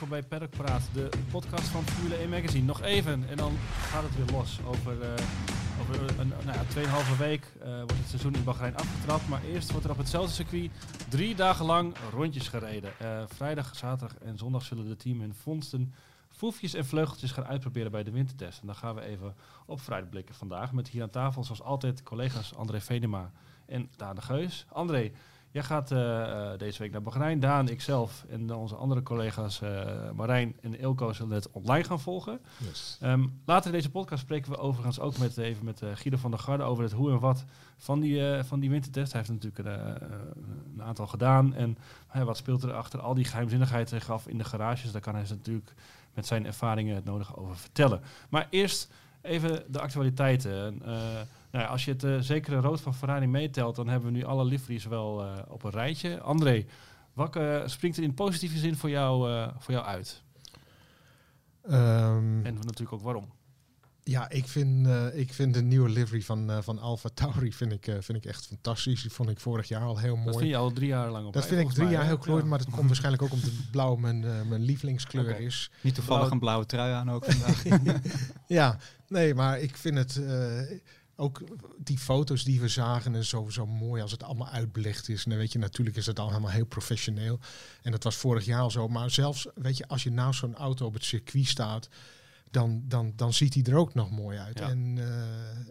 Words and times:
welkom 0.00 0.18
bij 0.20 0.28
Paddock 0.28 0.64
Praat, 0.64 0.88
de 0.92 1.08
podcast 1.30 1.68
van 1.68 1.82
Formule 1.82 2.14
1 2.14 2.28
Magazine. 2.28 2.64
Nog 2.64 2.82
even 2.82 3.28
en 3.28 3.36
dan 3.36 3.52
gaat 3.70 4.02
het 4.02 4.16
weer 4.16 4.36
los. 4.36 4.60
Over, 4.66 5.02
eh, 5.02 5.24
over 5.80 6.20
een, 6.20 6.28
nou 6.28 6.58
ja, 6.58 6.64
2,5 6.64 7.18
week 7.18 7.52
eh, 7.60 7.76
wordt 7.76 7.92
het 7.98 8.08
seizoen 8.08 8.34
in 8.34 8.44
Bahrein 8.44 8.76
afgetrapt. 8.76 9.28
Maar 9.28 9.42
eerst 9.42 9.70
wordt 9.70 9.84
er 9.84 9.92
op 9.92 9.98
hetzelfde 9.98 10.32
circuit 10.32 10.70
drie 11.08 11.34
dagen 11.34 11.64
lang 11.64 11.94
rondjes 12.12 12.48
gereden. 12.48 12.90
Eh, 12.98 13.22
vrijdag, 13.26 13.76
zaterdag 13.76 14.18
en 14.18 14.38
zondag 14.38 14.62
zullen 14.62 14.88
de 14.88 14.96
team 14.96 15.20
hun 15.20 15.34
vondsten, 15.34 15.94
foefjes 16.28 16.74
en 16.74 16.86
vleugeltjes 16.86 17.32
gaan 17.32 17.46
uitproberen 17.46 17.90
bij 17.90 18.02
de 18.02 18.10
wintertest. 18.10 18.60
En 18.60 18.66
dan 18.66 18.76
gaan 18.76 18.94
we 18.94 19.00
even 19.00 19.34
op 19.66 19.80
vooruit 19.80 20.10
blikken 20.10 20.34
vandaag. 20.34 20.72
Met 20.72 20.88
hier 20.88 21.02
aan 21.02 21.10
tafel 21.10 21.44
zoals 21.44 21.62
altijd 21.62 22.02
collega's 22.02 22.54
André 22.54 22.80
Venema 22.80 23.30
en 23.66 23.90
Daan 23.96 24.14
de 24.14 24.22
Geus. 24.22 24.66
André, 24.68 25.12
Jij 25.50 25.62
gaat 25.62 25.90
eh, 25.90 26.52
eh, 26.52 26.58
deze 26.58 26.82
week 26.82 26.92
naar 26.92 27.02
Bahrein. 27.02 27.40
Daan, 27.40 27.68
ikzelf 27.68 28.24
en 28.28 28.54
onze 28.54 28.74
andere 28.74 29.02
collega's 29.02 29.60
uh, 29.60 30.10
Marijn 30.14 30.56
en 30.60 30.78
Ilko 30.78 31.12
zullen 31.12 31.34
het 31.34 31.50
online 31.50 31.84
gaan 31.84 32.00
volgen. 32.00 32.40
Yes. 32.56 32.98
Um, 33.02 33.40
later 33.44 33.66
in 33.66 33.72
deze 33.72 33.90
podcast 33.90 34.22
spreken 34.22 34.50
we 34.50 34.58
overigens 34.58 35.00
ook 35.00 35.18
met, 35.18 35.36
even 35.36 35.64
met 35.64 35.82
Guido 35.94 36.16
van 36.16 36.30
der 36.30 36.40
Garde 36.40 36.62
over 36.62 36.82
het 36.82 36.92
hoe 36.92 37.10
en 37.10 37.18
wat 37.18 37.44
van 37.76 38.00
die, 38.00 38.42
van 38.44 38.60
die 38.60 38.70
wintertest. 38.70 39.12
Hij 39.12 39.20
heeft 39.20 39.32
natuurlijk 39.32 39.78
een 40.74 40.82
aantal 40.82 41.06
gedaan. 41.06 41.54
En 41.54 41.78
wat 42.24 42.36
speelt 42.36 42.62
er 42.62 42.72
achter 42.72 43.00
al 43.00 43.14
die 43.14 43.24
geheimzinnigheid 43.24 43.90
hij 43.90 44.00
gaf 44.00 44.26
in 44.26 44.38
de 44.38 44.44
garages. 44.44 44.92
Daar 44.92 45.00
kan 45.00 45.14
hij 45.14 45.24
natuurlijk 45.28 45.74
met 46.14 46.26
zijn 46.26 46.46
ervaringen 46.46 46.94
het 46.94 47.04
nodige 47.04 47.36
over 47.36 47.56
vertellen. 47.56 48.00
Maar 48.28 48.46
eerst 48.50 48.90
even 49.28 49.64
de 49.68 49.80
actualiteiten. 49.80 50.82
Nou 51.50 51.64
ja, 51.64 51.70
als 51.70 51.84
je 51.84 51.90
het 51.90 52.04
uh, 52.04 52.20
zekere 52.20 52.56
rood 52.56 52.80
van 52.80 52.94
Ferrari 52.94 53.26
meetelt, 53.26 53.76
dan 53.76 53.88
hebben 53.88 54.12
we 54.12 54.16
nu 54.16 54.24
alle 54.24 54.44
liveries 54.44 54.84
wel 54.84 55.24
uh, 55.24 55.36
op 55.48 55.64
een 55.64 55.70
rijtje. 55.70 56.20
André, 56.20 56.64
welke 57.12 57.62
springt 57.66 57.96
er 57.96 58.02
in 58.02 58.14
positieve 58.14 58.58
zin 58.58 58.76
voor 58.76 58.90
jou, 58.90 59.30
uh, 59.30 59.48
voor 59.58 59.74
jou 59.74 59.86
uit? 59.86 60.22
Um, 61.70 62.44
en 62.44 62.54
natuurlijk 62.54 62.92
ook 62.92 63.02
waarom. 63.02 63.36
Ja, 64.02 64.30
ik 64.30 64.48
vind, 64.48 64.88
ik 65.14 65.32
vind 65.32 65.54
de 65.54 65.62
nieuwe 65.62 65.88
livery 65.88 66.22
van, 66.22 66.62
van 66.62 66.78
Alfa 66.78 67.08
Tauri 67.14 67.52
vind 67.52 67.72
ik, 67.72 67.84
vind 67.84 68.18
ik 68.18 68.24
echt 68.24 68.46
fantastisch. 68.46 69.02
Die 69.02 69.10
vond 69.10 69.30
ik 69.30 69.40
vorig 69.40 69.68
jaar 69.68 69.82
al 69.82 69.98
heel 69.98 70.16
mooi. 70.16 70.26
Dat 70.26 70.36
vind 70.36 70.50
je 70.50 70.56
al 70.56 70.72
drie 70.72 70.88
jaar 70.88 71.10
lang 71.10 71.26
op 71.26 71.32
Dat 71.32 71.46
vind 71.46 71.60
ik 71.60 71.74
drie 71.74 71.88
jaar 71.88 72.04
heel 72.04 72.18
klooi, 72.18 72.44
maar 72.44 72.58
dat 72.58 72.70
komt 72.70 72.86
waarschijnlijk 72.86 73.22
ook 73.22 73.32
omdat 73.32 73.50
blauw 73.70 73.96
mijn, 73.96 74.48
mijn 74.48 74.62
lievelingskleur 74.62 75.30
okay. 75.30 75.44
is. 75.44 75.70
Niet 75.80 75.94
toevallig 75.94 76.20
blauw. 76.20 76.32
een 76.32 76.38
blauwe 76.38 76.66
trui 76.66 76.92
aan 76.92 77.10
ook 77.10 77.24
vandaag. 77.24 77.62
ja, 78.46 78.78
nee, 79.08 79.34
maar 79.34 79.60
ik 79.60 79.76
vind 79.76 79.96
het 79.96 80.20
ook 81.20 81.42
die 81.78 81.98
foto's 81.98 82.44
die 82.44 82.60
we 82.60 82.68
zagen 82.68 83.14
en 83.14 83.24
zo, 83.24 83.48
zo 83.48 83.66
mooi 83.66 84.02
als 84.02 84.10
het 84.10 84.22
allemaal 84.22 84.48
uitbelicht 84.48 85.08
is. 85.08 85.24
En 85.24 85.30
dan 85.30 85.38
weet 85.38 85.52
je, 85.52 85.58
natuurlijk 85.58 85.96
is 85.96 86.06
het 86.06 86.18
al 86.18 86.28
helemaal 86.28 86.50
heel 86.50 86.66
professioneel. 86.66 87.38
En 87.82 87.92
dat 87.92 88.04
was 88.04 88.16
vorig 88.16 88.44
jaar 88.44 88.60
al 88.60 88.70
zo. 88.70 88.88
Maar 88.88 89.10
zelfs, 89.10 89.46
weet 89.54 89.76
je, 89.76 89.88
als 89.88 90.02
je 90.02 90.10
naast 90.10 90.38
zo'n 90.38 90.54
auto 90.54 90.86
op 90.86 90.94
het 90.94 91.04
circuit 91.04 91.46
staat, 91.46 91.88
dan, 92.50 92.82
dan, 92.84 93.12
dan 93.16 93.32
ziet 93.32 93.54
hij 93.54 93.62
er 93.62 93.74
ook 93.74 93.94
nog 93.94 94.10
mooi 94.10 94.38
uit. 94.38 94.58
Ja. 94.58 94.68
En 94.68 94.96
uh, 94.96 95.06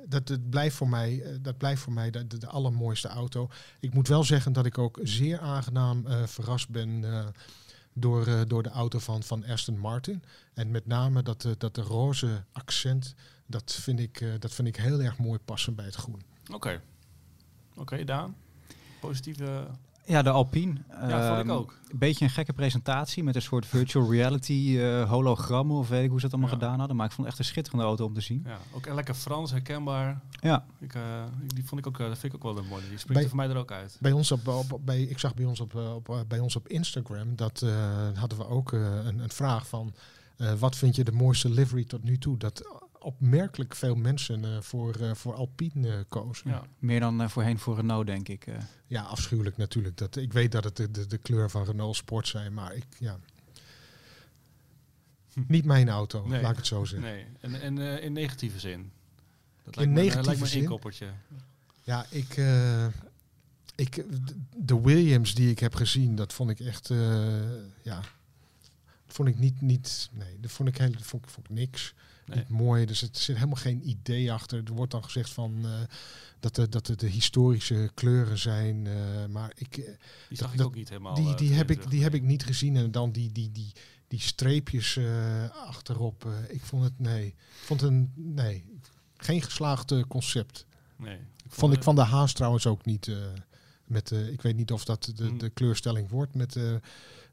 dat, 0.07 0.27
dat 0.27 0.49
blijft 0.49 0.75
voor 0.75 0.89
mij, 0.89 1.13
uh, 1.13 1.35
dat 1.41 1.57
blijft 1.57 1.81
voor 1.81 1.93
mij 1.93 2.11
de, 2.11 2.27
de, 2.27 2.37
de, 2.37 2.47
allermooiste 2.47 3.07
auto. 3.07 3.49
Ik 3.79 3.93
moet 3.93 4.07
wel 4.07 4.23
zeggen 4.23 4.53
dat 4.53 4.65
ik 4.65 4.77
ook 4.77 4.99
zeer 5.03 5.39
aangenaam 5.39 6.03
uh, 6.07 6.25
verrast 6.25 6.69
ben 6.69 7.03
door, 7.99 8.47
door 8.47 8.63
de 8.63 8.69
auto 8.69 8.99
van, 8.99 9.23
van 9.23 9.45
Aston 9.45 9.77
Martin. 9.79 10.23
En 10.53 10.71
met 10.71 10.85
name 10.85 11.23
dat, 11.23 11.47
dat 11.57 11.75
de 11.75 11.81
roze 11.81 12.43
accent 12.51 13.15
dat 13.47 13.73
vind 13.73 13.99
ik, 13.99 14.21
uh, 14.21 14.33
dat 14.39 14.53
vind 14.53 14.67
ik 14.67 14.75
heel 14.75 15.01
erg 15.01 15.17
mooi 15.17 15.39
passen 15.39 15.75
bij 15.75 15.85
het 15.85 15.95
groen. 15.95 16.21
Oké. 16.53 16.81
Oké, 17.75 18.03
Daan. 18.03 18.35
Positieve... 18.99 19.67
Ja, 20.07 20.21
de 20.21 20.29
Alpine. 20.29 20.75
Ja, 20.89 21.35
vond 21.35 21.47
ik 21.47 21.51
ook. 21.51 21.79
Een 21.87 21.97
beetje 21.97 22.25
een 22.25 22.31
gekke 22.31 22.53
presentatie 22.53 23.23
met 23.23 23.35
een 23.35 23.41
soort 23.41 23.65
virtual 23.65 24.11
reality 24.11 24.53
uh, 24.53 25.09
hologrammen 25.09 25.77
of 25.77 25.89
weet 25.89 26.03
ik 26.03 26.09
hoe 26.09 26.19
ze 26.19 26.25
dat 26.25 26.33
allemaal 26.33 26.53
ja. 26.53 26.59
gedaan 26.59 26.79
hadden. 26.79 26.97
Maar 26.97 27.05
ik 27.05 27.11
vond 27.11 27.27
het 27.27 27.37
echt 27.37 27.45
een 27.45 27.51
schitterende 27.51 27.85
auto 27.85 28.05
om 28.05 28.13
te 28.13 28.21
zien. 28.21 28.43
Ja, 28.45 28.57
ook 28.71 28.93
lekker 28.93 29.13
Frans, 29.13 29.51
herkenbaar. 29.51 30.21
Ja. 30.29 30.65
Ik, 30.79 30.95
uh, 30.95 31.01
die 31.53 31.65
vond 31.65 31.79
ik 31.79 31.87
ook, 31.87 31.97
dat 31.97 32.17
vind 32.17 32.33
ik 32.33 32.45
ook 32.45 32.53
wel 32.53 32.63
een 32.63 32.69
mooie. 32.69 32.89
Die 32.89 32.97
springt 32.97 33.21
bij, 33.21 33.27
voor 33.27 33.37
mij 33.37 33.49
er 33.49 33.57
ook 33.57 33.71
uit. 33.71 33.97
Bij 33.99 34.11
ons 34.11 34.31
op, 34.31 34.47
op, 34.47 34.79
bij, 34.85 35.01
ik 35.01 35.19
zag 35.19 35.33
bij 35.33 35.45
ons 35.45 35.59
op, 35.59 35.75
op, 35.75 36.25
bij 36.27 36.39
ons 36.39 36.55
op 36.55 36.67
Instagram, 36.67 37.35
dat 37.35 37.65
hadden 38.13 38.37
we 38.37 38.47
ook 38.47 38.71
een, 38.71 39.19
een 39.19 39.29
vraag 39.29 39.67
van, 39.67 39.93
wat 40.59 40.75
vind 40.75 40.95
je 40.95 41.03
de 41.03 41.11
mooiste 41.11 41.49
livery 41.49 41.83
tot 41.83 42.03
nu 42.03 42.17
toe? 42.17 42.37
Dat 42.37 42.81
opmerkelijk 43.07 43.75
veel 43.75 43.95
mensen 43.95 44.43
uh, 44.43 44.61
voor, 44.61 44.97
uh, 45.01 45.13
voor 45.13 45.33
Alpine 45.33 45.87
uh, 45.87 45.99
kozen. 46.07 46.49
Ja. 46.49 46.63
Meer 46.79 46.99
dan 46.99 47.29
voorheen 47.29 47.59
voor 47.59 47.75
Renault, 47.75 48.05
denk 48.05 48.27
ik. 48.27 48.45
Ja, 48.87 49.01
afschuwelijk 49.01 49.57
natuurlijk. 49.57 49.97
Dat, 49.97 50.15
ik 50.15 50.33
weet 50.33 50.51
dat 50.51 50.63
het 50.63 50.75
de, 50.75 50.91
de, 50.91 51.07
de 51.07 51.17
kleur 51.17 51.49
van 51.49 51.63
Renault 51.63 51.95
Sport 51.95 52.27
zijn, 52.27 52.53
maar 52.53 52.75
ik, 52.75 52.85
ja... 52.99 53.19
Niet 55.47 55.65
mijn 55.65 55.89
auto, 55.89 56.27
nee. 56.27 56.41
laat 56.41 56.51
ik 56.51 56.57
het 56.57 56.67
zo 56.67 56.85
zeggen. 56.85 57.09
Nee, 57.09 57.25
en, 57.39 57.61
en 57.61 58.01
in 58.01 58.13
negatieve 58.13 58.59
zin? 58.59 58.91
Dat 59.63 59.77
in 59.77 59.93
lijkt 59.93 59.93
negatieve 59.93 60.19
me, 60.19 60.25
lijkt 60.25 60.41
me 60.41 60.47
zin? 60.47 60.57
een 60.57 60.63
inkoppertje. 60.63 61.07
Ja, 61.83 62.05
ik... 62.09 62.37
ik 63.75 64.03
de 64.55 64.81
Williams 64.81 65.35
die 65.35 65.49
ik 65.49 65.59
heb 65.59 65.75
gezien, 65.75 66.15
dat 66.15 66.33
vond 66.33 66.49
ik 66.49 66.59
echt... 66.59 66.87
ja, 67.81 68.01
vond 69.07 69.27
ik 69.29 69.39
niet... 69.39 69.61
niet 69.61 70.09
nee, 70.11 70.39
dat 70.39 70.51
vond 70.51 70.69
ik, 70.69 70.77
heel, 70.77 70.91
vond, 70.99 71.31
vond 71.31 71.49
ik 71.49 71.55
niks. 71.55 71.93
Nee. 72.27 72.37
Niet 72.37 72.49
mooi, 72.49 72.85
dus 72.85 73.01
het 73.01 73.17
zit 73.17 73.35
helemaal 73.35 73.55
geen 73.55 73.89
idee 73.89 74.31
achter. 74.31 74.63
Er 74.65 74.73
wordt 74.73 74.91
dan 74.91 75.03
gezegd 75.03 75.29
van 75.29 75.65
uh, 75.65 75.71
dat, 76.39 76.55
de, 76.55 76.69
dat 76.69 76.87
het 76.87 76.99
de 76.99 77.07
historische 77.07 77.91
kleuren 77.93 78.37
zijn, 78.37 78.85
uh, 78.85 79.25
maar 79.29 79.51
ik. 79.55 79.77
Uh, 79.77 79.85
die 80.27 80.37
zag 80.37 80.51
dat, 80.51 80.59
ik 80.59 80.65
ook 80.65 80.75
niet 80.75 80.89
helemaal. 80.89 81.15
Die, 81.15 81.35
die 81.35 81.53
heb 81.53 81.71
ik, 81.71 81.89
die 81.89 82.03
heb 82.03 82.13
ik 82.13 82.21
niet 82.21 82.43
gezien 82.43 82.75
en 82.75 82.91
dan 82.91 83.11
die, 83.11 83.31
die, 83.31 83.51
die, 83.51 83.71
die 84.07 84.19
streepjes 84.19 84.99
achterop. 85.65 86.27
ik 86.49 86.61
vond 86.61 86.83
het 86.83 86.99
nee, 86.99 87.25
ik 87.27 87.63
vond 87.63 87.81
een 87.81 88.11
nee, 88.15 88.65
geen 89.17 89.41
geslaagd 89.41 90.07
concept. 90.07 90.65
Nee. 90.95 91.15
Ik 91.15 91.53
vond, 91.53 91.53
vond 91.53 91.73
ik 91.73 91.83
van 91.83 91.95
de 91.95 92.01
Haas 92.01 92.33
trouwens 92.33 92.67
ook 92.67 92.85
niet. 92.85 93.11
met, 93.83 94.11
ik 94.11 94.41
weet 94.41 94.55
niet 94.55 94.71
of 94.71 94.85
dat 94.85 95.11
de, 95.15 95.25
Hmm. 95.25 95.37
de 95.37 95.49
kleurstelling 95.49 96.09
wordt 96.09 96.35
met, 96.35 96.57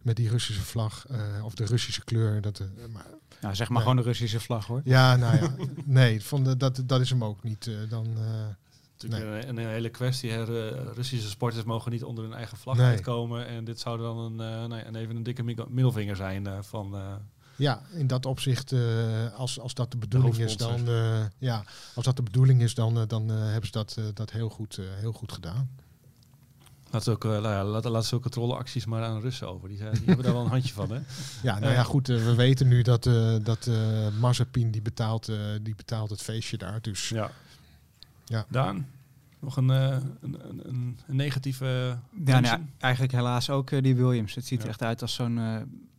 met 0.04 0.16
die 0.16 0.28
Russische 0.28 0.62
vlag 0.62 1.06
of 1.44 1.54
de 1.54 1.64
Russische 1.64 2.04
kleur. 2.04 2.40
Dat, 2.40 2.62
maar, 2.92 3.06
nou, 3.44 3.56
zeg 3.56 3.68
maar 3.68 3.76
nee. 3.76 3.86
gewoon 3.86 3.96
de 4.04 4.10
Russische 4.10 4.40
vlag 4.40 4.66
hoor. 4.66 4.80
Ja, 4.84 5.16
nou 5.16 5.36
ja. 5.36 5.54
nee, 5.84 6.22
vond, 6.22 6.60
dat, 6.60 6.82
dat 6.86 7.00
is 7.00 7.10
hem 7.10 7.24
ook 7.24 7.42
niet. 7.42 7.66
Uh, 7.66 7.76
dan, 7.88 8.06
uh, 8.06 8.22
Natuurlijk 8.98 9.30
nee. 9.30 9.46
een, 9.46 9.56
een, 9.56 9.68
hele 9.68 9.88
kwestie. 9.88 10.30
Hè. 10.30 10.44
Russische 10.92 11.28
sporters 11.28 11.64
mogen 11.64 11.92
niet 11.92 12.04
onder 12.04 12.24
hun 12.24 12.32
eigen 12.32 12.56
vlag 12.56 12.76
nee. 12.76 12.86
uitkomen. 12.86 13.46
En 13.46 13.64
dit 13.64 13.80
zou 13.80 13.98
dan 13.98 14.18
een, 14.18 14.32
uh, 14.32 14.66
nou 14.66 14.76
ja, 14.76 15.00
even 15.00 15.16
een 15.16 15.22
dikke 15.22 15.42
middelvinger 15.68 16.16
zijn 16.16 16.64
van... 16.64 16.96
ja, 17.56 17.82
in 17.92 18.06
dat 18.06 18.26
opzicht, 18.26 18.74
als, 19.36 19.60
als 19.60 19.74
dat 19.74 19.90
de 19.90 19.96
bedoeling 19.96 20.36
de 20.36 20.42
is, 20.42 20.56
dan, 20.56 20.88
ja, 21.38 21.64
als 21.94 22.04
dat 22.04 22.16
de 22.16 22.22
bedoeling 22.22 22.62
is, 22.62 22.74
dan, 22.74 23.04
dan 23.06 23.28
hebben 23.28 23.66
ze 23.66 23.72
dat, 23.72 23.98
dat 24.14 24.30
heel, 24.30 24.48
goed, 24.48 24.80
heel 25.00 25.12
goed 25.12 25.32
gedaan. 25.32 25.70
Laat, 26.94 27.08
ook, 27.08 27.24
uh, 27.24 27.30
nou 27.30 27.42
ja, 27.42 27.64
laat, 27.64 27.84
laat 27.84 28.04
zulke 28.04 28.28
trollenacties 28.28 28.84
maar 28.86 29.02
aan 29.02 29.20
Russen 29.20 29.48
over. 29.48 29.68
Die, 29.68 29.76
zijn, 29.76 29.92
die 29.92 30.04
hebben 30.06 30.24
daar 30.24 30.34
wel 30.34 30.44
een 30.44 30.50
handje 30.50 30.72
van, 30.72 30.90
hè? 30.90 31.00
Ja, 31.42 31.58
nou 31.58 31.72
ja, 31.72 31.82
goed. 31.82 32.08
Uh, 32.08 32.24
we 32.24 32.34
weten 32.34 32.68
nu 32.68 32.82
dat, 32.82 33.06
uh, 33.06 33.36
dat 33.42 33.70
Mazepin 34.20 34.70
die 34.70 34.82
betaalt, 34.82 35.32
die 35.62 35.74
betaalt 35.74 36.10
het 36.10 36.22
feestje 36.22 36.56
daar. 36.56 36.82
Dus 36.82 37.08
ja. 37.08 37.30
ja. 38.24 38.46
Daan, 38.48 38.88
nog 39.38 39.56
een, 39.56 39.68
een, 39.68 40.18
een, 40.20 40.60
een, 40.64 40.96
negatieve. 41.06 41.98
Ja, 42.24 42.40
nou 42.40 42.44
ja, 42.44 42.60
eigenlijk 42.78 43.12
helaas 43.12 43.50
ook 43.50 43.82
die 43.82 43.96
Williams. 43.96 44.34
Het 44.34 44.46
ziet 44.46 44.58
ja. 44.58 44.64
er 44.64 44.70
echt 44.70 44.82
uit 44.82 45.02
als 45.02 45.14
zo'n 45.14 45.38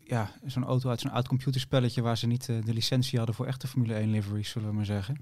ja, 0.03 0.31
zo'n 0.45 0.65
auto 0.65 0.89
uit 0.89 0.99
zo'n 0.99 1.11
oud 1.11 1.27
computerspelletje 1.27 2.01
waar 2.01 2.17
ze 2.17 2.27
niet 2.27 2.45
de 2.45 2.73
licentie 2.73 3.17
hadden 3.17 3.35
voor 3.35 3.45
echte 3.45 3.67
Formule 3.67 3.93
1 3.93 4.11
liveries, 4.11 4.49
zullen 4.49 4.69
we 4.69 4.75
maar 4.75 4.85
zeggen. 4.85 5.17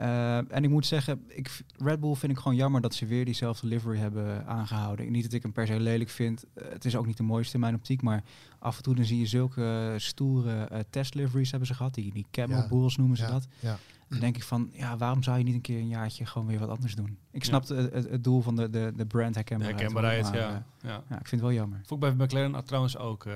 Uh, 0.00 0.36
en 0.36 0.64
ik 0.64 0.70
moet 0.70 0.86
zeggen, 0.86 1.22
ik, 1.28 1.62
Red 1.76 2.00
Bull 2.00 2.14
vind 2.14 2.32
ik 2.32 2.38
gewoon 2.38 2.56
jammer 2.56 2.80
dat 2.80 2.94
ze 2.94 3.06
weer 3.06 3.24
diezelfde 3.24 3.66
livery 3.66 3.98
hebben 3.98 4.46
aangehouden. 4.46 5.10
Niet 5.12 5.22
dat 5.22 5.32
ik 5.32 5.42
hem 5.42 5.52
per 5.52 5.66
se 5.66 5.80
lelijk 5.80 6.10
vind. 6.10 6.44
Uh, 6.54 6.64
het 6.68 6.84
is 6.84 6.96
ook 6.96 7.06
niet 7.06 7.16
de 7.16 7.22
mooiste 7.22 7.54
in 7.54 7.60
mijn 7.60 7.74
optiek. 7.74 8.02
Maar 8.02 8.22
af 8.58 8.76
en 8.76 8.82
toe 8.82 8.94
dan 8.94 9.04
zie 9.04 9.18
je 9.18 9.26
zulke 9.26 9.94
stoere 9.96 10.68
uh, 10.72 10.78
test 10.90 11.14
liveries 11.14 11.50
hebben 11.50 11.68
ze 11.68 11.74
gehad. 11.74 11.94
Die, 11.94 12.12
die 12.12 12.26
camel 12.30 12.56
Ja. 12.56 12.68
bulls 12.68 12.96
noemen 12.96 13.16
ze 13.16 13.22
Ja, 13.22 13.30
dat. 13.30 13.46
ja. 13.60 13.78
Dan 14.08 14.20
denk 14.20 14.36
ik 14.36 14.42
van, 14.42 14.68
ja, 14.72 14.96
waarom 14.96 15.22
zou 15.22 15.38
je 15.38 15.44
niet 15.44 15.54
een 15.54 15.60
keer 15.60 15.78
een 15.78 15.88
jaartje 15.88 16.26
gewoon 16.26 16.46
weer 16.48 16.58
wat 16.58 16.68
anders 16.68 16.94
doen? 16.94 17.18
Ik 17.30 17.44
snap 17.44 17.68
het, 17.68 17.92
het, 17.92 18.10
het 18.10 18.24
doel 18.24 18.40
van 18.40 18.56
de, 18.56 18.70
de, 18.70 18.92
de 18.96 19.06
brand 19.06 19.34
De 19.34 19.38
herkenbaarheid. 19.38 19.80
herkenbaarheid, 19.80 20.24
hoor, 20.24 20.32
maar, 20.34 20.40
ja. 20.50 20.64
eh, 20.80 20.90
ja. 20.90 21.02
ja, 21.08 21.18
ik 21.20 21.26
vind 21.28 21.30
het 21.30 21.40
wel 21.40 21.52
jammer. 21.52 21.80
Vond 21.84 22.04
ik 22.04 22.16
bij 22.16 22.26
McLaren 22.26 22.64
trouwens 22.64 22.96
ook. 22.96 23.26
eh, 23.26 23.34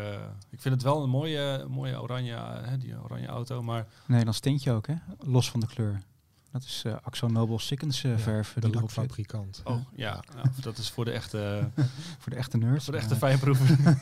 ik 0.50 0.60
vind 0.60 0.74
het 0.74 0.82
wel 0.82 1.02
een 1.02 1.10
mooie, 1.10 1.66
mooie 1.68 2.02
oranje, 2.02 2.32
eh, 2.34 2.68
hè, 2.68 2.78
die 2.78 3.02
oranje 3.02 3.26
auto. 3.26 3.62
Maar 3.62 3.86
Nederlands 4.06 4.40
tintje 4.40 4.72
ook, 4.72 4.86
hè? 4.86 4.94
Los 5.18 5.50
van 5.50 5.60
de 5.60 5.66
kleur. 5.66 6.02
Dat 6.58 6.64
is 6.68 6.82
eh 6.84 6.94
Axo 7.02 7.26
Nobel 7.26 7.58
Sikkens 7.58 8.04
eh, 8.04 8.18
verf. 8.18 8.54
de 8.58 8.68
lakfabrikant. 8.70 9.60
oh 9.64 9.80
ja, 9.94 10.22
nou, 10.34 10.48
dat 10.60 10.78
is 10.78 10.90
voor 10.90 11.04
de 11.04 11.10
echte, 11.10 11.68
Voor 12.20 12.32
de 12.32 12.36
echte 12.38 12.56
nerds. 12.56 12.84
voor 12.84 12.92
de 12.92 12.98
echte 12.98 13.14
Eh, 13.14 13.20
fijnproeven. 13.20 13.78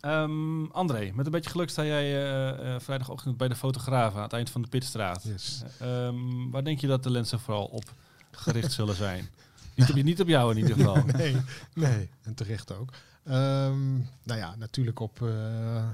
Ehm 0.00 0.64
André, 0.64 1.10
met 1.14 1.26
een 1.26 1.32
beetje 1.32 1.50
geluk 1.50 1.70
sta 1.70 1.84
jij 1.84 2.04
eh, 2.04 2.74
eh, 2.74 2.80
vrijdagochtend 2.80 3.36
bij 3.36 3.48
de 3.48 3.54
fotograaf 3.56 4.14
aan 4.14 4.22
het 4.22 4.32
eind 4.32 4.50
van 4.50 4.62
de 4.62 4.68
Pitstraat. 4.68 5.22
Yes. 5.22 5.62
Ehm, 5.80 6.50
waar 6.50 6.64
denk 6.64 6.80
je 6.80 6.86
dat 6.86 7.02
de 7.02 7.10
lenzen 7.10 7.40
vooral 7.40 7.64
op 7.64 7.84
gericht 8.30 8.72
zullen 8.72 8.94
zijn? 8.94 9.28
Niet 9.74 9.90
op, 9.90 9.96
niet 10.02 10.20
op 10.20 10.28
jou 10.28 10.50
in 10.50 10.56
ieder 10.58 10.74
geval. 10.76 11.04
nee, 11.16 11.36
nee, 11.74 12.08
en 12.22 12.34
terecht 12.34 12.72
ook. 12.72 12.90
Ehm, 13.24 13.94
nou 14.22 14.38
ja, 14.38 14.54
natuurlijk 14.56 15.00
op, 15.00 15.22
eh, 15.22 15.84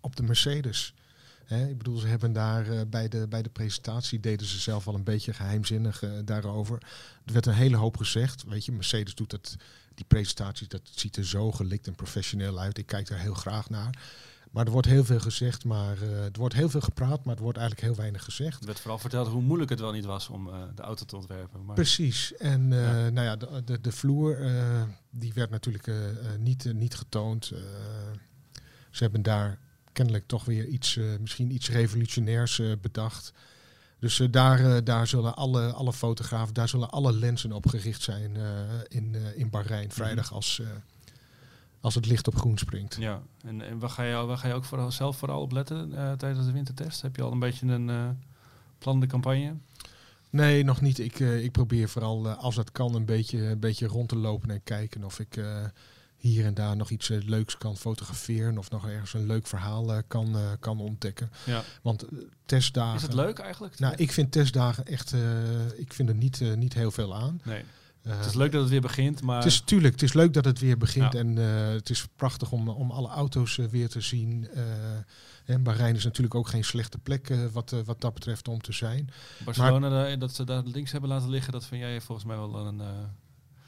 op 0.00 0.16
de 0.16 0.22
Mercedes. 0.22 0.94
Hè, 1.44 1.68
ik 1.68 1.78
bedoel, 1.78 1.98
ze 1.98 2.06
hebben 2.06 2.32
daar 2.32 2.70
eh, 2.70 2.80
bij, 2.88 3.08
de, 3.08 3.26
bij 3.28 3.42
de 3.42 3.48
presentatie 3.48 4.20
deden 4.20 4.46
ze 4.46 4.58
zelf 4.58 4.86
al 4.86 4.94
een 4.94 5.04
beetje 5.04 5.32
geheimzinnig 5.32 6.02
eh, 6.02 6.10
daarover. 6.24 6.78
Er 7.24 7.32
werd 7.32 7.46
een 7.46 7.52
hele 7.52 7.76
hoop 7.76 7.96
gezegd. 7.96 8.44
Weet 8.44 8.64
je, 8.64 8.72
Mercedes 8.72 9.14
doet 9.14 9.30
dat, 9.30 9.56
die 9.94 10.04
presentatie, 10.08 10.68
dat 10.68 10.82
ziet 10.90 11.16
er 11.16 11.26
zo 11.26 11.52
gelikt 11.52 11.86
en 11.86 11.94
professioneel 11.94 12.58
uit. 12.58 12.78
Ik 12.78 12.86
kijk 12.86 13.08
daar 13.08 13.18
heel 13.18 13.34
graag 13.34 13.70
naar. 13.70 13.98
Maar 14.50 14.64
er 14.64 14.72
wordt 14.72 14.86
heel 14.86 15.04
veel 15.04 15.20
gezegd, 15.20 15.64
maar 15.64 16.02
uh, 16.02 16.24
er 16.24 16.38
wordt 16.38 16.54
heel 16.54 16.68
veel 16.68 16.80
gepraat, 16.80 17.24
maar 17.24 17.36
er 17.36 17.42
wordt 17.42 17.58
eigenlijk 17.58 17.86
heel 17.86 17.96
weinig 17.96 18.24
gezegd. 18.24 18.60
Er 18.60 18.66
werd 18.66 18.80
vooral 18.80 18.98
verteld 18.98 19.28
hoe 19.28 19.42
moeilijk 19.42 19.70
het 19.70 19.80
wel 19.80 19.92
niet 19.92 20.04
was 20.04 20.28
om 20.28 20.48
uh, 20.48 20.54
de 20.74 20.82
auto 20.82 21.04
te 21.04 21.16
ontwerpen. 21.16 21.64
Maar 21.64 21.74
Precies. 21.74 22.36
En 22.36 22.70
uh, 22.70 22.82
ja. 22.82 23.10
nou 23.10 23.26
ja, 23.26 23.36
de, 23.36 23.62
de, 23.64 23.80
de 23.80 23.92
vloer, 23.92 24.38
die 25.10 25.32
werd 25.32 25.50
natuurlijk 25.50 25.90
niet, 26.38 26.72
niet 26.74 26.94
getoond. 26.94 27.44
ze 28.90 29.02
hebben 29.02 29.22
daar 29.22 29.58
kennelijk 29.92 30.26
toch 30.26 30.44
weer 30.44 30.66
iets, 30.66 30.98
misschien 31.20 31.52
iets 31.52 31.70
revolutionairs 31.70 32.62
bedacht. 32.80 33.32
Dus 33.98 34.22
daar, 34.30 34.84
daar 34.84 35.06
zullen 35.06 35.36
alle, 35.36 35.72
alle 35.72 35.92
fotografen, 35.92 36.54
daar 36.54 36.68
zullen 36.68 36.90
alle 36.90 37.12
lenzen 37.12 37.52
op 37.52 37.66
gericht 37.66 38.02
zijn 38.02 38.36
in, 38.88 39.16
in 39.36 39.50
Bahrein. 39.50 39.92
Vrijdag 39.92 40.32
als 40.32 40.62
als 41.82 41.94
het 41.94 42.06
licht 42.06 42.26
op 42.26 42.36
groen 42.36 42.58
springt. 42.58 42.96
Ja, 43.00 43.22
en, 43.44 43.62
en 43.62 43.78
waar, 43.78 43.90
ga 43.90 44.02
je, 44.02 44.14
waar 44.14 44.38
ga 44.38 44.48
je 44.48 44.54
ook 44.54 44.64
vooral, 44.64 44.90
zelf 44.90 45.16
vooral 45.16 45.40
op 45.40 45.52
letten 45.52 45.90
uh, 45.92 46.12
tijdens 46.12 46.46
de 46.46 46.52
wintertest? 46.52 47.02
Heb 47.02 47.16
je 47.16 47.22
al 47.22 47.32
een 47.32 47.38
beetje 47.38 47.66
een 47.66 47.88
uh, 47.88 48.08
plan 48.78 49.00
de 49.00 49.06
campagne? 49.06 49.54
Nee, 50.30 50.64
nog 50.64 50.80
niet. 50.80 50.98
Ik, 50.98 51.18
uh, 51.18 51.44
ik 51.44 51.52
probeer 51.52 51.88
vooral, 51.88 52.28
als 52.28 52.56
het 52.56 52.72
kan, 52.72 52.94
een 52.94 53.04
beetje, 53.04 53.38
een 53.38 53.58
beetje 53.58 53.86
rond 53.86 54.08
te 54.08 54.16
lopen 54.16 54.50
en 54.50 54.60
kijken 54.64 55.04
of 55.04 55.18
ik 55.18 55.44
hier 56.22 56.44
en 56.44 56.54
daar 56.54 56.76
nog 56.76 56.90
iets 56.90 57.08
leuks 57.08 57.58
kan 57.58 57.76
fotograferen 57.76 58.58
of 58.58 58.70
nog 58.70 58.88
ergens 58.88 59.14
een 59.14 59.26
leuk 59.26 59.46
verhaal 59.46 60.02
kan, 60.02 60.36
kan 60.60 60.80
ontdekken. 60.80 61.30
Ja. 61.44 61.62
Want 61.82 62.04
testdagen... 62.46 62.96
Is 62.96 63.02
het 63.02 63.14
leuk 63.14 63.38
eigenlijk? 63.38 63.78
Nou, 63.78 63.94
ik 63.96 64.12
vind 64.12 64.32
testdagen 64.32 64.86
echt, 64.86 65.14
ik 65.76 65.92
vind 65.92 66.08
er 66.08 66.14
niet, 66.14 66.40
niet 66.56 66.74
heel 66.74 66.90
veel 66.90 67.14
aan. 67.14 67.40
Nee. 67.44 67.64
Uh, 68.06 68.16
het 68.16 68.26
is 68.26 68.34
leuk 68.34 68.52
dat 68.52 68.60
het 68.60 68.70
weer 68.70 68.80
begint, 68.80 69.22
maar... 69.22 69.36
Het 69.36 69.44
is 69.44 69.60
tuurlijk, 69.60 69.92
het 69.92 70.02
is 70.02 70.12
leuk 70.12 70.32
dat 70.32 70.44
het 70.44 70.58
weer 70.58 70.78
begint. 70.78 71.12
Ja. 71.12 71.18
En 71.18 71.36
uh, 71.36 71.68
het 71.68 71.90
is 71.90 72.06
prachtig 72.16 72.52
om, 72.52 72.68
om 72.68 72.90
alle 72.90 73.08
auto's 73.08 73.56
uh, 73.56 73.66
weer 73.66 73.88
te 73.88 74.00
zien. 74.00 74.48
en 75.44 75.62
Bahrein 75.62 75.96
is 75.96 76.04
natuurlijk 76.04 76.34
ook 76.34 76.48
geen 76.48 76.64
slechte 76.64 76.98
plek 76.98 77.34
wat, 77.52 77.74
wat 77.84 78.00
dat 78.00 78.14
betreft 78.14 78.48
om 78.48 78.60
te 78.60 78.72
zijn. 78.72 79.10
Barcelona, 79.44 79.88
maar, 79.88 80.18
dat 80.18 80.34
ze 80.34 80.44
daar 80.44 80.62
links 80.64 80.92
hebben 80.92 81.10
laten 81.10 81.30
liggen, 81.30 81.52
dat 81.52 81.64
vind 81.64 81.82
jij 81.82 82.00
volgens 82.00 82.26
mij 82.26 82.36
wel 82.36 82.66
een... 82.66 82.82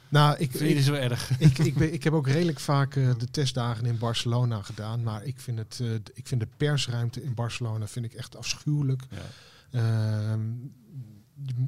nou, 0.09 0.37
ik, 0.37 0.51
vind 0.51 0.71
je 0.71 0.81
zo 0.81 0.93
erg? 0.93 1.31
Ik, 1.39 1.57
ik, 1.57 1.73
ben, 1.75 1.93
ik 1.93 2.03
heb 2.03 2.13
ook 2.13 2.27
redelijk 2.27 2.59
vaak 2.59 2.93
de 2.93 3.27
testdagen 3.31 3.85
in 3.85 3.97
Barcelona 3.97 4.61
gedaan. 4.61 5.03
Maar 5.03 5.23
ik 5.23 5.39
vind, 5.39 5.57
het, 5.57 5.81
ik 6.13 6.27
vind 6.27 6.41
de 6.41 6.47
persruimte 6.57 7.23
in 7.23 7.33
Barcelona 7.33 7.87
vind 7.87 8.05
ik 8.05 8.13
echt 8.13 8.37
afschuwelijk. 8.37 9.03
Ja. 9.09 9.21
Ehm, 9.71 10.41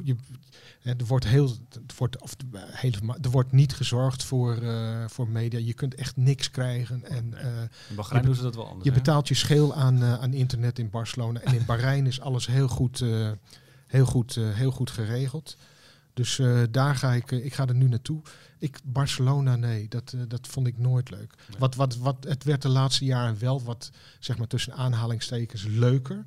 je, 0.03 0.15
er 0.81 1.05
wordt 1.05 1.25
heel, 1.25 1.55
er 1.71 1.95
wordt, 1.97 2.21
of, 2.21 2.35
helemaal, 2.55 3.17
er 3.21 3.29
wordt 3.29 3.51
niet 3.51 3.73
gezorgd 3.73 4.23
voor, 4.23 4.61
uh, 4.61 5.07
voor 5.07 5.27
media. 5.27 5.59
Je 5.59 5.73
kunt 5.73 5.95
echt 5.95 6.17
niks 6.17 6.51
krijgen. 6.51 7.05
En, 7.05 7.33
uh, 7.33 7.61
in 7.89 7.95
Bahrein 7.95 8.25
doen 8.25 8.35
ze 8.35 8.41
dat 8.41 8.55
wel 8.55 8.67
anders. 8.67 8.85
Je 8.85 8.91
betaalt 8.91 9.27
je 9.27 9.33
scheel 9.33 9.73
aan, 9.73 10.03
uh, 10.03 10.13
aan 10.13 10.33
internet 10.33 10.79
in 10.79 10.89
Barcelona. 10.89 11.39
En 11.39 11.53
in 11.53 11.65
Bahrein 11.71 12.07
is 12.07 12.21
alles 12.21 12.47
heel 12.47 12.67
goed, 12.67 13.03
heel 13.87 14.05
goed, 14.05 14.35
heel 14.35 14.71
goed 14.71 14.91
geregeld. 14.91 15.57
Dus 16.17 16.41
daar 16.71 16.95
ga 16.95 17.13
ik, 17.13 17.31
ik 17.31 17.53
ga 17.53 17.67
er 17.67 17.75
nu 17.75 17.87
naartoe. 17.87 18.21
Ik, 18.59 18.79
Barcelona, 18.83 19.55
nee, 19.55 19.87
dat, 19.87 20.15
dat 20.27 20.47
vond 20.47 20.67
ik 20.67 20.77
nooit 20.77 21.09
leuk. 21.09 21.35
Nee. 21.49 21.59
Wat, 21.59 21.75
wat, 21.75 21.95
wat, 21.97 22.23
het 22.27 22.43
werd 22.43 22.61
de 22.61 22.69
laatste 22.69 23.05
jaren 23.05 23.39
wel 23.39 23.63
wat, 23.63 23.91
zeg 24.19 24.37
maar 24.37 24.47
tussen 24.47 24.73
aanhalingstekens, 24.73 25.63
leuker. 25.63 26.23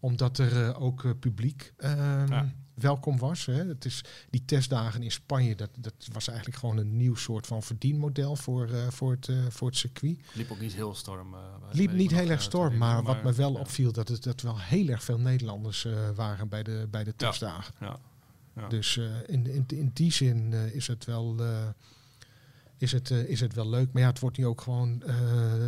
Omdat 0.00 0.38
er 0.38 0.76
ook 0.76 1.18
publiek 1.18 1.72
ja 1.78 2.52
welkom 2.74 3.18
was. 3.18 3.46
Hè. 3.46 3.66
Het 3.66 3.84
is, 3.84 4.04
die 4.30 4.44
testdagen 4.44 5.02
in 5.02 5.12
Spanje, 5.12 5.54
dat, 5.56 5.70
dat 5.78 5.94
was 6.12 6.28
eigenlijk 6.28 6.58
gewoon 6.58 6.76
een 6.76 6.96
nieuw 6.96 7.14
soort 7.14 7.46
van 7.46 7.62
verdienmodel 7.62 8.36
voor, 8.36 8.68
voor, 8.88 9.10
het, 9.10 9.30
voor 9.48 9.68
het 9.68 9.76
circuit. 9.76 10.18
Liep 10.32 10.50
ook 10.50 10.60
niet 10.60 10.74
heel 10.74 10.94
storm. 10.94 11.36
Liep 11.70 11.92
niet 11.92 12.10
heel 12.10 12.30
erg 12.30 12.42
storm, 12.42 12.76
maar, 12.76 12.94
maar, 12.94 13.14
wat 13.14 13.22
me 13.22 13.32
wel 13.32 13.52
ja. 13.52 13.58
opviel, 13.58 13.92
dat 13.92 14.08
het 14.08 14.22
dat 14.22 14.40
wel 14.40 14.60
heel 14.60 14.88
erg 14.88 15.02
veel 15.02 15.18
Nederlanders 15.18 15.86
waren 16.14 16.48
bij 16.48 16.62
de, 16.62 16.86
bij 16.90 17.04
de 17.04 17.16
testdagen. 17.16 17.74
Ja. 17.80 17.86
Ja. 17.86 17.98
Dus 18.68 18.96
in, 19.26 19.46
in, 19.46 19.64
in 19.66 19.90
die 19.94 20.12
zin 20.12 20.52
is 20.52 20.86
het 20.86 21.04
wel 21.04 21.36
is 22.76 22.92
het, 22.92 23.10
is 23.10 23.40
het 23.40 23.54
wel 23.54 23.68
leuk. 23.68 23.92
Maar 23.92 24.02
ja, 24.02 24.08
het 24.08 24.18
wordt 24.18 24.38
nu 24.38 24.46
ook 24.46 24.60
gewoon 24.60 24.98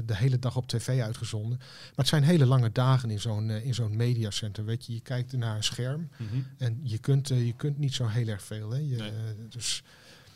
de 0.05 0.17
hele 0.17 0.38
dag 0.38 0.56
op 0.56 0.67
tv 0.67 1.00
uitgezonden. 1.00 1.59
Maar 1.59 1.93
het 1.94 2.09
zijn 2.09 2.23
hele 2.23 2.47
lange 2.47 2.73
dagen 2.73 3.11
in 3.11 3.21
zo'n 3.21 3.50
in 3.50 3.75
zo'n 3.75 3.97
mediacenter. 3.97 4.65
Weet 4.65 4.87
je, 4.87 4.93
je 4.93 5.00
kijkt 5.00 5.33
naar 5.33 5.56
een 5.56 5.65
scherm 5.65 6.09
mm 6.17 6.27
-hmm. 6.29 6.47
en 6.59 6.81
je 6.83 6.99
kunt, 6.99 7.29
je 7.29 7.55
kunt 7.56 7.79
niet 7.79 7.94
zo 7.94 8.06
heel 8.06 8.29
erg 8.29 8.43
veel. 8.43 8.71
Hè. 8.71 8.79
Je, 8.79 8.97
nee. 8.97 9.12
dus, 9.49 9.83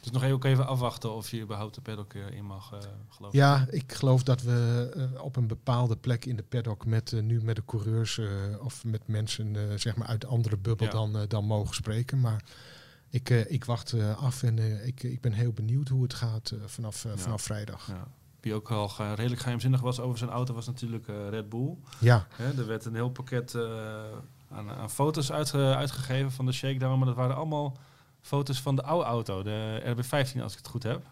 dus 0.01 0.11
nog 0.13 0.25
ook 0.31 0.45
even 0.45 0.67
afwachten 0.67 1.15
of 1.15 1.31
je 1.31 1.41
überhaupt 1.41 1.75
de 1.75 1.81
paddock 1.81 2.15
in 2.15 2.45
mag, 2.45 2.73
geloof 3.09 3.33
Ja, 3.33 3.67
ik 3.71 3.93
geloof 3.93 4.23
dat 4.23 4.43
we 4.43 5.11
op 5.23 5.37
een 5.37 5.47
bepaalde 5.47 5.97
plek 5.97 6.25
in 6.25 6.37
de 6.37 6.43
paddock 6.43 6.87
met 6.87 7.13
nu 7.23 7.43
met 7.43 7.57
de 7.57 7.65
coureurs 7.65 8.21
of 8.63 8.85
met 8.85 9.09
mensen 9.09 9.79
zeg 9.81 9.97
maar 9.97 10.07
uit 10.07 10.21
de 10.21 10.27
andere 10.27 10.57
bubbel 10.57 10.87
Ja. 10.87 10.93
dan, 10.93 11.25
dan 11.29 11.45
mogen 11.45 11.75
spreken. 11.75 12.21
Maar 12.21 12.45
ik, 13.11 13.29
ik 13.31 13.65
wacht 13.65 13.95
af 14.17 14.43
en 14.43 14.87
ik, 14.87 15.03
ik 15.03 15.21
ben 15.21 15.33
heel 15.33 15.53
benieuwd 15.53 15.89
hoe 15.89 16.03
het 16.03 16.15
gaat 16.15 16.53
vanaf, 16.67 17.03
Ja. 17.03 17.17
vanaf 17.17 17.43
vrijdag. 17.43 17.87
Ja. 17.87 18.07
Wie 18.41 18.55
ook 18.55 18.71
al 18.71 18.91
redelijk 19.15 19.41
geheimzinnig 19.41 19.81
was 19.81 20.01
over 20.01 20.19
zijn 20.19 20.31
auto 20.31 20.55
was 20.55 20.67
natuurlijk 20.67 21.09
eh, 21.09 21.29
Red 21.29 21.49
Bull. 21.49 21.75
Ja, 21.99 22.27
Hè, 22.35 22.59
er 22.59 22.67
werd 22.67 22.85
een 22.85 22.95
heel 22.95 23.11
pakket 23.11 23.55
eh, 23.55 23.63
aan, 24.51 24.71
aan 24.71 24.91
foto's 24.91 25.33
uitge- 25.33 25.75
uitgegeven 25.75 26.31
van 26.33 26.47
de 26.47 26.53
shakedown, 26.53 26.99
maar 26.99 27.07
dat 27.07 27.17
waren 27.17 27.37
allemaal 27.37 27.77
foto's 28.23 28.61
van 28.61 28.77
de 28.77 28.83
oude 28.83 29.05
auto, 29.05 29.43
de 29.43 29.83
RB15 29.85 30.43
als 30.43 30.53
ik 30.53 30.59
het 30.59 30.69
goed 30.69 30.83
heb. 30.83 31.03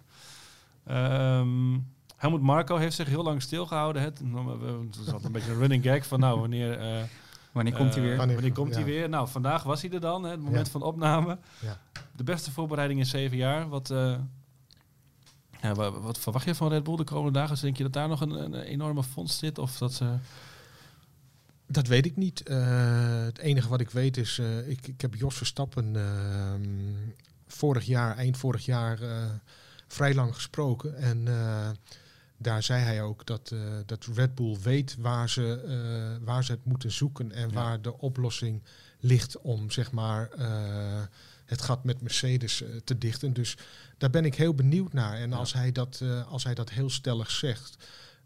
Ehm 0.87 1.77
Helmut 2.19 2.41
Marco 2.41 2.77
heeft 2.77 2.97
zich 2.97 3.09
heel 3.09 3.23
lang 3.23 3.43
stilgehouden. 3.43 4.03
Het, 4.03 4.21
is 4.21 5.07
altijd 5.07 5.25
een 5.25 5.33
beetje 5.33 5.53
een 5.53 5.59
running 5.59 5.85
gag 5.85 6.07
van 6.07 6.21
nou, 6.21 6.41
wanneer, 6.41 6.79
eh, 6.79 7.03
Wanneer 7.53 7.73
komt 7.75 7.95
hij 7.95 8.03
eh, 8.03 8.09
weer? 8.09 8.17
Wanneer- 8.17 8.35
Wanneer 8.35 8.53
komt 8.55 8.71
hij 8.75 8.81
ja. 8.81 8.87
weer? 8.91 9.09
Nou, 9.09 9.29
vandaag 9.29 9.63
was 9.63 9.83
hij 9.83 9.91
er 9.91 10.01
dan, 10.01 10.23
hè, 10.25 10.31
het 10.31 10.41
moment 10.41 10.67
Ja. 10.67 10.73
van 10.73 10.83
opname. 10.83 11.39
Ja. 11.61 11.81
De 12.17 12.25
beste 12.25 12.51
voorbereiding 12.51 13.01
in 13.01 13.07
zeven 13.07 13.37
jaar. 13.37 13.69
Wat, 13.69 13.91
eh, 13.91 14.15
wat, 16.01 16.19
verwacht 16.19 16.45
je 16.45 16.55
van 16.55 16.69
Red 16.69 16.85
Bull 16.85 16.97
de 16.97 17.05
komende 17.05 17.39
dagen? 17.39 17.51
Dus 17.51 17.61
denk 17.61 17.77
je 17.77 17.83
dat 17.83 17.93
daar 17.93 18.09
nog 18.09 18.21
een, 18.21 18.31
een 18.31 18.55
enorme 18.55 19.03
fonds 19.03 19.39
zit? 19.39 19.59
Of 19.59 19.79
dat 19.79 19.93
ze... 19.93 20.15
dat 21.69 21.87
weet 21.87 22.07
ik 22.07 22.17
niet. 22.17 22.43
Eh, 22.43 23.25
het 23.25 23.39
enige 23.39 23.69
wat 23.69 23.81
ik 23.81 23.91
weet 23.91 24.17
is, 24.17 24.39
eh, 24.39 24.69
ik, 24.69 24.87
ik 24.87 25.01
heb 25.01 25.15
Jos 25.15 25.37
Verstappen 25.37 25.97
ehm, 25.97 26.63
vorig 27.47 27.85
jaar, 27.85 28.17
eind 28.17 28.37
vorig 28.37 28.65
jaar, 28.65 29.03
eh, 29.03 29.25
vrij 29.87 30.15
lang 30.15 30.35
gesproken. 30.35 30.97
En 30.97 31.25
daar 32.37 32.63
zei 32.63 32.83
hij 32.83 33.03
ook 33.03 33.27
dat, 33.27 33.55
dat 33.87 34.07
Red 34.15 34.35
Bull 34.35 34.59
weet 34.63 34.97
waar 34.99 35.29
ze, 35.29 36.19
waar 36.25 36.45
ze 36.45 36.53
het 36.53 36.65
moeten 36.65 36.93
zoeken 36.93 37.33
en 37.33 37.49
Ja. 37.49 37.55
waar 37.55 37.83
de 37.83 37.99
oplossing 37.99 38.63
ligt 39.01 39.39
om 39.39 39.71
zeg 39.71 39.93
maar 39.93 40.29
het 41.45 41.63
gat 41.63 41.85
met 41.85 42.01
Mercedes 42.01 42.63
te 42.85 42.99
dichten. 42.99 43.33
Dus 43.33 43.57
daar 43.99 44.11
ben 44.11 44.25
ik 44.25 44.35
heel 44.35 44.55
benieuwd 44.55 44.93
naar. 44.93 45.17
En 45.17 45.31
Ja. 45.31 45.37
als, 45.37 45.53
hij 45.53 45.73
dat, 45.73 46.03
als 46.29 46.45
hij 46.45 46.55
dat 46.55 46.71
heel 46.71 46.91
stellig 46.91 47.31
zegt, 47.31 47.77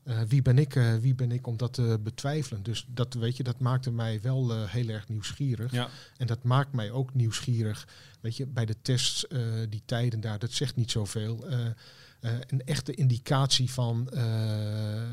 eh, 0.04 0.20
wie, 0.28 0.42
ben 0.42 0.58
ik, 0.58 0.76
eh, 0.76 0.94
wie 0.96 1.14
ben 1.14 1.32
ik 1.32 1.46
om 1.46 1.56
dat 1.56 1.72
te 1.72 1.98
betwijfelen? 2.02 2.62
Dus 2.62 2.86
dat, 2.88 3.14
weet 3.14 3.36
je, 3.36 3.42
dat 3.42 3.58
maakte 3.58 3.90
mij 3.90 4.20
wel 4.20 4.52
eh, 4.52 4.64
heel 4.66 4.88
erg 4.88 5.08
nieuwsgierig. 5.08 5.72
Ja, 5.72 5.88
En 6.16 6.26
dat 6.26 6.42
maakt 6.42 6.72
mij 6.72 6.90
ook 6.90 7.14
nieuwsgierig. 7.14 7.88
Weet 8.20 8.36
je, 8.36 8.46
bij 8.46 8.66
de 8.66 8.76
tests, 8.82 9.26
die 9.68 9.82
tijden 9.84 10.20
daar, 10.20 10.38
dat 10.38 10.52
zegt 10.52 10.76
niet 10.76 10.90
zoveel. 10.90 11.46
Een 12.20 12.64
echte 12.64 12.94
indicatie 12.94 13.70
van, 13.70 14.08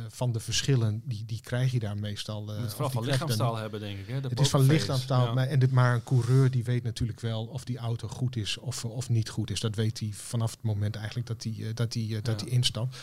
van 0.09 0.31
de 0.31 0.39
verschillen, 0.39 1.01
die, 1.05 1.25
die 1.25 1.41
krijg 1.41 1.71
je 1.71 1.79
daar 1.79 1.97
meestal. 1.97 2.43
moet 2.43 2.55
of 2.55 2.71
vooral 2.71 2.89
die 2.89 2.91
van 2.91 3.01
dan 3.01 3.11
lichaamstaal 3.11 3.55
hebben, 3.55 3.79
denk 3.79 3.99
ik. 3.99 4.07
Hè? 4.07 4.21
De 4.21 4.27
het 4.27 4.39
is 4.39 4.49
van 4.49 4.65
lichaamstaal, 4.65 5.25
Ja. 5.25 5.33
maar, 5.33 5.47
en 5.47 5.59
dit, 5.59 5.71
maar 5.71 5.93
een 5.93 6.03
coureur 6.03 6.51
die 6.51 6.63
weet 6.63 6.83
natuurlijk 6.83 7.19
wel 7.19 7.45
of 7.45 7.63
die 7.63 7.77
auto 7.77 8.07
goed 8.07 8.35
is 8.35 8.57
of, 8.57 8.85
of 8.85 9.09
niet 9.09 9.29
goed 9.29 9.51
is. 9.51 9.59
Dat 9.59 9.75
weet 9.75 9.99
hij 9.99 10.09
vanaf 10.13 10.51
het 10.51 10.61
moment 10.61 10.95
eigenlijk 10.95 11.27
dat 11.27 11.43
hij, 11.43 11.73
dat 11.73 11.95
eh, 11.95 12.17
dat 12.21 12.41
Ja. 12.41 12.47
instapt. 12.47 12.97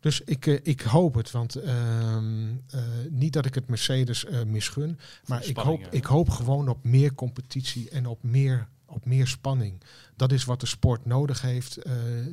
Dus 0.00 0.20
ik, 0.20 0.46
eh, 0.46 0.58
ik 0.62 0.80
hoop 0.80 1.14
het, 1.14 1.30
want 1.30 1.54
ehm, 1.54 2.48
eh, 2.70 2.80
niet 3.10 3.32
dat 3.32 3.46
ik 3.46 3.54
het 3.54 3.68
Mercedes 3.68 4.24
eh, 4.24 4.42
misgun, 4.42 4.98
maar 5.26 5.44
ik 5.44 5.56
hoop, 5.56 5.86
ik 5.90 6.04
hoop 6.04 6.30
gewoon 6.30 6.68
op 6.68 6.84
meer 6.84 7.14
competitie 7.14 7.90
en 7.90 8.06
op 8.06 8.22
meer, 8.22 8.68
op 8.86 9.04
meer 9.04 9.26
spanning. 9.26 9.82
Dat 10.16 10.32
is 10.32 10.44
wat 10.44 10.60
de 10.60 10.66
sport 10.66 11.04
nodig 11.06 11.40
heeft. 11.40 11.78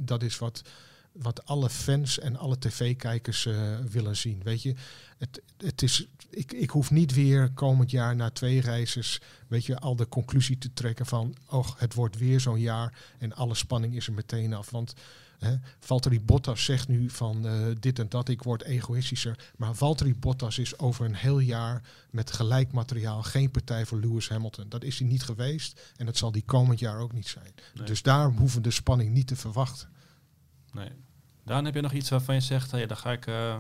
dat 0.06 0.24
is 0.24 0.38
wat 0.38 0.62
wat 1.14 1.46
alle 1.46 1.70
fans 1.70 2.20
en 2.20 2.38
alle 2.38 2.60
tv-kijkers 2.60 3.46
uh, 3.46 3.80
willen 3.92 4.18
zien. 4.18 4.42
Weet 4.44 4.62
je, 4.62 4.76
het, 5.18 5.42
het 5.58 5.82
is, 5.82 6.08
ik, 6.30 6.52
ik 6.52 6.70
hoef 6.70 6.92
niet 6.92 7.14
weer 7.14 7.52
komend 7.52 7.92
jaar 7.92 8.16
na 8.16 8.30
twee 8.30 8.62
races, 8.62 9.22
weet 9.48 9.66
je, 9.66 9.80
al 9.80 9.96
de 9.96 10.08
conclusie 10.08 10.58
te 10.58 10.74
trekken 10.74 11.06
van, 11.06 11.36
oh, 11.50 11.68
het 11.78 11.94
wordt 11.94 12.18
weer 12.18 12.40
zo'n 12.40 12.60
jaar 12.60 12.94
en 13.18 13.34
alle 13.34 13.56
spanning 13.56 13.96
is 13.96 14.08
er 14.08 14.14
meteen 14.14 14.54
af. 14.54 14.70
Want 14.70 14.94
Hè, 15.44 15.56
Valtteri 15.80 16.22
Bottas 16.22 16.64
zegt 16.64 16.88
nu 16.88 17.10
van 17.10 17.46
uh, 17.46 17.68
dit 17.80 18.00
en 18.00 18.10
dat, 18.10 18.30
ik 18.30 18.44
word 18.44 18.64
egoïstischer. 18.64 19.52
Maar 19.58 19.76
Valtteri 19.76 20.16
Bottas 20.16 20.58
is 20.58 20.80
over 20.80 21.06
een 21.06 21.16
heel 21.16 21.40
jaar 21.40 21.82
met 22.10 22.32
gelijk 22.32 22.72
materiaal 22.72 23.24
geen 23.24 23.52
partij 23.52 23.86
voor 23.86 24.00
Lewis 24.00 24.30
Hamilton. 24.30 24.70
Dat 24.70 24.84
is 24.84 25.00
hij 25.00 25.08
niet 25.08 25.24
geweest 25.24 25.94
en 25.96 26.06
dat 26.06 26.18
zal 26.18 26.32
die 26.32 26.44
komend 26.46 26.80
jaar 26.80 27.00
ook 27.00 27.14
niet 27.14 27.28
zijn. 27.28 27.54
Dus 27.86 28.02
daar 28.02 28.32
hoeven 28.32 28.58
we 28.58 28.64
de 28.64 28.72
spanning 28.72 29.14
niet 29.14 29.28
te 29.28 29.36
verwachten. 29.36 29.90
Nee. 30.72 30.90
Dan 31.46 31.66
heb 31.66 31.76
je 31.76 31.82
nog 31.82 31.94
iets 31.94 32.10
waarvan 32.10 32.36
je 32.36 32.42
zegt, 32.42 32.72
hey, 32.72 32.88
dan 32.88 32.98
ga 32.98 33.12
ik... 33.12 33.28
Uh, 33.28 33.56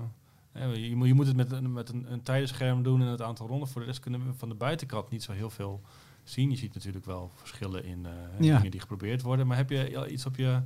je, 0.74 0.96
moet, 0.96 1.08
je 1.08 1.13
moet 1.13 1.28
het 1.28 1.36
met, 1.36 1.62
met 1.62 1.90
een, 1.90 2.12
een 2.12 2.24
tijdenscherm 2.24 2.84
doen 2.84 3.02
en 3.02 3.08
het 3.08 3.22
aantal 3.22 3.48
ronden. 3.48 3.68
Voor 3.68 3.82
de 3.82 3.88
rest 3.88 4.00
kunnen 4.00 4.25
we 4.25 4.34
van 4.34 4.50
de 4.50 4.56
buitenkant 4.56 5.10
niet 5.10 5.24
zo 5.24 5.32
heel 5.32 5.50
veel 5.50 5.82
zien. 6.24 6.50
Je 6.50 6.58
ziet 6.58 6.74
natuurlijk 6.74 7.06
wel 7.06 7.32
verschillen 7.36 7.86
in 7.86 8.00
uh, 8.00 8.12
ja. 8.40 8.56
dingen 8.56 8.72
die 8.72 8.80
geprobeerd 8.80 9.22
worden. 9.22 9.48
Maar 9.48 9.58
heb 9.58 9.70
je 9.70 10.10
iets 10.10 10.25
op 10.25 10.36
je 10.36 10.62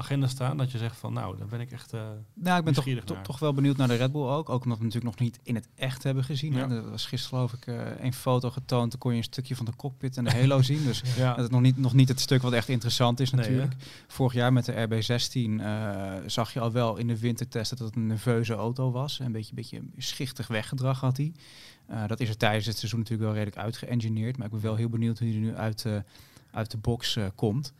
agenda 0.00 0.26
staan? 0.26 0.56
Dat 0.56 0.72
je 0.72 0.78
zegt 0.78 0.96
van 0.96 1.12
nou, 1.12 1.38
dan 1.38 1.48
ben 1.48 1.60
ik 1.60 1.70
echt. 1.70 1.94
Uh, 1.94 2.00
nou, 2.34 2.58
ik 2.58 2.64
ben 2.64 2.74
toch, 3.04 3.22
toch 3.22 3.38
wel 3.38 3.52
benieuwd 3.52 3.76
naar 3.76 3.88
de 3.88 3.94
Red 3.94 4.12
Bull 4.12 4.26
ook. 4.26 4.48
Ook 4.48 4.62
omdat 4.62 4.78
we 4.78 4.84
natuurlijk 4.84 5.16
nog 5.16 5.26
niet 5.26 5.38
in 5.42 5.54
het 5.54 5.68
echt 5.74 6.02
hebben 6.02 6.24
gezien. 6.24 6.52
Ja. 6.52 6.70
Er 6.70 6.90
was 6.90 7.06
gisteren 7.06 7.36
geloof 7.36 7.52
ik 7.52 7.66
uh, 7.66 8.04
een 8.04 8.12
foto 8.12 8.50
getoond. 8.50 8.90
Dan 8.90 9.00
kon 9.00 9.10
je 9.10 9.16
een 9.16 9.24
stukje 9.24 9.56
van 9.56 9.64
de 9.64 9.76
cockpit 9.76 10.16
en 10.16 10.24
de 10.24 10.30
halo 10.30 10.62
zien. 10.72 10.84
Dus 10.84 11.02
ja. 11.16 11.34
dat 11.34 11.44
is 11.44 11.50
nog 11.50 11.60
niet, 11.60 11.76
nog 11.76 11.92
niet 11.92 12.08
het 12.08 12.20
stuk 12.20 12.42
wat 12.42 12.52
echt 12.52 12.68
interessant 12.68 13.20
is 13.20 13.30
natuurlijk. 13.30 13.74
Vorig 14.06 14.32
jaar 14.32 14.52
met 14.52 14.64
de 14.64 14.72
RB16 14.72 15.32
uh, 15.32 16.16
eh, 16.16 16.22
zag 16.26 16.52
je 16.52 16.60
al 16.60 16.72
wel 16.72 16.96
in 16.96 17.06
de 17.06 17.18
wintertest 17.18 17.70
dat 17.70 17.78
het 17.78 17.96
een 17.96 18.06
nerveuze 18.06 18.54
auto 18.54 18.90
was. 18.90 19.18
Een 19.18 19.32
beetje, 19.32 19.54
beetje 19.54 19.82
schichtig 19.96 20.46
weggedrag 20.46 21.00
had 21.00 21.16
hij. 21.16 21.32
dat 22.06 22.20
is 22.20 22.28
er 22.28 22.36
tijdens 22.36 22.66
het 22.66 22.78
seizoen 22.78 22.98
natuurlijk 22.98 23.28
wel 23.28 23.38
redelijk 23.38 23.62
uitgeëngineerd. 23.64 24.36
Maar 24.36 24.46
ik 24.46 24.52
ben 24.52 24.62
wel 24.62 24.76
heel 24.76 24.88
benieuwd 24.88 25.18
hoe 25.18 25.28
hij 25.28 25.36
er 25.36 25.42
nu 25.42 25.54
uit, 25.54 25.86
uit 26.50 26.70
de 26.70 26.78
box 26.78 27.18
komt. 27.34 27.72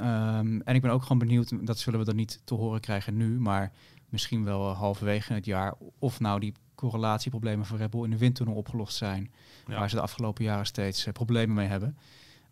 Um, 0.00 0.62
en 0.62 0.74
ik 0.74 0.82
ben 0.82 0.90
ook 0.90 1.02
gewoon 1.02 1.18
benieuwd, 1.18 1.66
dat 1.66 1.78
zullen 1.78 1.98
we 1.98 2.04
dan 2.04 2.16
niet 2.16 2.40
te 2.44 2.54
horen 2.54 2.80
krijgen 2.80 3.16
nu, 3.16 3.40
maar 3.40 3.72
misschien 4.08 4.44
wel 4.44 4.68
halverwege 4.68 5.32
het 5.32 5.44
jaar, 5.44 5.74
of 5.98 6.20
nou 6.20 6.40
die 6.40 6.52
correlatieproblemen 6.74 7.66
van 7.66 7.76
Red 7.76 7.90
Bull 7.90 8.04
in 8.04 8.10
de 8.10 8.18
windtunnel 8.18 8.54
opgelost 8.54 8.96
zijn, 8.96 9.32
waar 9.66 9.88
ze 9.90 9.96
de 9.96 10.02
afgelopen 10.02 10.44
jaren 10.44 10.66
steeds 10.66 11.06
uh, 11.06 11.12
problemen 11.12 11.56
mee 11.56 11.68
hebben. 11.68 11.96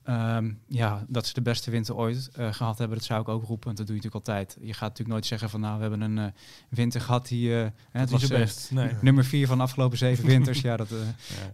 Ehm, 0.08 0.52
ja, 0.66 1.04
dat 1.08 1.26
ze 1.26 1.34
de 1.34 1.42
beste 1.42 1.70
winter 1.70 1.96
ooit 1.96 2.30
uh, 2.38 2.52
gehad 2.52 2.78
hebben, 2.78 2.96
dat 2.96 3.06
zou 3.06 3.20
ik 3.20 3.28
ook 3.28 3.44
roepen. 3.44 3.64
Want 3.64 3.76
dat 3.76 3.86
doe 3.86 3.96
je 3.96 4.02
natuurlijk 4.02 4.28
altijd. 4.28 4.56
Je 4.60 4.72
gaat 4.72 4.80
natuurlijk 4.80 5.08
nooit 5.08 5.26
zeggen 5.26 5.50
van 5.50 5.60
nou, 5.60 5.74
we 5.74 5.80
hebben 5.80 6.00
een 6.00 6.16
uh, 6.16 6.24
winter 6.68 7.00
gehad 7.00 7.28
die... 7.28 7.48
Uh, 7.48 7.66
het 7.90 8.10
was 8.10 8.26
best. 8.26 8.70
Nee. 8.70 8.90
nummer 9.00 9.24
vier 9.24 9.46
van 9.46 9.56
de 9.56 9.62
afgelopen 9.62 9.98
zeven 9.98 10.26
winters. 10.34 10.60
ja, 10.60 10.76
dat, 10.76 10.88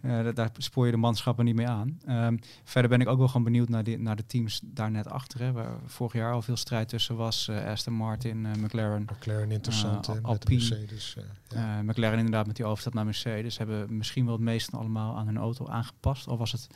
ja. 0.03 0.33
daar 0.33 0.51
spoor 0.57 0.87
je 0.87 0.93
de 0.93 0.99
manschappen 0.99 1.45
niet 1.45 1.55
mee 1.55 1.69
aan. 1.69 1.99
Um, 2.09 2.39
verder 2.65 2.91
ben 2.91 3.01
ik 3.01 3.09
ook 3.09 3.19
wel 3.19 3.27
gewoon 3.27 3.45
benieuwd 3.45 3.69
naar, 3.69 3.85
die, 3.85 3.99
naar 3.99 4.17
de 4.17 4.27
teams 4.27 4.61
daar 4.65 4.91
net 4.91 5.11
achter. 5.11 5.41
Hè, 5.41 5.53
waar 5.53 5.71
vorig 5.87 6.13
jaar 6.13 6.33
al 6.33 6.43
veel 6.43 6.57
strijd 6.57 6.89
tussen 6.89 7.17
was. 7.17 7.51
Aston 7.51 7.95
Martin, 7.95 8.47
McLaren. 8.61 9.03
McLaren 9.03 9.51
interessant, 9.51 10.23
Alpine. 10.23 10.59
Mercedes. 10.59 11.17
Ja. 11.49 11.83
McLaren 11.83 12.19
inderdaad 12.19 12.47
met 12.47 12.57
die 12.57 12.65
overstap 12.65 12.95
naar 12.95 13.05
Mercedes. 13.05 13.59
Hebben 13.59 13.97
misschien 13.97 14.25
wel 14.25 14.35
het 14.35 14.43
meeste 14.43 14.77
allemaal 14.77 15.17
aan 15.17 15.27
hun 15.27 15.39
auto 15.39 15.67
aangepast. 15.67 16.27
Al 16.27 16.39
was 16.39 16.53
het 16.53 16.67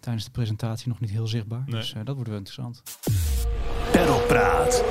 tijdens 0.00 0.24
de 0.24 0.30
presentatie 0.30 0.88
nog 0.88 1.00
niet 1.00 1.10
heel 1.10 1.26
zichtbaar. 1.26 1.64
Dus 1.66 1.94
uh, 1.94 2.00
dat 2.04 2.14
wordt 2.14 2.30
wel 2.30 2.38
interessant. 2.38 2.82
Perlpraat. 3.92 4.84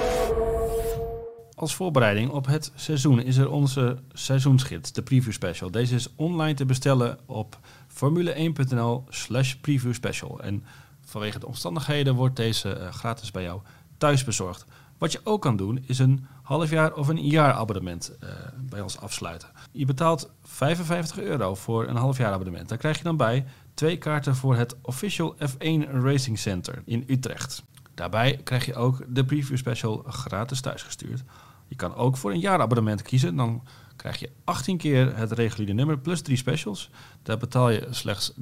Als 1.55 1.75
voorbereiding 1.75 2.29
op 2.29 2.45
het 2.45 2.71
seizoen 2.75 3.21
is 3.21 3.37
er 3.37 3.49
onze 3.49 3.97
seizoensgids, 4.13 4.91
de 4.91 5.01
Preview 5.01 5.33
Special. 5.33 5.71
Deze 5.71 5.95
is 5.95 6.15
online 6.15 6.53
te 6.53 6.65
bestellen 6.65 7.17
op 7.25 7.59
formule1.nl 7.87 9.03
slash 9.09 9.53
preview 9.53 9.93
special. 9.93 10.41
En 10.41 10.63
vanwege 11.01 11.39
de 11.39 11.47
omstandigheden 11.47 12.15
wordt 12.15 12.35
deze 12.35 12.77
uh, 12.79 12.91
gratis 12.91 13.31
bij 13.31 13.43
jou 13.43 13.61
thuis 13.97 14.23
bezorgd. 14.23 14.65
Wat 14.97 15.11
je 15.11 15.21
ook 15.23 15.41
kan 15.41 15.55
doen 15.55 15.83
is 15.87 15.99
een 15.99 16.25
half 16.41 16.69
jaar 16.69 16.93
of 16.93 17.07
een 17.07 17.27
jaar 17.27 17.53
abonnement 17.53 18.11
uh, 18.23 18.29
bij 18.59 18.81
ons 18.81 18.99
afsluiten. 18.99 19.49
Je 19.71 19.85
betaalt 19.85 20.31
55 20.43 21.19
euro 21.19 21.55
voor 21.55 21.87
een 21.87 21.95
half 21.95 22.17
jaar 22.17 22.33
abonnement. 22.33 22.69
Daar 22.69 22.77
krijg 22.77 22.97
je 22.97 23.03
dan 23.03 23.17
bij 23.17 23.45
twee 23.75 23.97
kaarten 23.97 24.35
voor 24.35 24.55
het 24.55 24.75
Official 24.81 25.35
F1 25.35 25.91
Racing 25.91 26.39
Center 26.39 26.81
in 26.85 27.03
Utrecht. 27.07 27.63
Daarbij 27.93 28.39
krijg 28.43 28.65
je 28.65 28.75
ook 28.75 29.03
de 29.07 29.25
preview 29.25 29.57
special 29.57 30.03
gratis 30.07 30.61
thuisgestuurd. 30.61 31.23
Je 31.67 31.75
kan 31.75 31.95
ook 31.95 32.17
voor 32.17 32.31
een 32.31 32.39
jaarabonnement 32.39 33.01
kiezen. 33.01 33.35
Dan 33.35 33.63
krijg 33.95 34.19
je 34.19 34.29
18 34.43 34.77
keer 34.77 35.17
het 35.17 35.31
reguliere 35.31 35.73
nummer 35.73 35.99
plus 35.99 36.21
drie 36.21 36.37
specials. 36.37 36.89
Daar 37.23 37.37
betaal 37.37 37.69
je 37.69 37.87
slechts 37.89 38.31
89,99 38.31 38.37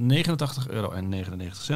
euro 0.67 0.93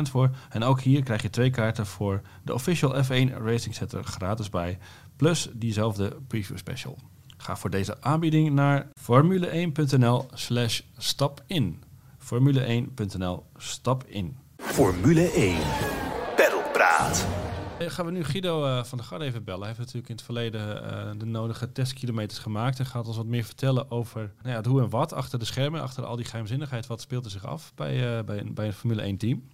voor. 0.03 0.29
En 0.49 0.63
ook 0.63 0.81
hier 0.81 1.03
krijg 1.03 1.21
je 1.21 1.29
twee 1.29 1.49
kaarten 1.49 1.85
voor 1.85 2.21
de 2.43 2.53
Official 2.53 3.03
F1 3.03 3.33
Racing 3.43 3.75
Center 3.75 4.03
gratis 4.03 4.49
bij. 4.49 4.77
Plus 5.15 5.49
diezelfde 5.53 6.17
preview 6.27 6.57
special. 6.57 6.97
Ga 7.37 7.55
voor 7.55 7.69
deze 7.69 8.01
aanbieding 8.01 8.49
naar 8.49 8.87
formule1.nl 8.87 10.27
slash 10.33 10.81
stap 10.97 11.43
in 11.47 11.83
formule1.nl. 12.33 13.45
Stap 13.55 14.03
in. 14.03 14.37
Formule 14.57 15.31
1. 15.31 15.57
Pedalpraat. 16.35 17.27
Eh, 17.79 17.89
gaan 17.89 18.05
we 18.05 18.11
nu 18.11 18.23
Guido 18.23 18.65
uh, 18.65 18.83
van 18.83 18.97
der 18.97 19.07
Garde 19.07 19.25
even 19.25 19.43
bellen. 19.43 19.59
Hij 19.59 19.67
heeft 19.67 19.79
natuurlijk 19.79 20.09
in 20.09 20.15
het 20.15 20.25
verleden 20.25 20.83
uh, 20.83 21.19
de 21.19 21.25
nodige 21.25 21.71
testkilometers 21.71 22.39
gemaakt. 22.39 22.79
En 22.79 22.85
gaat 22.85 23.07
ons 23.07 23.17
wat 23.17 23.25
meer 23.25 23.43
vertellen 23.43 23.91
over 23.91 24.21
nou 24.37 24.49
ja, 24.49 24.55
het 24.55 24.65
hoe 24.65 24.81
en 24.81 24.89
wat 24.89 25.13
achter 25.13 25.39
de 25.39 25.45
schermen. 25.45 25.81
Achter 25.81 26.05
al 26.05 26.15
die 26.15 26.25
geheimzinnigheid. 26.25 26.87
Wat 26.87 27.01
speelt 27.01 27.25
er 27.25 27.31
zich 27.31 27.45
af 27.45 27.73
bij, 27.75 28.23
bij, 28.23 28.43
bij 28.45 28.65
een 28.65 28.73
Formule 28.73 29.01
1 29.01 29.17
team? 29.17 29.47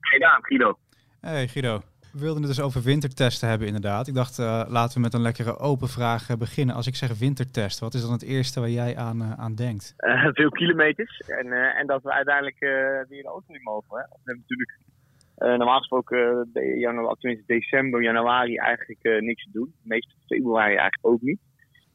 Hey 0.00 0.38
Guido. 0.40 0.78
Hey 1.20 1.48
Guido. 1.48 1.82
We 2.12 2.18
wilden 2.18 2.42
het 2.42 2.50
dus 2.56 2.64
over 2.64 2.82
wintertesten 2.82 3.48
hebben 3.48 3.66
inderdaad. 3.66 4.06
Ik 4.06 4.14
dacht, 4.14 4.38
uh, 4.38 4.64
laten 4.68 4.94
we 4.94 5.00
met 5.00 5.14
een 5.14 5.20
lekkere 5.20 5.58
open 5.58 5.88
vraag 5.88 6.30
uh, 6.30 6.36
beginnen. 6.36 6.74
Als 6.74 6.86
ik 6.86 6.94
zeg 6.94 7.18
wintertest, 7.18 7.78
wat 7.78 7.94
is 7.94 8.02
dan 8.02 8.12
het 8.12 8.22
eerste 8.22 8.60
waar 8.60 8.68
jij 8.70 8.96
aan, 8.96 9.22
uh, 9.22 9.32
aan 9.32 9.54
denkt? 9.54 9.94
veel 10.40 10.50
kilometers 10.50 11.18
en, 11.26 11.52
en 11.52 11.86
dat 11.86 12.02
we 12.02 12.12
uiteindelijk 12.12 12.58
weer 13.08 13.22
de 13.22 13.28
auto 13.28 13.54
in 13.54 13.62
mogen. 13.62 13.98
Hè? 13.98 14.02
We 14.02 14.24
hebben 14.24 14.44
natuurlijk 14.48 14.78
normaal 15.58 15.78
gesproken 15.78 16.50
januari, 16.78 17.42
december, 17.46 18.02
januari 18.02 18.56
eigenlijk 18.56 19.22
niks 19.22 19.44
te 19.44 19.50
doen. 19.52 19.72
Meestal 19.82 20.18
februari 20.26 20.74
eigenlijk 20.74 21.06
ook 21.06 21.20
niet. 21.20 21.40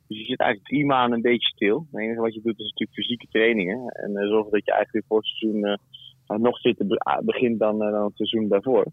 Dus 0.08 0.17
je 0.17 0.25
zit 0.25 0.39
eigenlijk 0.39 0.70
drie 0.70 0.86
maanden 0.86 1.15
een 1.15 1.32
beetje 1.32 1.55
stil. 1.55 1.88
Het 1.91 2.01
enige 2.01 2.22
wat 2.22 2.34
je 2.34 2.41
doet 2.41 2.60
is 2.60 2.70
natuurlijk 2.70 2.98
fysieke 2.98 3.27
trainingen. 3.29 3.88
En 3.88 4.27
zorgen 4.27 4.51
dat 4.51 4.65
je 4.65 4.72
eigenlijk 4.72 5.05
voor 5.08 5.17
het 5.17 5.27
seizoen 5.27 5.79
nog 6.27 6.58
zitten 6.58 6.88
begint 7.24 7.60
dan, 7.60 7.77
dan 7.77 8.03
het 8.03 8.15
seizoen 8.15 8.48
daarvoor. 8.48 8.86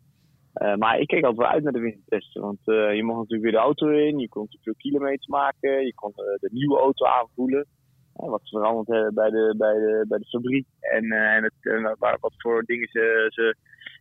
Uh, 0.54 0.74
maar 0.74 0.98
ik 0.98 1.06
keek 1.06 1.24
altijd 1.24 1.42
wel 1.42 1.54
uit 1.54 1.62
naar 1.62 1.72
de 1.72 1.80
wintertesten. 1.80 2.42
Want 2.42 2.58
uh, 2.64 2.94
je 2.94 3.04
mocht 3.04 3.18
natuurlijk 3.18 3.42
weer 3.42 3.60
de 3.60 3.66
auto 3.66 3.88
in. 3.88 4.18
Je 4.18 4.28
kon 4.28 4.46
veel 4.62 4.74
kilometers 4.76 5.26
maken. 5.26 5.84
Je 5.86 5.94
kon 5.94 6.12
uh, 6.16 6.24
de 6.40 6.48
nieuwe 6.52 6.78
auto 6.78 7.06
aanvoelen. 7.06 7.66
wat 8.12 8.48
veranderd 8.48 9.14
bij 9.14 9.30
de, 9.30 9.54
bij, 9.58 9.72
de, 9.72 10.04
bij 10.08 10.18
de 10.18 10.28
fabriek. 10.28 10.66
En, 10.80 11.12
en 11.12 11.42
het, 11.42 11.98
wat 12.20 12.34
voor 12.36 12.62
dingen 12.64 12.88
ze, 12.88 13.26
ze 13.28 13.56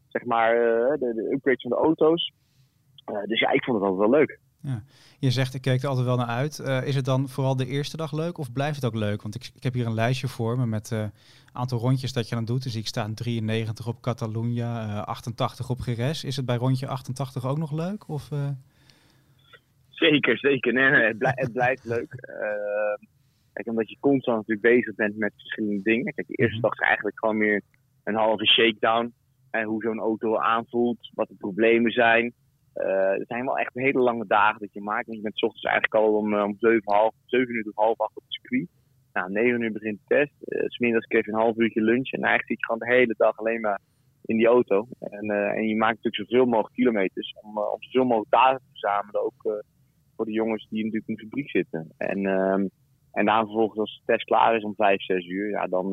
zeg 0.08 0.26
maar, 0.26 0.56
de, 1.00 1.14
de 1.16 1.32
upgrades 1.32 1.62
van 1.62 1.72
de 1.72 1.78
auto's. 1.78 2.34
dus 3.26 3.40
ja, 3.40 3.52
ik 3.52 3.64
vond 3.64 3.80
het 3.80 3.90
altijd 3.90 4.10
wel 4.10 4.20
leuk. 4.20 4.40
Ja. 4.62 4.84
Je 5.20 5.32
zegt, 5.32 5.54
ik 5.54 5.62
keek 5.62 5.82
er 5.82 5.88
altijd 5.88 6.06
wel 6.06 6.18
naar 6.18 6.28
uit. 6.28 6.60
Is 6.86 6.96
het 6.96 7.06
dan 7.06 7.30
vooral 7.30 7.56
de 7.56 7.66
eerste 7.66 7.98
dag 7.98 8.12
leuk 8.12 8.38
of 8.38 8.52
blijft 8.52 8.76
het 8.76 8.86
ook 8.86 8.96
leuk? 9.00 9.22
Want 9.22 9.36
ik, 9.36 9.52
ik 9.56 9.64
heb 9.64 9.74
hier 9.74 9.86
een 9.86 9.94
lijstje 9.94 10.28
voor 10.28 10.58
me 10.58 10.66
met 10.66 10.92
aantal 11.52 11.80
rondjes 11.80 12.14
dat 12.14 12.30
je 12.30 12.36
dan 12.36 12.46
doet. 12.46 12.64
Dus 12.64 12.76
ik 12.76 12.88
sta 12.88 13.10
93 13.14 13.88
op 13.88 14.02
Catalunya, 14.02 14.86
uh, 14.86 15.02
88 15.02 15.70
op 15.70 15.80
Geres. 15.80 16.24
Is 16.24 16.36
het 16.36 16.46
bij 16.46 16.56
rondje 16.56 16.88
88 16.88 17.46
ook 17.46 17.58
nog 17.58 17.72
leuk? 17.72 18.08
Of, 18.08 18.32
eh? 18.32 18.50
Zeker, 19.90 20.38
zeker. 20.38 20.74
Nee, 20.74 20.90
nee, 20.90 21.08
het, 21.08 21.18
blijft, 21.18 21.40
het 21.40 21.54
blijft 21.54 21.86
leuk. 21.86 22.10
kijk, 23.54 23.68
omdat 23.68 23.90
je 23.90 23.98
constant 24.00 24.38
natuurlijk 24.38 24.76
bezig 24.76 24.96
bent 24.96 25.18
met 25.18 25.34
verschillende 25.36 25.82
dingen. 25.82 26.14
Kijk, 26.14 26.28
de 26.28 26.36
eerste 26.36 26.56
mhm. 26.56 26.64
dag 26.64 26.74
is 26.74 26.88
eigenlijk 26.88 27.20
gewoon 27.20 27.38
meer 27.38 27.62
een 28.04 28.16
halve 28.16 28.46
shakedown. 28.46 29.14
En 29.50 29.64
hoe 29.64 29.82
zo'n 29.82 30.00
auto 30.00 30.38
aanvoelt, 30.38 31.10
wat 31.14 31.28
de 31.28 31.36
problemen 31.38 31.92
zijn. 31.92 32.34
Het 32.74 33.28
zijn 33.28 33.46
wel 33.46 33.58
echt 33.58 33.74
hele 33.74 34.00
lange 34.00 34.28
dagen 34.28 34.60
dat 34.60 34.74
je 34.74 34.82
maakt. 34.82 35.06
Want 35.06 35.18
je 35.18 35.24
bent 35.24 35.38
s 35.38 35.44
ochtends 35.44 35.66
eigenlijk 35.66 36.06
al 36.06 36.16
om, 36.16 36.34
om 36.34 36.56
7, 36.60 36.82
half, 36.86 37.14
7 37.26 37.56
uur 37.56 37.68
of 37.68 37.76
half 37.76 38.00
acht 38.00 38.18
op 38.18 38.24
het 38.24 38.34
circuit. 38.34 38.68
Nou, 39.20 39.32
9 39.32 39.62
uur 39.62 39.72
begint 39.72 40.00
de 40.00 40.16
test. 40.16 40.34
Uh, 40.46 40.68
smiddags 40.68 41.06
krijg 41.06 41.26
je 41.26 41.32
een 41.32 41.38
half 41.38 41.58
uurtje 41.58 41.82
lunch. 41.82 42.12
En 42.12 42.22
eigenlijk 42.22 42.48
zit 42.48 42.60
je 42.60 42.66
gewoon 42.66 42.80
de 42.80 42.96
hele 42.96 43.14
dag 43.18 43.38
alleen 43.38 43.62
maar 43.62 43.80
in 44.26 44.38
die 44.38 44.48
auto. 44.48 44.88
En, 45.00 45.30
en 45.30 45.68
je 45.68 45.76
maakt 45.76 45.96
natuurlijk 45.96 46.32
zoveel 46.32 46.46
mogelijk 46.46 46.74
kilometers. 46.74 47.36
Om, 47.42 47.58
om 47.58 47.84
zoveel 47.84 48.06
mogelijk 48.06 48.32
data 48.32 48.58
te 48.58 48.64
verzamelen. 48.70 49.24
Ook 49.24 49.64
voor 50.16 50.26
de 50.26 50.32
jongens 50.32 50.68
die 50.70 50.84
natuurlijk 50.84 51.10
in 51.10 51.16
de 51.16 51.22
fabriek 51.22 51.50
zitten. 51.50 51.92
En, 51.98 52.26
ehm, 52.26 52.68
en 53.12 53.26
dan 53.26 53.46
vervolgens 53.46 53.80
als 53.80 54.02
de 54.06 54.12
test 54.14 54.26
klaar 54.26 54.56
is 54.56 54.64
om 54.64 54.76
5, 54.76 55.02
6 55.02 55.26
uur. 55.28 55.50
Ja, 55.50 55.68
dan, 55.68 55.90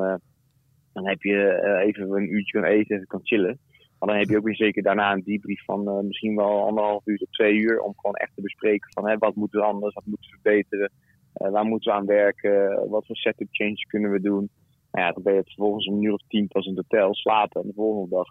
dan 0.93 1.07
heb 1.07 1.23
je 1.23 1.63
even 1.85 2.11
een 2.11 2.33
uurtje 2.33 2.61
kan 2.61 2.71
eten 2.71 2.97
en 2.97 3.07
kan 3.07 3.21
chillen. 3.23 3.59
Maar 3.99 4.09
dan 4.09 4.19
heb 4.19 4.29
je 4.29 4.37
ook 4.37 4.45
weer 4.45 4.57
zeker 4.57 4.83
daarna 4.83 5.13
een 5.13 5.25
debrief 5.25 5.65
van 5.65 6.07
misschien 6.07 6.37
wel 6.37 6.67
anderhalf 6.67 7.07
uur 7.07 7.19
tot 7.19 7.33
twee 7.33 7.55
uur. 7.55 7.81
Om 7.81 7.93
gewoon 7.97 8.15
echt 8.15 8.35
te 8.35 8.43
bespreken 8.43 8.93
van 8.93 9.09
hè, 9.09 9.19
wat 9.19 9.35
moeten 9.35 9.61
we 9.61 9.67
anders, 9.67 9.95
wat 9.95 10.07
moeten 10.07 10.31
we 10.31 10.39
verbeteren. 10.41 10.91
Waar 11.37 11.65
moeten 11.65 11.93
we 11.93 11.99
aan 11.99 12.07
werken, 12.07 12.89
wat 12.89 13.07
voor 13.07 13.17
setup 13.17 13.49
changes 13.51 13.83
kunnen 13.83 14.11
we 14.11 14.21
doen. 14.21 14.51
Nou 14.91 15.07
ja, 15.07 15.13
dan 15.13 15.23
ben 15.23 15.35
je 15.35 15.43
vervolgens 15.45 15.87
een 15.87 16.03
uur 16.03 16.13
of 16.13 16.23
tien 16.29 16.49
pas 16.49 16.67
in 16.67 16.77
het 16.77 16.87
hotel 16.89 17.15
slapen. 17.15 17.63
En 17.63 17.67
de 17.67 17.75
volgende 17.75 18.09
dag 18.09 18.29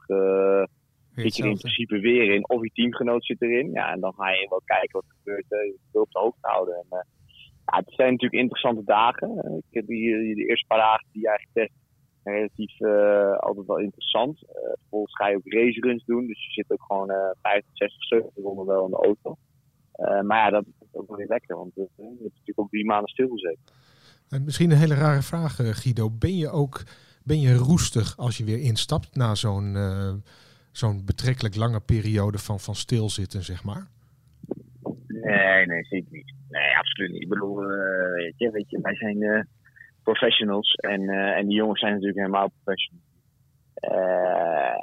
zit 1.16 1.36
je 1.36 1.44
er 1.44 1.50
in 1.50 1.58
principe 1.58 2.00
weer 2.00 2.34
in. 2.34 2.50
Of 2.50 2.62
je 2.62 2.72
teamgenoot 2.74 3.26
zit 3.26 3.42
erin. 3.42 3.72
Ja, 3.72 3.92
en 3.92 4.00
dan 4.00 4.14
ga 4.14 4.30
je 4.30 4.48
wel 4.50 4.62
kijken 4.66 4.92
wat 4.92 5.04
er 5.08 5.16
gebeurt. 5.18 5.46
Je 5.50 5.78
wil 5.92 6.02
op 6.02 6.12
de 6.12 6.20
hoogte 6.20 6.48
houden. 6.48 6.76
En, 6.76 7.06
ja, 7.66 7.78
het 7.78 7.94
zijn 7.94 8.12
natuurlijk 8.12 8.42
interessante 8.42 8.84
dagen. 8.84 9.64
Ik 9.70 9.74
heb 9.74 9.88
hier 9.88 10.36
de 10.36 10.46
eerste 10.46 10.68
paar 10.68 10.78
dagen 10.78 11.08
die 11.12 11.22
jij 11.22 11.38
getest 11.38 11.74
relatief 12.24 12.80
uh, 12.80 13.38
altijd 13.38 13.66
wel 13.66 13.80
interessant. 13.80 14.44
Uh, 14.44 14.50
vervolgens 14.80 15.16
ga 15.16 15.28
je 15.28 15.36
ook 15.36 15.54
raceruns 15.54 16.06
doen. 16.06 16.28
Dus 16.28 16.46
je 16.46 16.52
zit 16.52 16.72
ook 16.72 16.84
gewoon 16.88 17.12
uh, 17.12 17.18
50, 17.42 17.70
60, 17.74 18.04
70 18.04 18.44
ronden 18.44 18.66
wel 18.66 18.86
in 18.86 18.92
de 18.92 18.98
auto. 18.98 19.38
Maar 19.98 20.38
ja, 20.38 20.50
dat 20.50 20.66
lekker. 21.18 21.56
Want 21.56 21.72
je 21.76 21.82
hebt 21.98 22.20
natuurlijk 22.20 22.60
ook 22.60 22.70
drie 22.70 22.86
maanden 22.86 23.10
stilgezeten. 23.10 23.64
En 24.30 24.44
misschien 24.44 24.72
een 24.72 24.78
hele 24.78 24.96
rare 24.96 25.22
vraag, 25.22 25.56
Guido. 25.56 26.10
Ben 26.10 26.38
je 26.38 26.50
ook 26.50 26.84
ben 27.24 27.40
je 27.40 27.54
roestig 27.54 28.18
als 28.18 28.38
je 28.38 28.44
weer 28.44 28.60
instapt 28.60 29.16
na 29.16 29.36
zo'n 29.36 29.76
zo'n 30.78 31.06
betrekkelijk 31.06 31.56
lange 31.56 31.80
periode 31.80 32.38
van, 32.38 32.60
van 32.60 32.76
stilzitten, 32.76 33.44
zeg 33.44 33.64
maar? 33.64 33.88
Nee, 35.08 35.66
nee, 35.66 35.84
zeker 35.84 36.12
niet. 36.12 36.34
Nee, 36.50 36.78
absoluut 36.78 37.12
niet. 37.12 37.22
Ik 37.22 37.30
bedoel, 37.30 37.64
uh, 37.64 38.14
weet, 38.14 38.34
je, 38.38 38.52
weet 38.52 38.70
je, 38.70 38.80
wij 38.82 38.96
zijn 38.96 39.22
uh, 39.22 39.42
professionals 40.04 40.74
en, 40.74 41.10
en 41.10 41.48
die 41.48 41.56
jongens 41.56 41.80
zijn 41.80 41.92
natuurlijk 41.92 42.20
helemaal 42.20 42.52
professionals. 42.64 43.04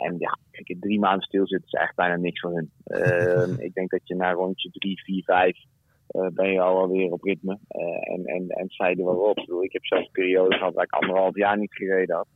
en 0.07 0.19
ja, 0.19 0.39
kijk, 0.51 0.81
drie 0.81 0.99
maanden 0.99 1.23
stilzitten 1.23 1.67
is 1.73 1.81
echt 1.81 1.95
bijna 1.95 2.17
niks 2.17 2.41
voor 2.41 2.55
hun. 2.55 2.71
Ehm, 2.85 3.61
ik 3.61 3.75
denk 3.75 3.91
dat 3.91 4.01
je 4.05 4.15
na 4.15 4.33
rondje 4.33 4.71
drie, 4.71 5.03
vier, 5.03 5.23
vijf 5.25 5.57
ben 6.35 6.53
je 6.53 6.61
al 6.61 6.79
alweer 6.79 7.13
op 7.13 7.23
ritme. 7.23 7.59
en, 8.01 8.25
en, 8.25 8.49
en 8.49 8.69
zeiden 8.69 9.05
waarop. 9.05 9.39
Ik, 9.39 9.47
bedoel, 9.47 9.65
ik 9.65 9.73
heb 9.73 9.85
zelfs 9.85 10.07
een 10.07 10.13
periode 10.13 10.57
gehad 10.57 10.75
waar 10.75 10.85
ik 10.85 10.93
anderhalf 10.93 11.37
jaar 11.37 11.59
niet 11.59 11.75
gereden 11.75 12.17
had. 12.17 12.27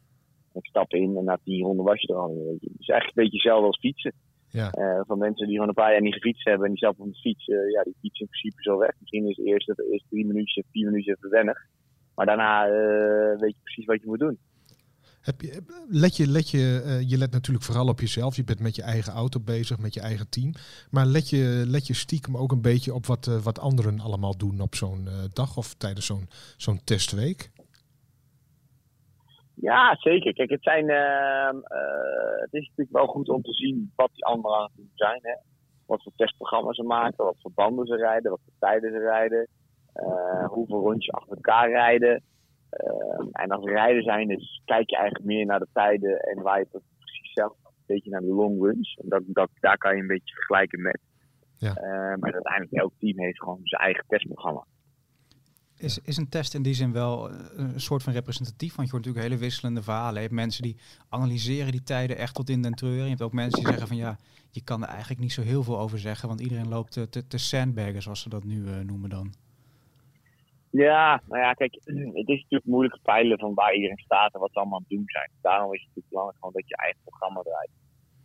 Ik 0.53 0.67
stap 0.67 0.93
in 0.93 1.17
en 1.17 1.25
na 1.25 1.39
tien 1.45 1.65
ronden 1.65 1.85
was 1.85 2.01
je 2.01 2.09
er 2.09 2.19
al. 2.19 2.35
Weet 2.35 2.61
je. 2.61 2.69
Het 2.71 2.81
is 2.81 2.89
echt 2.89 3.07
een 3.07 3.13
beetje 3.15 3.37
hetzelfde 3.37 3.67
als 3.67 3.79
fietsen. 3.79 4.13
Ja. 4.51 4.73
Uh, 4.79 5.01
van 5.07 5.19
mensen 5.19 5.47
die 5.47 5.55
gewoon 5.55 5.69
een 5.69 5.83
paar 5.83 5.93
jaar 5.93 6.01
niet 6.01 6.15
gefietst 6.15 6.45
hebben 6.45 6.65
en 6.65 6.73
die 6.73 6.79
zelf 6.79 6.99
op 6.99 7.13
de 7.13 7.19
fiets, 7.19 7.45
ja, 7.47 7.83
die 7.83 7.97
fietsen 8.01 8.27
in 8.27 8.31
principe 8.31 8.63
zo 8.63 8.79
weg. 8.79 8.93
Misschien 9.01 9.29
is 9.29 9.37
het 9.37 9.47
eerst, 9.47 9.67
de 9.67 9.89
eerste 9.91 10.09
drie 10.09 10.27
minuutjes, 10.27 10.65
vier 10.71 10.87
minuutjes 10.87 11.17
even 11.17 11.31
wennig. 11.31 11.59
Maar 12.15 12.27
daarna 12.27 12.69
weet 13.39 13.55
je 13.55 13.63
precies 13.63 13.85
wat 13.85 14.01
je 14.01 14.07
moet 14.07 14.19
doen. 14.19 14.39
Heb 15.27 15.41
je, 15.41 15.63
let 15.89 16.17
je, 16.17 16.27
let 16.27 16.51
je, 16.51 16.63
je 17.07 17.19
let 17.19 17.33
natuurlijk 17.33 17.65
vooral 17.65 17.89
op 17.89 18.01
jezelf. 18.01 18.37
Je 18.37 18.45
bent 18.45 18.61
met 18.61 18.77
je 18.77 18.83
eigen 18.83 19.13
auto 19.13 19.41
bezig, 19.41 19.79
met 19.79 19.95
je 19.95 20.01
eigen 20.01 20.29
team. 20.29 20.53
Maar 20.91 21.07
let 21.07 21.31
je, 21.31 21.65
let 21.67 21.87
je 21.87 21.95
stiekem 21.95 22.37
ook 22.37 22.53
een 22.53 22.63
beetje 22.63 22.95
op 22.95 23.07
wat, 23.07 23.25
wat 23.43 23.59
anderen 23.59 24.01
allemaal 24.01 24.37
doen 24.37 24.61
op 24.61 24.75
zo'n 24.75 25.09
dag 25.33 25.57
of 25.57 25.75
tijdens 25.75 26.07
zo'n 26.07 26.29
zo'n 26.57 26.85
testweek? 26.85 27.51
Ja, 29.55 29.97
zeker. 29.99 30.33
Kijk, 30.35 30.51
het, 30.51 30.63
zijn, 30.63 30.85
uh, 30.89 31.49
het 32.41 32.53
is 32.53 32.69
natuurlijk 32.69 32.97
wel 32.97 33.07
goed 33.07 33.29
om 33.29 33.43
te 33.43 33.53
zien 33.53 33.93
wat 33.97 34.11
die 34.13 34.25
anderen 34.25 34.57
aan 34.59 34.65
het 34.65 34.77
doen 34.77 34.91
zijn. 34.95 35.19
Hè? 35.23 35.35
Wat 35.87 36.03
voor 36.03 36.13
testprogramma's 36.17 36.77
ze 36.77 36.83
maken, 36.83 37.25
wat 37.25 37.41
voor 37.41 37.53
banden 37.55 37.87
ze 37.87 37.97
rijden, 37.97 38.31
wat 38.31 38.41
voor 38.45 38.69
tijden 38.69 38.91
ze 38.91 38.99
rijden, 38.99 39.49
hoeveel 40.47 40.81
rondjes 40.81 41.15
achter 41.15 41.35
elkaar 41.37 41.69
rijden. 41.69 42.23
Ehm, 42.71 43.29
en 43.33 43.51
als 43.51 43.65
rijden 43.65 44.03
zijn, 44.03 44.29
dus 44.29 44.63
kijk 44.65 44.91
je 44.91 44.97
eigenlijk 44.97 45.27
meer 45.27 45.47
naar 45.47 45.59
de 45.59 45.69
tijden 45.73 46.19
en 46.21 46.43
waar 46.43 46.59
je 46.59 46.67
precies 46.99 47.33
zelf 47.33 47.53
een 47.65 47.73
beetje 47.87 48.11
naar 48.11 48.21
de 48.21 48.35
long 48.35 48.63
runs. 48.63 48.99
En 49.03 49.09
dat, 49.09 49.23
dat, 49.27 49.51
daar 49.61 49.79
kan 49.79 49.95
je 49.95 50.01
een 50.01 50.07
beetje 50.07 50.35
vergelijken 50.35 50.83
met. 50.83 50.99
Ja. 51.59 51.73
maar 52.21 52.33
uiteindelijk 52.33 52.73
elk 52.73 52.93
team 52.99 53.19
heeft 53.19 53.39
gewoon 53.39 53.61
zijn 53.63 53.83
eigen 53.83 54.05
testprogramma. 54.09 54.65
Is, 55.79 55.99
is 55.99 56.17
een 56.17 56.29
test 56.29 56.55
in 56.55 56.63
die 56.63 56.75
zin 56.75 56.93
wel 56.93 57.31
eh, 57.31 57.37
een 57.57 57.81
soort 57.81 58.03
van 58.03 58.13
representatief? 58.13 58.75
Want 58.75 58.89
je 58.89 58.95
hoort 58.95 59.05
natuurlijk 59.05 59.33
hele 59.33 59.45
wisselende 59.45 59.83
verhalen. 59.83 60.15
Je 60.15 60.21
hebt 60.21 60.33
mensen 60.33 60.63
die 60.63 60.77
analyseren 61.09 61.73
die 61.73 61.83
tijden 61.83 62.17
echt 62.17 62.35
tot 62.35 62.49
in 62.49 62.63
den 62.63 62.75
treur. 62.75 63.03
Je 63.03 63.09
hebt 63.09 63.23
ook 63.23 63.33
mensen 63.33 63.59
die 63.59 63.69
zeggen 63.69 63.89
van 63.89 63.97
ja, 63.97 64.17
je 64.51 64.65
kan 64.65 64.83
er 64.83 64.89
eigenlijk 64.89 65.21
niet 65.21 65.33
zo 65.33 65.43
heel 65.43 65.63
veel 65.63 65.79
over 65.79 65.99
zeggen. 65.99 66.29
Want 66.29 66.41
iedereen 66.41 66.69
loopt 66.69 66.93
te, 66.93 67.09
te, 67.09 67.27
te 67.27 67.39
sandbaggen, 67.39 68.03
zoals 68.03 68.21
ze 68.21 68.29
dat 68.29 68.45
nu 68.45 68.63
uh, 68.63 68.79
noemen 68.79 69.11
dan. 69.11 69.35
Ja, 70.77 71.23
nou 71.29 71.43
ja, 71.43 71.53
kijk, 71.53 71.75
het 72.21 72.29
is 72.29 72.41
natuurlijk 72.43 72.65
moeilijk 72.65 72.95
te 72.95 73.01
peilen 73.03 73.39
van 73.39 73.55
waar 73.55 73.75
iedereen 73.75 73.99
staat 73.99 74.35
en 74.35 74.41
wat 74.41 74.53
ze 74.53 74.59
allemaal 74.59 74.79
aan 74.79 74.85
het 74.89 74.97
doen 74.99 75.05
zijn. 75.07 75.31
Daarom 75.41 75.73
is 75.73 75.79
het 75.81 75.89
natuurlijk 75.89 76.09
belangrijk 76.09 76.39
gewoon 76.39 76.55
dat 76.55 76.69
je 76.69 76.77
eigen 76.77 77.01
programma 77.05 77.43
draait. 77.43 77.71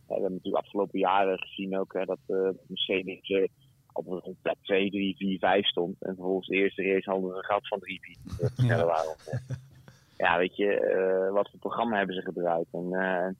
we 0.06 0.12
hebben 0.12 0.32
natuurlijk 0.32 0.64
afgelopen 0.64 0.98
jaren 0.98 1.38
gezien 1.38 1.78
ook 1.78 1.92
hè, 1.92 2.04
dat 2.04 2.18
uh, 2.26 2.48
Mercedes 2.66 3.50
op 3.92 4.06
een 4.06 4.36
plek 4.42 4.56
2, 4.62 4.90
3, 4.90 5.16
4, 5.16 5.38
5 5.38 5.66
stond. 5.66 6.02
En 6.02 6.14
vervolgens 6.14 6.48
de 6.48 6.56
eerste 6.56 6.82
race 6.82 7.10
hadden 7.10 7.30
ze 7.30 7.36
een 7.36 7.44
gat 7.44 7.68
van 7.68 7.78
3, 7.78 8.00
4. 8.00 8.16
Ja. 10.16 10.38
weet 10.38 10.56
je, 10.56 10.68
uh, 11.26 11.32
wat 11.32 11.50
voor 11.50 11.58
programma 11.58 11.96
hebben 11.96 12.16
ze 12.16 12.22
gebruikt 12.22 12.72
en 12.72 12.86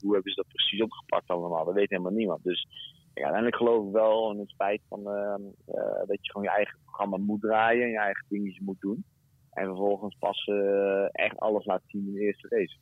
hoe 0.01 0.13
hebben 0.13 0.31
ze 0.31 0.41
dat 0.41 0.47
precies 0.47 0.81
opgepakt 0.81 1.27
allemaal? 1.27 1.65
Dat 1.65 1.73
weet 1.73 1.89
helemaal 1.89 2.11
niemand. 2.11 2.43
Dus 2.43 2.67
ja, 3.13 3.23
uiteindelijk 3.23 3.55
geloof 3.55 3.85
ik 3.85 3.91
wel 3.91 4.31
in 4.31 4.39
het 4.39 4.49
spijt 4.49 4.81
van 4.89 4.99
uh, 4.99 5.35
dat 6.07 6.17
je 6.21 6.31
gewoon 6.31 6.47
je 6.47 6.53
eigen 6.53 6.77
programma 6.83 7.17
moet 7.17 7.41
draaien, 7.41 7.89
je 7.89 7.99
eigen 7.99 8.25
dingetjes 8.29 8.59
moet 8.59 8.79
doen. 8.79 9.05
En 9.49 9.65
vervolgens 9.65 10.15
pas 10.19 10.49
echt 11.11 11.39
alles 11.39 11.65
laat 11.65 11.81
zien 11.87 12.07
in 12.07 12.13
de 12.13 12.19
eerste 12.19 12.47
race. 12.47 12.77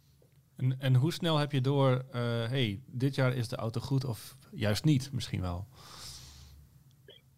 En, 0.57 0.79
en 0.79 0.95
hoe 0.95 1.13
snel 1.13 1.37
heb 1.37 1.51
je 1.51 1.61
door, 1.61 2.05
hey, 2.49 2.81
dit 2.85 3.15
jaar 3.15 3.35
is 3.35 3.47
de 3.47 3.55
auto 3.55 3.81
goed 3.81 4.05
of 4.05 4.35
juist 4.51 4.83
niet 4.83 5.11
misschien 5.13 5.41
wel? 5.41 5.67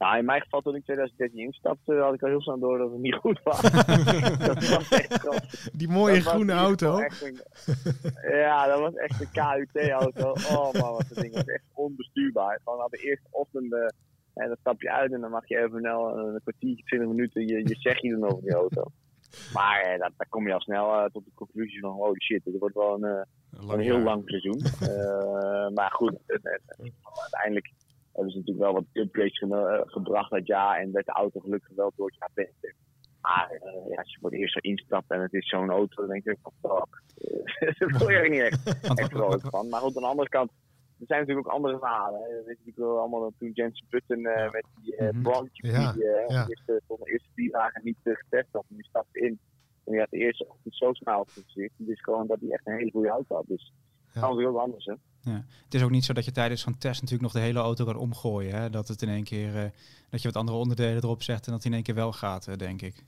Nou, 0.03 0.17
in 0.17 0.25
mijn 0.25 0.41
geval 0.41 0.61
toen 0.61 0.75
ik 0.75 0.83
2013 0.83 1.39
instapte, 1.39 1.93
had 1.95 2.13
ik 2.13 2.23
al 2.23 2.29
heel 2.29 2.41
snel 2.41 2.59
door 2.59 2.77
dat 2.77 2.91
het 2.91 2.99
niet 2.99 3.15
goed 3.15 3.39
was. 3.43 3.61
dat 4.47 4.69
was 4.69 4.89
echt 4.89 5.29
Die 5.73 5.87
mooie 5.87 6.21
groene 6.21 6.53
auto. 6.53 6.99
ja, 8.21 8.67
dat 8.67 8.79
was 8.79 8.93
echt 8.93 9.21
een 9.21 9.31
KUT-auto. 9.31 10.31
Oh 10.31 10.73
man, 10.73 10.91
wat 10.91 11.05
dat 11.09 11.17
ding 11.17 11.33
was 11.33 11.45
echt 11.45 11.63
onbestuurbaar. 11.73 12.59
Van 12.63 12.79
aan 12.79 12.87
de 12.89 12.97
eerste 12.97 13.27
ochtend, 13.31 13.73
uh, 13.73 13.79
en 14.33 14.47
dan 14.47 14.57
stap 14.59 14.81
je 14.81 14.91
uit 14.91 15.13
en 15.13 15.21
dan 15.21 15.31
mag 15.31 15.47
je 15.47 15.57
even 15.57 15.79
snel 15.79 16.17
een 16.17 16.41
kwartiertje, 16.41 16.83
20 16.83 17.09
minuten 17.09 17.47
je, 17.47 17.67
je 17.67 17.75
zegje 17.79 18.09
doen 18.09 18.25
over 18.25 18.41
die 18.41 18.53
auto. 18.53 18.83
Maar 19.53 19.81
eh, 19.81 19.99
dat, 19.99 20.11
daar 20.17 20.27
kom 20.29 20.47
je 20.47 20.53
al 20.53 20.61
snel 20.61 20.93
uh, 20.93 21.05
tot 21.05 21.25
de 21.25 21.31
conclusie 21.35 21.79
van, 21.79 21.91
holy 21.91 22.21
shit, 22.21 22.43
dit 22.43 22.59
wordt 22.59 22.75
wel 22.75 23.03
een, 23.03 23.25
uh, 23.59 23.69
een 23.69 23.79
heel 23.79 23.99
lang 23.99 24.21
seizoen. 24.25 24.61
maar 25.73 25.91
goed, 25.91 26.17
uiteindelijk 26.27 27.71
hebben 28.13 28.31
ze 28.31 28.37
natuurlijk 28.37 28.65
wel 28.65 28.73
wat 28.73 28.85
upgrades 28.93 29.37
ge 29.37 29.45
eh, 29.45 29.91
gebracht 29.91 30.31
dat 30.31 30.47
jaar. 30.47 30.79
En 30.79 30.91
werd 30.91 31.05
de 31.05 31.11
auto 31.11 31.39
gelukkig 31.39 31.75
wel 31.75 31.93
door 31.95 32.07
het 32.07 32.17
jaar 32.19 32.31
beter. 32.33 32.75
Maar 33.21 33.51
uh, 33.53 33.89
ja, 33.89 33.95
als 33.95 34.11
je 34.11 34.19
voor 34.19 34.29
het 34.29 34.39
eerst 34.39 34.57
instapt 34.57 35.11
en 35.11 35.21
het 35.21 35.33
is 35.33 35.49
zo'n 35.49 35.69
auto, 35.69 35.95
dan 35.95 36.11
denk 36.11 36.23
je 36.23 36.37
van 36.41 36.53
fuck. 36.61 37.01
Daar 37.79 37.99
word 37.99 38.11
je 38.11 38.17
er 38.17 38.29
niet 38.29 38.39
echt, 38.39 38.65
echt 38.99 39.11
vrolijk 39.11 39.41
van. 39.41 39.69
Maar 39.69 39.79
goed, 39.79 39.95
aan 39.95 40.01
de 40.01 40.07
andere 40.07 40.29
kant, 40.29 40.51
er 40.99 41.05
zijn 41.05 41.19
natuurlijk 41.19 41.47
ook 41.47 41.53
andere 41.53 41.77
verhalen. 41.77 42.21
Hè. 42.21 42.35
Dat 42.35 42.45
weet 42.45 42.57
je 42.63 42.71
wel 42.75 42.99
allemaal 42.99 43.31
toen 43.37 43.51
Jensen 43.53 43.85
Button 43.89 44.19
uh, 44.19 44.51
met 44.51 44.65
die 44.81 44.93
uh, 44.93 45.09
-hmm. 45.09 45.49
die 45.53 45.71
ja, 45.71 46.47
eerste, 46.47 46.81
de 46.87 46.97
eerste 47.03 47.29
vier 47.35 47.51
dagen 47.51 47.81
niet 47.83 47.97
uh, 48.03 48.15
getest 48.15 48.49
had. 48.51 48.65
En 48.69 48.75
die 48.75 48.85
stapte 48.85 49.19
in. 49.19 49.39
En 49.83 49.91
die 49.91 49.99
had 49.99 50.09
de 50.09 50.17
eerste 50.17 50.47
ochtend 50.47 50.75
zo 50.75 50.93
snel 50.93 51.19
op 51.19 51.29
het 51.33 51.43
gezicht. 51.43 51.73
Dus 51.77 52.01
gewoon 52.01 52.27
dat 52.27 52.39
hij 52.39 52.49
echt 52.49 52.67
een 52.67 52.77
hele 52.77 52.91
goede 52.91 53.09
auto 53.09 53.35
had. 53.35 53.47
Dus 53.47 53.73
dat 54.13 54.37
heel 54.37 54.59
anders 54.59 54.85
hè. 54.85 54.93
Ja. 55.23 55.45
Het 55.63 55.73
is 55.73 55.83
ook 55.83 55.89
niet 55.89 56.05
zo 56.05 56.13
dat 56.13 56.25
je 56.25 56.31
tijdens 56.31 56.61
zo'n 56.61 56.77
test 56.77 57.01
natuurlijk 57.01 57.33
nog 57.33 57.41
de 57.41 57.47
hele 57.47 57.59
auto 57.59 57.85
kan 57.85 57.95
omgooien. 57.95 58.55
Hè? 58.55 58.69
Dat 58.69 58.87
het 58.87 59.01
in 59.01 59.09
één 59.09 59.23
keer, 59.23 59.55
uh, 59.55 59.69
dat 60.09 60.21
je 60.21 60.27
wat 60.27 60.35
andere 60.35 60.57
onderdelen 60.57 61.03
erop 61.03 61.21
zet 61.21 61.45
en 61.45 61.51
dat 61.51 61.63
het 61.63 61.65
in 61.65 61.73
één 61.73 61.83
keer 61.83 61.95
wel 61.95 62.11
gaat, 62.11 62.47
uh, 62.47 62.55
denk 62.55 62.81
ik. 62.81 63.03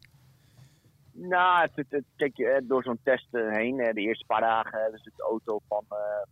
Nou, 1.11 1.61
het, 1.61 1.85
het, 1.89 2.03
kijk, 2.15 2.37
uh, 2.37 2.57
door 2.63 2.83
zo'n 2.83 2.99
test 3.03 3.27
heen, 3.31 3.77
de 3.77 4.01
eerste 4.01 4.25
paar 4.25 4.41
dagen 4.41 4.81
hebben 4.81 4.99
ze 4.99 5.11
de 5.15 5.23
auto 5.23 5.59
van, 5.67 5.83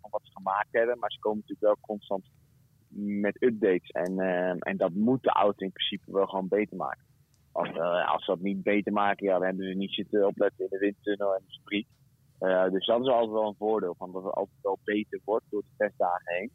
van 0.02 0.10
wat 0.10 0.22
ze 0.24 0.32
gemaakt 0.32 0.68
hebben. 0.72 1.00
Maar 1.00 1.12
ze 1.12 1.20
komen 1.20 1.38
natuurlijk 1.38 1.68
wel 1.68 1.96
constant 1.96 2.26
met 3.22 3.44
updates. 3.44 3.90
En, 3.90 4.20
en 4.60 4.78
dat 4.78 4.94
moet 4.94 5.24
de 5.24 5.30
auto 5.30 5.66
in 5.66 5.72
principe 5.72 6.12
wel 6.12 6.26
gewoon 6.26 6.48
beter 6.48 6.78
maken. 6.78 7.04
Als, 7.52 7.78
als 8.06 8.26
ze 8.26 8.32
dat 8.32 8.40
niet 8.40 8.64
beter 8.64 8.94
maken, 8.94 9.28
ja, 9.28 9.34
dan 9.34 9.44
hebben 9.44 9.68
ze 9.68 9.74
niet 9.74 9.94
zitten 9.94 10.28
opletten 10.28 10.64
in 10.64 10.70
de 10.70 10.78
windtunnel 10.78 11.36
en 11.36 11.42
de 11.48 11.54
fabriek. 11.54 11.88
Uh, 12.40 12.70
dus 12.70 12.86
dat 12.86 13.02
is 13.02 13.08
altijd 13.08 13.32
wel 13.32 13.48
een 13.48 13.56
voordeel, 13.58 13.96
van 13.98 14.12
dat 14.12 14.24
het 14.24 14.34
altijd 14.34 14.58
wel 14.62 14.80
beter 14.84 15.20
wordt 15.24 15.46
door 15.50 15.62
de 15.62 15.86
testdagen 15.86 16.34
heen. 16.34 16.52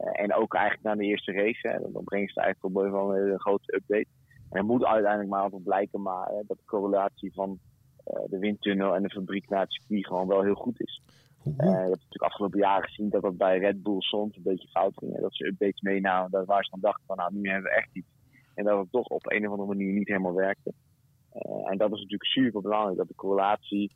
Uh, 0.00 0.22
en 0.22 0.34
ook 0.34 0.54
eigenlijk 0.54 0.84
na 0.84 0.94
de 0.94 1.04
eerste 1.04 1.32
race, 1.32 1.68
hè, 1.68 1.92
dan 1.92 2.04
brengen 2.04 2.28
ze 2.28 2.40
eigenlijk 2.40 2.74
wel 2.74 3.14
een 3.14 3.22
hele 3.22 3.40
grote 3.40 3.74
update. 3.74 4.06
En 4.50 4.58
het 4.58 4.66
moet 4.66 4.84
uiteindelijk 4.84 5.30
maar 5.30 5.42
altijd 5.42 5.62
blijken 5.62 6.02
maar, 6.02 6.30
dat 6.46 6.56
de 6.56 6.64
correlatie 6.64 7.32
van 7.32 7.58
uh, 8.06 8.22
de 8.30 8.38
windtunnel 8.38 8.94
en 8.94 9.02
de 9.02 9.10
fabriek 9.10 9.48
naar 9.48 9.60
het 9.60 9.72
circuit 9.72 10.06
gewoon 10.06 10.26
wel 10.26 10.42
heel 10.42 10.54
goed 10.54 10.80
is. 10.80 11.02
je 11.42 11.50
hebt 11.50 11.88
natuurlijk 11.88 12.22
afgelopen 12.22 12.58
jaren 12.58 12.88
gezien 12.88 13.10
dat 13.10 13.22
dat 13.22 13.36
bij 13.36 13.58
Red 13.58 13.82
Bull 13.82 14.00
soms 14.00 14.36
een 14.36 14.42
beetje 14.42 14.68
fout 14.68 14.92
ging. 14.96 15.14
Hè, 15.14 15.20
dat 15.20 15.34
ze 15.34 15.46
updates 15.46 15.80
meenamen 15.80 16.44
waar 16.46 16.64
ze 16.64 16.70
dan 16.70 16.80
dachten 16.80 17.06
van 17.06 17.16
nou 17.16 17.34
nu 17.34 17.50
hebben 17.50 17.70
we 17.70 17.76
echt 17.76 17.90
iets. 17.92 18.08
En 18.54 18.64
dat 18.64 18.78
het 18.78 18.90
toch 18.90 19.06
op 19.06 19.32
een 19.32 19.44
of 19.44 19.50
andere 19.50 19.68
manier 19.68 19.92
niet 19.92 20.08
helemaal 20.08 20.34
werkte. 20.34 20.72
en 21.64 21.78
dat 21.78 21.92
is 21.92 22.00
natuurlijk 22.00 22.30
super 22.30 22.62
belangrijk, 22.62 22.96
dat 22.96 23.08
de 23.08 23.14
correlatie 23.14 23.92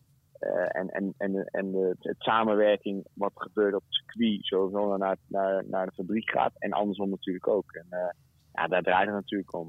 en 0.69 0.91
en, 0.91 1.15
en, 1.17 1.45
en 1.45 1.73
de, 1.73 1.97
het 1.99 2.17
samenwerking 2.19 3.07
wat 3.13 3.33
gebeurt 3.35 3.75
op 3.75 3.83
het 3.85 3.95
circuit, 3.95 4.45
sowieso 4.45 4.97
naar, 4.97 5.17
naar, 5.27 5.65
naar 5.67 5.87
de 5.87 5.93
fabriek 5.93 6.31
gaat. 6.31 6.53
En 6.59 6.73
andersom 6.73 7.11
natuurlijk 7.11 7.49
ook. 7.49 7.73
En 7.73 8.15
ja, 8.53 8.67
daar 8.67 8.83
draait 8.83 9.07
het 9.07 9.15
natuurlijk 9.15 9.55
om. 9.55 9.69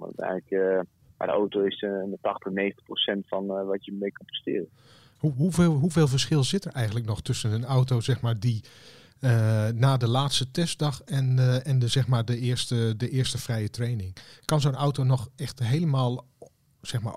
Maar 1.17 1.27
de 1.27 1.33
auto 1.37 1.61
is 1.61 1.81
uh, 1.81 2.13
80, 2.21 2.51
90 2.51 2.83
procent 2.85 3.27
van 3.27 3.45
wat 3.45 3.85
je 3.85 3.93
mee 3.93 4.11
kan 4.11 4.25
presteren. 4.25 4.69
Hoe, 5.17 5.33
hoeveel, 5.33 5.73
hoeveel 5.73 6.07
verschil 6.07 6.43
zit 6.43 6.65
er 6.65 6.71
eigenlijk 6.71 7.05
nog 7.05 7.21
tussen 7.21 7.51
een 7.51 7.65
auto 7.65 7.99
zeg 7.99 8.21
maar, 8.21 8.39
die 8.39 8.63
na 9.75 9.97
de 9.97 10.07
laatste 10.07 10.51
testdag 10.51 11.01
en, 11.01 11.39
en 11.63 11.79
de, 11.79 11.87
zeg 11.87 12.07
maar, 12.07 12.25
de, 12.25 12.39
eerste, 12.39 12.93
de 12.97 13.09
eerste 13.09 13.37
vrije 13.37 13.69
training? 13.69 14.15
Kan 14.45 14.61
zo'n 14.61 14.75
auto 14.75 15.03
nog 15.03 15.29
echt 15.35 15.59
helemaal 15.59 16.25
zeg 16.87 17.01
maar, 17.01 17.13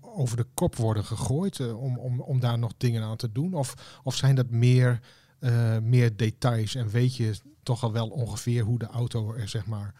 over 0.00 0.36
de 0.36 0.46
kop 0.54 0.76
worden 0.76 1.04
gegooid 1.04 1.58
uh, 1.58 1.82
om, 1.82 1.98
om, 1.98 2.20
om 2.20 2.40
daar 2.40 2.58
nog 2.58 2.72
dingen 2.76 3.02
aan 3.02 3.16
te 3.16 3.32
doen? 3.32 3.54
Of, 3.54 4.00
of 4.02 4.16
zijn 4.16 4.34
dat 4.34 4.50
meer, 4.50 5.00
meer 5.82 6.16
details 6.16 6.74
en 6.74 6.88
weet 6.88 7.16
je 7.16 7.34
toch 7.62 7.82
al 7.82 7.92
wel 7.92 8.08
ongeveer 8.08 8.62
hoe 8.62 8.78
de 8.78 8.86
auto 8.86 9.34
er 9.34 9.48
zeg 9.48 9.66
maar, 9.66 9.94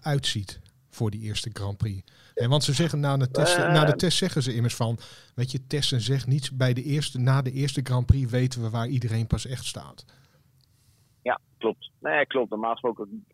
uitziet? 0.00 0.60
voor 0.94 1.10
die 1.10 1.20
eerste 1.20 1.50
Grand 1.52 1.76
Prix. 1.76 2.10
En 2.34 2.48
want 2.48 2.64
ze 2.64 2.72
zeggen 2.72 3.00
na 3.00 3.16
de, 3.16 3.30
test, 3.30 3.56
na 3.56 3.84
de 3.84 3.96
test 3.96 4.18
zeggen 4.18 4.42
ze 4.42 4.54
immers 4.54 4.74
van, 4.74 4.98
weet 5.34 5.50
je, 5.50 5.66
testen 5.66 6.00
zegt 6.00 6.26
niets. 6.26 6.50
Bij 6.50 6.74
de 6.74 6.82
eerste, 6.82 7.18
na 7.18 7.42
de 7.42 7.52
eerste 7.52 7.80
Grand 7.84 8.06
Prix 8.06 8.30
weten 8.30 8.62
we 8.62 8.70
waar 8.70 8.88
iedereen 8.88 9.26
pas 9.26 9.46
echt 9.46 9.64
staat. 9.64 10.04
Klopt. 11.62 11.90
Nee, 12.00 12.26
klopt. 12.26 12.50
Normaal 12.50 12.72
gesproken 12.72 13.26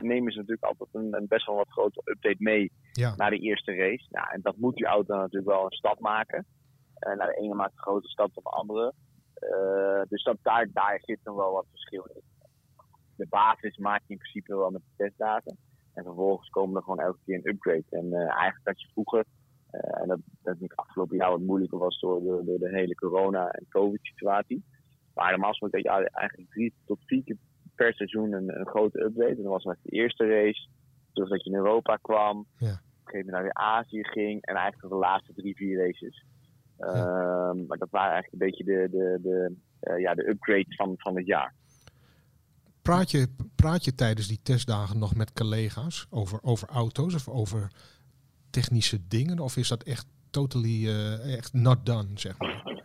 nemen 0.00 0.32
ze 0.32 0.38
natuurlijk 0.38 0.64
altijd 0.64 0.88
een, 0.92 1.14
een, 1.14 1.26
best 1.26 1.46
wel 1.46 1.56
wat 1.56 1.70
grote 1.70 2.00
update 2.04 2.36
mee 2.38 2.72
ja. 2.92 3.14
naar 3.16 3.30
de 3.30 3.38
eerste 3.38 3.74
race. 3.74 4.06
Ja, 4.10 4.30
en 4.30 4.40
dat 4.42 4.56
moet 4.56 4.76
die 4.76 4.86
auto 4.86 5.14
natuurlijk 5.14 5.52
wel 5.52 5.64
een 5.64 5.72
stap 5.72 6.00
maken. 6.00 6.46
Uh, 7.06 7.16
naar 7.16 7.26
de 7.26 7.40
ene 7.40 7.54
maakt 7.54 7.72
een 7.72 7.78
grote 7.78 8.08
stap 8.08 8.34
dan 8.34 8.42
de 8.42 8.50
andere. 8.50 8.92
Uh, 9.40 10.02
dus 10.08 10.22
dat, 10.22 10.36
daar, 10.42 10.68
daar 10.72 11.00
zit 11.02 11.18
nog 11.22 11.36
wel 11.36 11.52
wat 11.52 11.66
verschil 11.70 12.04
in. 12.14 12.20
De 13.16 13.26
basis 13.28 13.76
maak 13.76 14.02
je 14.06 14.12
in 14.12 14.18
principe 14.18 14.56
wel 14.56 14.70
met 14.70 14.82
de 14.82 15.04
testdata. 15.04 15.54
En 15.94 16.04
vervolgens 16.04 16.48
komen 16.48 16.76
er 16.76 16.82
gewoon 16.82 17.00
elke 17.00 17.18
keer 17.24 17.34
een 17.34 17.52
upgrade. 17.52 17.84
En 17.90 18.06
uh, 18.06 18.18
eigenlijk 18.18 18.64
dat 18.64 18.80
je 18.80 18.88
vroeger, 18.92 19.24
en 19.70 20.08
dat, 20.08 20.18
dat 20.42 20.56
het 20.60 20.76
afgelopen 20.76 21.16
jaar 21.16 21.30
wat 21.30 21.40
moeilijker 21.40 21.78
was 21.78 22.00
door, 22.00 22.22
door, 22.22 22.44
door 22.44 22.58
de 22.58 22.68
hele 22.68 22.94
corona- 22.94 23.50
en 23.50 23.66
covid-situatie. 23.68 24.64
Maar 25.14 25.30
normaal 25.30 25.50
gesproken 25.50 25.82
dat 25.82 25.92
je 25.92 26.10
eigenlijk 26.10 26.50
drie 26.50 26.74
tot 26.84 26.98
vier 27.06 27.24
keer 27.24 27.36
per 27.76 27.94
seizoen 27.94 28.32
een, 28.32 28.58
een 28.60 28.66
grote 28.66 29.04
upgrade. 29.04 29.36
En 29.36 29.42
dat 29.42 29.52
was 29.52 29.64
met 29.64 29.78
de 29.82 29.90
eerste 29.90 30.26
race, 30.26 30.68
dus 31.12 31.28
dat 31.28 31.44
je 31.44 31.50
in 31.50 31.56
Europa 31.56 31.96
kwam, 31.96 32.46
ja. 32.56 32.66
op 32.66 32.72
een 32.72 32.78
gegeven 33.04 33.24
moment 33.24 33.30
naar 33.30 33.42
weer 33.42 33.54
Azië 33.54 34.04
ging 34.04 34.42
en 34.42 34.54
eigenlijk 34.54 34.92
de 34.92 34.98
laatste 34.98 35.32
drie, 35.34 35.56
vier 35.56 35.86
races. 35.86 36.24
Ja. 36.78 36.86
Uh, 36.86 37.66
maar 37.68 37.78
dat 37.78 37.90
waren 37.90 38.12
eigenlijk 38.12 38.32
een 38.32 38.48
beetje 38.48 38.64
de, 38.64 38.88
de, 38.90 39.18
de, 39.22 39.54
uh, 39.90 40.00
ja, 40.00 40.14
de 40.14 40.28
upgrade 40.28 40.74
van, 40.76 40.94
van 40.96 41.16
het 41.16 41.26
jaar. 41.26 41.54
Praat 42.82 43.10
je, 43.10 43.28
praat 43.54 43.84
je 43.84 43.94
tijdens 43.94 44.28
die 44.28 44.40
testdagen 44.42 44.98
nog 44.98 45.14
met 45.14 45.32
collega's 45.32 46.06
over, 46.10 46.38
over 46.42 46.68
auto's 46.68 47.14
of 47.14 47.28
over 47.28 47.72
technische 48.50 49.08
dingen? 49.08 49.38
Of 49.38 49.56
is 49.56 49.68
dat 49.68 49.82
echt 49.82 50.06
totally 50.30 50.84
uh, 50.84 51.36
echt 51.36 51.52
not 51.52 51.86
done, 51.86 52.08
zeg 52.14 52.38
maar? 52.38 52.75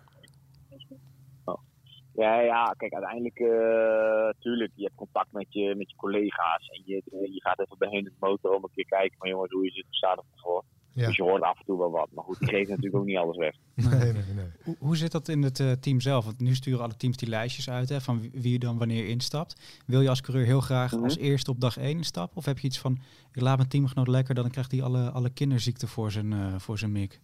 Ja, 2.21 2.39
ja, 2.39 2.73
kijk, 2.77 2.93
uiteindelijk, 2.93 3.39
uh, 3.39 4.29
tuurlijk, 4.39 4.71
je 4.75 4.83
hebt 4.83 4.95
contact 4.95 5.31
met 5.31 5.45
je, 5.49 5.75
met 5.75 5.89
je 5.89 5.95
collega's 5.95 6.67
en 6.69 6.81
je, 6.85 7.01
je 7.11 7.41
gaat 7.41 7.59
even 7.59 7.77
bij 7.77 7.89
het 7.91 8.19
motor 8.19 8.55
om 8.55 8.63
een 8.63 8.69
keer 8.75 8.85
kijken 8.85 9.17
van 9.17 9.29
jongens, 9.29 9.51
hoe 9.51 9.65
is 9.65 9.75
het, 9.75 9.85
staat 9.89 10.17
het 10.17 10.25
ervoor? 10.35 10.63
Ja. 10.93 11.07
Dus 11.07 11.15
je 11.15 11.23
hoort 11.23 11.41
af 11.41 11.59
en 11.59 11.65
toe 11.65 11.77
wel 11.77 11.91
wat. 11.91 12.09
Maar 12.13 12.23
goed, 12.23 12.39
die 12.39 12.49
geeft 12.49 12.69
natuurlijk 12.75 12.95
ook 12.95 13.05
niet 13.05 13.17
alles 13.17 13.37
weg. 13.37 13.55
Nee, 13.73 14.11
nee, 14.11 14.23
nee. 14.35 14.51
Hoe, 14.63 14.75
hoe 14.79 14.97
zit 14.97 15.11
dat 15.11 15.27
in 15.27 15.43
het 15.43 15.59
uh, 15.59 15.71
team 15.71 15.99
zelf? 16.01 16.25
Want 16.25 16.39
nu 16.39 16.55
sturen 16.55 16.83
alle 16.83 16.95
teams 16.95 17.17
die 17.17 17.29
lijstjes 17.29 17.69
uit 17.69 17.89
hè, 17.89 18.01
van 18.01 18.29
wie, 18.31 18.59
dan 18.59 18.77
wanneer 18.77 19.07
instapt. 19.07 19.81
Wil 19.85 20.01
je 20.01 20.09
als 20.09 20.21
coureur 20.21 20.45
heel 20.45 20.61
graag 20.61 20.91
mm-hmm. 20.91 21.05
als 21.05 21.17
eerste 21.17 21.51
op 21.51 21.59
dag 21.59 21.77
1 21.77 21.97
instappen? 21.97 22.37
Of 22.37 22.45
heb 22.45 22.59
je 22.59 22.67
iets 22.67 22.79
van, 22.79 22.99
ik 23.33 23.41
laat 23.41 23.57
mijn 23.57 23.69
teamgenoot 23.69 24.07
lekker, 24.07 24.35
dan 24.35 24.49
krijgt 24.49 24.71
hij 24.71 24.83
alle, 24.83 25.09
alle 25.09 25.29
kinderziekten 25.29 25.87
voor 25.87 26.11
zijn, 26.11 26.31
uh, 26.31 26.55
voor 26.57 26.77
zijn 26.77 26.91
mik? 26.91 27.19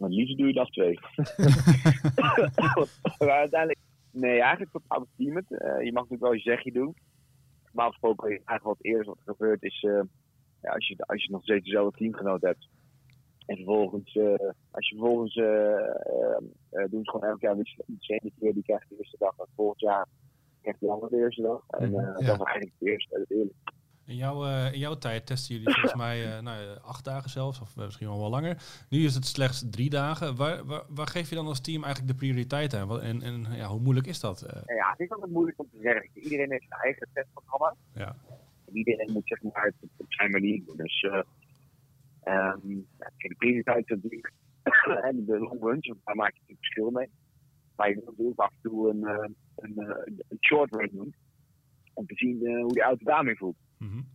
Maar 0.00 0.10
liefst 0.10 0.38
doe 0.38 0.46
je 0.46 0.52
dag 0.52 0.70
2. 0.70 0.98
maar 3.18 3.38
uiteindelijk, 3.38 3.78
nee, 4.10 4.40
eigenlijk 4.40 4.72
totaal 4.72 5.00
het 5.00 5.08
team 5.16 5.36
het. 5.36 5.50
Uh, 5.50 5.58
je 5.58 5.92
mag 5.92 6.02
natuurlijk 6.02 6.22
wel 6.22 6.32
je 6.32 6.40
zegje 6.40 6.72
doen. 6.72 6.96
Maar 7.72 7.84
afgesproken, 7.84 8.28
eigenlijk 8.28 8.64
wat 8.64 8.76
eerst 8.80 9.06
wat 9.06 9.16
er 9.16 9.34
gebeurt 9.34 9.62
is 9.62 9.80
ja, 10.62 10.72
als, 10.72 10.88
je, 10.88 10.96
als 10.98 11.24
je 11.24 11.30
nog 11.30 11.42
steeds 11.42 11.64
dezelfde 11.64 11.98
teamgenoot 11.98 12.40
hebt. 12.40 12.68
En 13.46 13.56
vervolgens, 13.56 14.14
uh, 14.14 14.34
als 14.70 14.88
je 14.88 14.96
vervolgens 14.96 15.36
uh, 15.36 15.44
uh, 16.72 16.84
doen 16.90 17.04
ze 17.04 17.10
gewoon 17.10 17.28
elk 17.28 17.40
jaar. 17.40 17.56
De 17.56 17.64
ene 18.06 18.32
keer 18.38 18.54
die 18.54 18.62
krijgt 18.62 18.88
de 18.88 18.96
eerste 18.98 19.16
dag, 19.18 19.38
en 19.38 19.46
volgend 19.54 19.80
jaar 19.80 20.06
krijgt 20.62 20.80
de 20.80 20.90
andere 20.90 21.16
de 21.16 21.22
eerste 21.22 21.42
dag. 21.42 21.64
En 21.68 21.90
ja. 21.90 22.12
dat 22.12 22.20
is 22.20 22.28
eigenlijk 22.28 22.72
de 22.78 22.90
eerste, 22.90 23.24
eerlijk. 23.28 23.54
In 24.06 24.16
jouw, 24.16 24.68
in 24.72 24.78
jouw 24.78 24.98
tijd 24.98 25.26
testen 25.26 25.54
jullie 25.54 25.72
volgens 25.72 25.94
mij 25.94 26.40
nou, 26.40 26.78
acht 26.82 27.04
dagen 27.04 27.30
zelfs, 27.30 27.60
of 27.60 27.76
misschien 27.76 28.06
wel 28.06 28.18
wel 28.18 28.30
langer. 28.30 28.62
Nu 28.88 29.04
is 29.04 29.14
het 29.14 29.26
slechts 29.26 29.64
drie 29.70 29.90
dagen. 29.90 30.36
Waar, 30.36 30.64
waar, 30.64 30.82
waar 30.88 31.06
geef 31.06 31.28
je 31.28 31.34
dan 31.34 31.46
als 31.46 31.60
team 31.60 31.84
eigenlijk 31.84 32.12
de 32.12 32.18
prioriteit 32.18 32.74
aan? 32.74 33.00
En, 33.00 33.22
en 33.22 33.46
ja, 33.56 33.66
hoe 33.66 33.80
moeilijk 33.80 34.06
is 34.06 34.20
dat? 34.20 34.44
Ja, 34.66 34.90
het 34.90 35.00
is 35.00 35.10
altijd 35.10 35.32
moeilijk 35.32 35.58
om 35.58 35.68
te 35.70 35.78
zeggen. 35.82 36.10
Iedereen 36.14 36.50
heeft 36.50 36.66
zijn 36.68 36.80
eigen 36.80 37.08
testprogramma. 37.12 37.74
Ja 37.94 38.16
iedereen 38.72 39.12
moet 39.12 39.26
zeg 39.28 39.42
maar, 39.42 39.64
het 39.64 39.90
op 39.96 40.12
zijn 40.12 40.30
manier 40.30 40.64
doen. 40.64 40.76
Dus 40.76 41.02
uh, 41.02 41.22
um, 42.24 42.86
de 43.16 43.34
prioriteit 43.38 43.88
natuurlijk 43.88 44.32
en 45.08 45.24
de 45.24 45.38
long 45.38 45.60
runs, 45.60 45.92
daar 46.04 46.16
maak 46.16 46.32
je 46.32 46.40
natuurlijk 46.40 46.58
verschil 46.58 46.90
mee. 46.90 47.08
Maar 47.76 47.88
je 47.88 47.94
moet 47.94 48.04
natuurlijk 48.04 48.40
af 48.40 48.50
en 48.50 48.58
toe 48.62 48.90
een, 48.90 49.02
een, 49.56 49.78
een 50.28 50.38
short 50.40 50.74
run 50.74 50.90
doen. 50.92 51.14
Om 51.94 52.06
te 52.06 52.14
zien 52.14 52.60
hoe 52.60 52.72
de 52.72 52.82
auto 52.82 53.04
daarmee 53.04 53.36
voelt. 53.36 53.56
Mm 53.80 53.90
-hmm. 53.90 54.06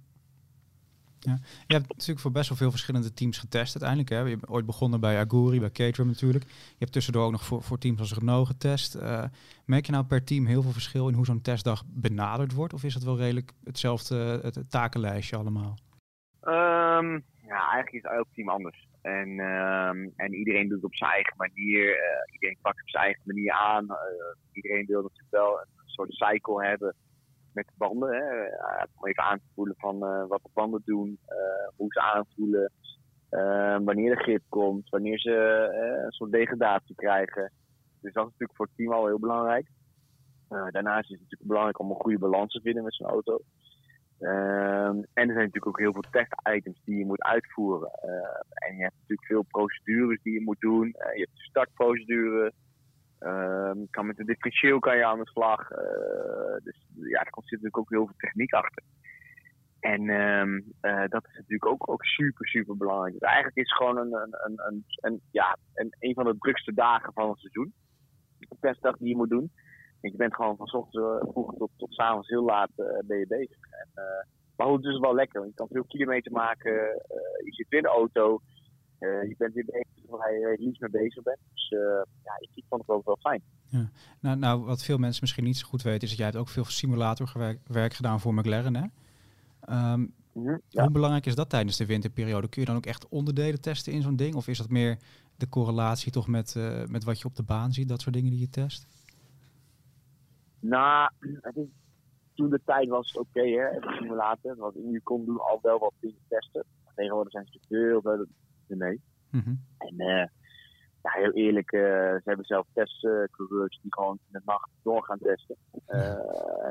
Ja. 1.25 1.38
Je 1.67 1.73
hebt 1.73 1.88
natuurlijk 1.88 2.19
voor 2.19 2.32
best 2.32 2.49
wel 2.49 2.58
veel 2.58 2.71
verschillende 2.71 3.13
teams 3.13 3.38
getest 3.38 3.82
uiteindelijk. 3.82 4.10
Hè. 4.10 4.19
Je 4.19 4.36
hebt 4.36 4.49
ooit 4.49 4.65
begonnen 4.65 4.99
bij 4.99 5.19
Aguri, 5.19 5.60
bij 5.60 5.71
Caterham 5.71 6.08
natuurlijk. 6.08 6.43
Je 6.43 6.75
hebt 6.80 6.91
tussendoor 6.91 7.25
ook 7.25 7.32
nog 7.32 7.45
voor, 7.45 7.62
voor 7.63 7.78
teams 7.78 7.99
als 7.99 8.13
Renault 8.13 8.47
getest. 8.47 8.95
Uh, 8.95 9.23
merk 9.65 9.86
je 9.86 9.91
nou 9.91 10.06
per 10.06 10.23
team 10.23 10.45
heel 10.45 10.62
veel 10.62 10.71
verschil 10.71 11.08
in 11.08 11.13
hoe 11.13 11.25
zo'n 11.25 11.41
testdag 11.41 11.84
benaderd 11.88 12.54
wordt? 12.54 12.73
Of 12.73 12.84
is 12.84 12.93
het 12.93 13.04
wel 13.04 13.17
redelijk 13.17 13.51
hetzelfde 13.63 14.39
het, 14.43 14.69
takenlijstje 14.69 15.36
allemaal? 15.36 15.78
Um, 16.43 17.23
ja, 17.47 17.71
eigenlijk 17.71 18.06
is 18.06 18.12
elk 18.12 18.28
team 18.34 18.49
anders. 18.49 18.88
En, 19.01 19.30
um, 19.39 20.13
en 20.15 20.34
iedereen 20.34 20.67
doet 20.67 20.75
het 20.75 20.86
op 20.86 20.95
zijn 20.95 21.12
eigen 21.12 21.34
manier. 21.38 21.88
Uh, 21.89 22.34
iedereen 22.34 22.58
pakt 22.62 22.75
het 22.75 22.86
op 22.86 22.89
zijn 22.89 23.04
eigen 23.04 23.21
manier 23.25 23.51
aan. 23.51 23.86
Uh, 23.86 23.97
iedereen 24.51 24.86
wil 24.86 25.01
natuurlijk 25.01 25.32
wel 25.32 25.60
een 25.60 25.89
soort 25.89 26.13
cycle 26.13 26.65
hebben 26.65 26.95
met 27.56 27.65
de 27.65 27.74
banden. 27.78 28.10
Hè. 28.10 28.48
om 28.96 29.08
even 29.08 29.24
aan 29.24 29.38
te 29.38 29.54
voelen 29.56 29.76
van 29.78 29.96
uh, 29.96 30.28
wat 30.28 30.39
de 30.44 30.50
banden 30.54 30.82
doen, 30.86 31.20
uh, 31.30 31.70
hoe 31.76 31.94
ze 31.94 32.02
aanvoelen, 32.02 32.72
uh, 33.32 33.78
wanneer 33.84 34.15
de 34.15 34.22
grip 34.22 34.44
komt, 34.50 34.89
wanneer 34.89 35.20
ze 35.20 35.32
een 36.06 36.12
soort 36.12 36.32
degradatie 36.32 36.96
krijgen. 36.96 37.52
Dus 38.02 38.13
dat 38.13 38.26
is 38.26 38.32
natuurlijk 38.32 38.56
voor 38.58 38.65
het 38.65 38.76
team 38.76 38.91
al 38.91 39.06
heel 39.06 39.20
belangrijk. 39.20 39.68
daarnaast 40.48 41.12
is 41.12 41.20
het 41.20 41.22
natuurlijk 41.22 41.50
belangrijk 41.50 41.80
om 41.80 41.89
een 41.89 42.02
goede 42.02 42.20
balans 42.20 42.54
te 42.54 42.62
vinden 42.62 42.84
met 42.84 42.96
zijn 42.96 43.10
auto. 43.10 43.39
en 44.20 45.06
er 45.13 45.36
zijn 45.36 45.36
natuurlijk 45.36 45.68
ook 45.68 45.80
heel 45.80 45.94
veel 45.94 46.12
tech-items 46.12 46.82
die 46.84 46.98
je 46.98 47.06
moet 47.06 47.24
uitvoeren. 47.24 47.91
en 48.54 48.76
je 48.76 48.82
hebt 48.82 48.96
natuurlijk 49.00 49.28
veel 49.28 49.44
procedures 49.44 50.22
die 50.22 50.34
je 50.34 50.41
moet 50.41 50.60
doen. 50.60 50.88
je 50.88 51.26
hebt 51.26 51.38
de 51.38 51.44
startprocedure, 51.44 52.54
Uh, 53.19 53.71
kan 53.89 54.06
met 54.06 54.17
de 54.17 54.25
differentieel 54.25 54.80
kan 54.80 54.97
je 54.97 55.06
aan 55.06 55.19
de 55.19 55.30
slag. 55.30 55.71
Uh, 55.71 55.78
dus 56.63 56.88
ja, 56.93 57.19
er 57.19 57.32
zit 57.34 57.51
natuurlijk 57.51 57.78
ook 57.78 57.89
heel 57.89 58.06
veel 58.06 58.15
techniek 58.17 58.54
achter. 58.54 58.84
En 59.80 60.01
uh, 60.01 60.45
uh, 60.91 61.08
dat 61.08 61.25
is 61.28 61.36
natuurlijk 61.36 61.65
ook, 61.65 61.89
ook 61.89 62.04
super, 62.04 62.47
super 62.47 62.78
belangrijk. 62.78 63.13
Dus 63.13 63.21
eigenlijk 63.21 63.56
is 63.56 63.69
het 63.69 63.78
gewoon 63.78 63.97
een, 63.97 64.13
een, 64.65 64.84
een, 64.95 65.21
ja, 65.32 65.58
een, 65.73 65.95
een 65.99 66.13
van 66.13 66.25
de 66.25 66.38
drukste 66.38 66.73
dagen 66.73 67.13
van 67.13 67.30
het 67.30 67.39
seizoen. 67.39 67.73
De 68.39 68.58
testdag 68.60 68.97
die 68.97 69.08
je 69.08 69.15
moet 69.15 69.30
doen. 69.30 69.51
En 70.01 70.12
je 70.12 70.17
bent 70.17 70.36
gewoon 70.36 70.58
van 70.58 70.73
ochtends 70.73 71.32
vroeg 71.32 71.56
tot, 71.58 71.71
tot 71.78 71.93
s 71.93 71.97
avonds 71.97 72.30
heel 72.30 72.43
laat 72.43 72.71
ben 73.06 73.17
je 73.17 73.28
bezig. 73.28 73.58
Maar 74.56 74.67
het 74.67 74.86
is 74.86 74.99
wel 74.99 75.15
lekker. 75.15 75.39
Want 75.39 75.51
je 75.51 75.58
kan 75.58 75.67
veel 75.71 75.86
kilometer 75.88 76.32
maken. 76.32 76.73
je 77.43 77.54
zit 77.54 77.71
in 77.71 77.82
de 77.82 77.88
auto. 77.88 78.41
Uh, 78.99 79.27
je 79.29 79.36
bent 79.38 79.53
weer 79.53 79.65
bezig 79.65 80.10
waar 80.10 80.34
je 80.34 80.47
het 80.47 80.60
liefst 80.60 80.81
mee 80.81 80.89
bezig 80.89 81.23
bent. 81.23 81.38
Dus 81.53 81.71
uh, 81.71 81.79
ja, 82.23 82.38
ik 82.39 82.63
vond 82.69 82.81
het 82.81 82.89
ook 82.89 83.05
wel 83.05 83.17
fijn. 83.19 83.41
Ja. 83.65 83.89
Nou, 84.19 84.38
nou, 84.38 84.63
wat 84.63 84.84
veel 84.84 84.97
mensen 84.97 85.21
misschien 85.21 85.43
niet 85.43 85.58
zo 85.58 85.67
goed 85.67 85.81
weten, 85.81 86.01
is 86.01 86.10
dat 86.10 86.17
jij 86.17 86.25
hebt 86.27 86.38
ook 86.38 86.49
veel 86.49 86.65
simulatorwerk 86.65 87.93
gedaan 87.93 88.19
voor 88.19 88.34
McLaren. 88.34 88.75
Hè? 88.75 88.84
Um, 89.93 90.13
mm-hmm, 90.34 90.62
ja. 90.69 90.84
Hoe 90.84 90.91
belangrijk 90.91 91.25
is 91.25 91.36
dat 91.36 91.49
tijdens 91.49 91.77
de 91.77 91.86
winterperiode? 91.86 92.49
Kun 92.49 92.62
je 92.62 92.67
dan 92.67 92.77
ook 92.77 92.86
echt 92.86 93.08
onderdelen 93.10 93.62
testen 93.62 93.93
in 93.93 94.01
zo'n 94.01 94.15
ding? 94.15 94.36
Of 94.36 94.47
is 94.47 94.58
dat 94.58 94.69
meer 94.69 94.97
de 95.38 95.49
correlatie 95.49 96.12
toch 96.12 96.27
met, 96.27 96.55
uh, 96.58 96.86
met 96.86 97.03
wat 97.03 97.19
je 97.19 97.25
op 97.25 97.36
de 97.36 97.43
baan 97.43 97.73
ziet, 97.73 97.89
dat 97.89 98.01
soort 98.01 98.15
dingen 98.15 98.31
die 98.31 98.39
je 98.39 98.49
test? 98.49 98.88
Nou, 100.60 101.10
toen 102.34 102.49
de 102.49 102.62
tijd 102.65 102.89
was 102.89 103.08
het 103.08 103.17
oké, 103.17 103.39
okay, 103.39 103.51
hè, 103.51 103.79
de 103.79 103.95
simulator. 103.99 104.55
Want 104.55 104.75
je 104.75 105.01
kon 105.03 105.25
doen 105.25 105.39
al 105.39 105.60
wel 105.62 105.79
wat 105.79 105.93
dingen 105.99 106.21
testen. 106.27 106.63
Tegenwoordig 106.95 107.31
zijn 107.31 107.47
ze 107.51 107.60
veel 107.67 108.01
verder 108.67 108.88
mee. 108.88 109.01
Mm-hmm. 109.32 109.60
En 109.78 109.93
uh, 109.93 110.28
ja, 111.01 111.12
heel 111.12 111.32
eerlijk, 111.32 111.71
eh, 111.71 111.82
ze 111.82 112.21
hebben 112.23 112.45
zelf 112.45 112.67
testcoureurs 112.73 113.80
die 113.82 113.93
gewoon 113.93 114.19
in 114.25 114.32
de 114.32 114.41
nacht 114.45 114.69
door 114.84 115.04
gaan 115.04 115.19
testen. 115.19 115.56
Eh, 115.86 116.15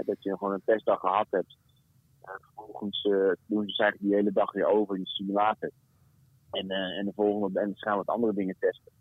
dat 0.04 0.22
je 0.22 0.36
gewoon 0.36 0.52
een 0.52 0.62
testdag 0.64 1.00
gehad 1.00 1.26
hebt. 1.30 1.56
Vervolgens 2.24 3.04
eh, 3.04 3.32
doen 3.46 3.68
ze 3.68 3.82
eigenlijk 3.82 4.00
die 4.00 4.14
hele 4.14 4.32
dag 4.32 4.52
weer 4.52 4.66
over 4.66 4.96
in 4.96 5.02
de 5.02 5.08
simulator. 5.08 5.70
En, 6.50 6.70
eh, 6.70 6.98
en 6.98 7.04
de 7.04 7.12
volgende 7.14 7.60
en 7.60 7.72
gaan 7.74 7.96
wat 7.96 8.06
andere 8.06 8.34
dingen 8.34 8.56
testen. 8.58 8.92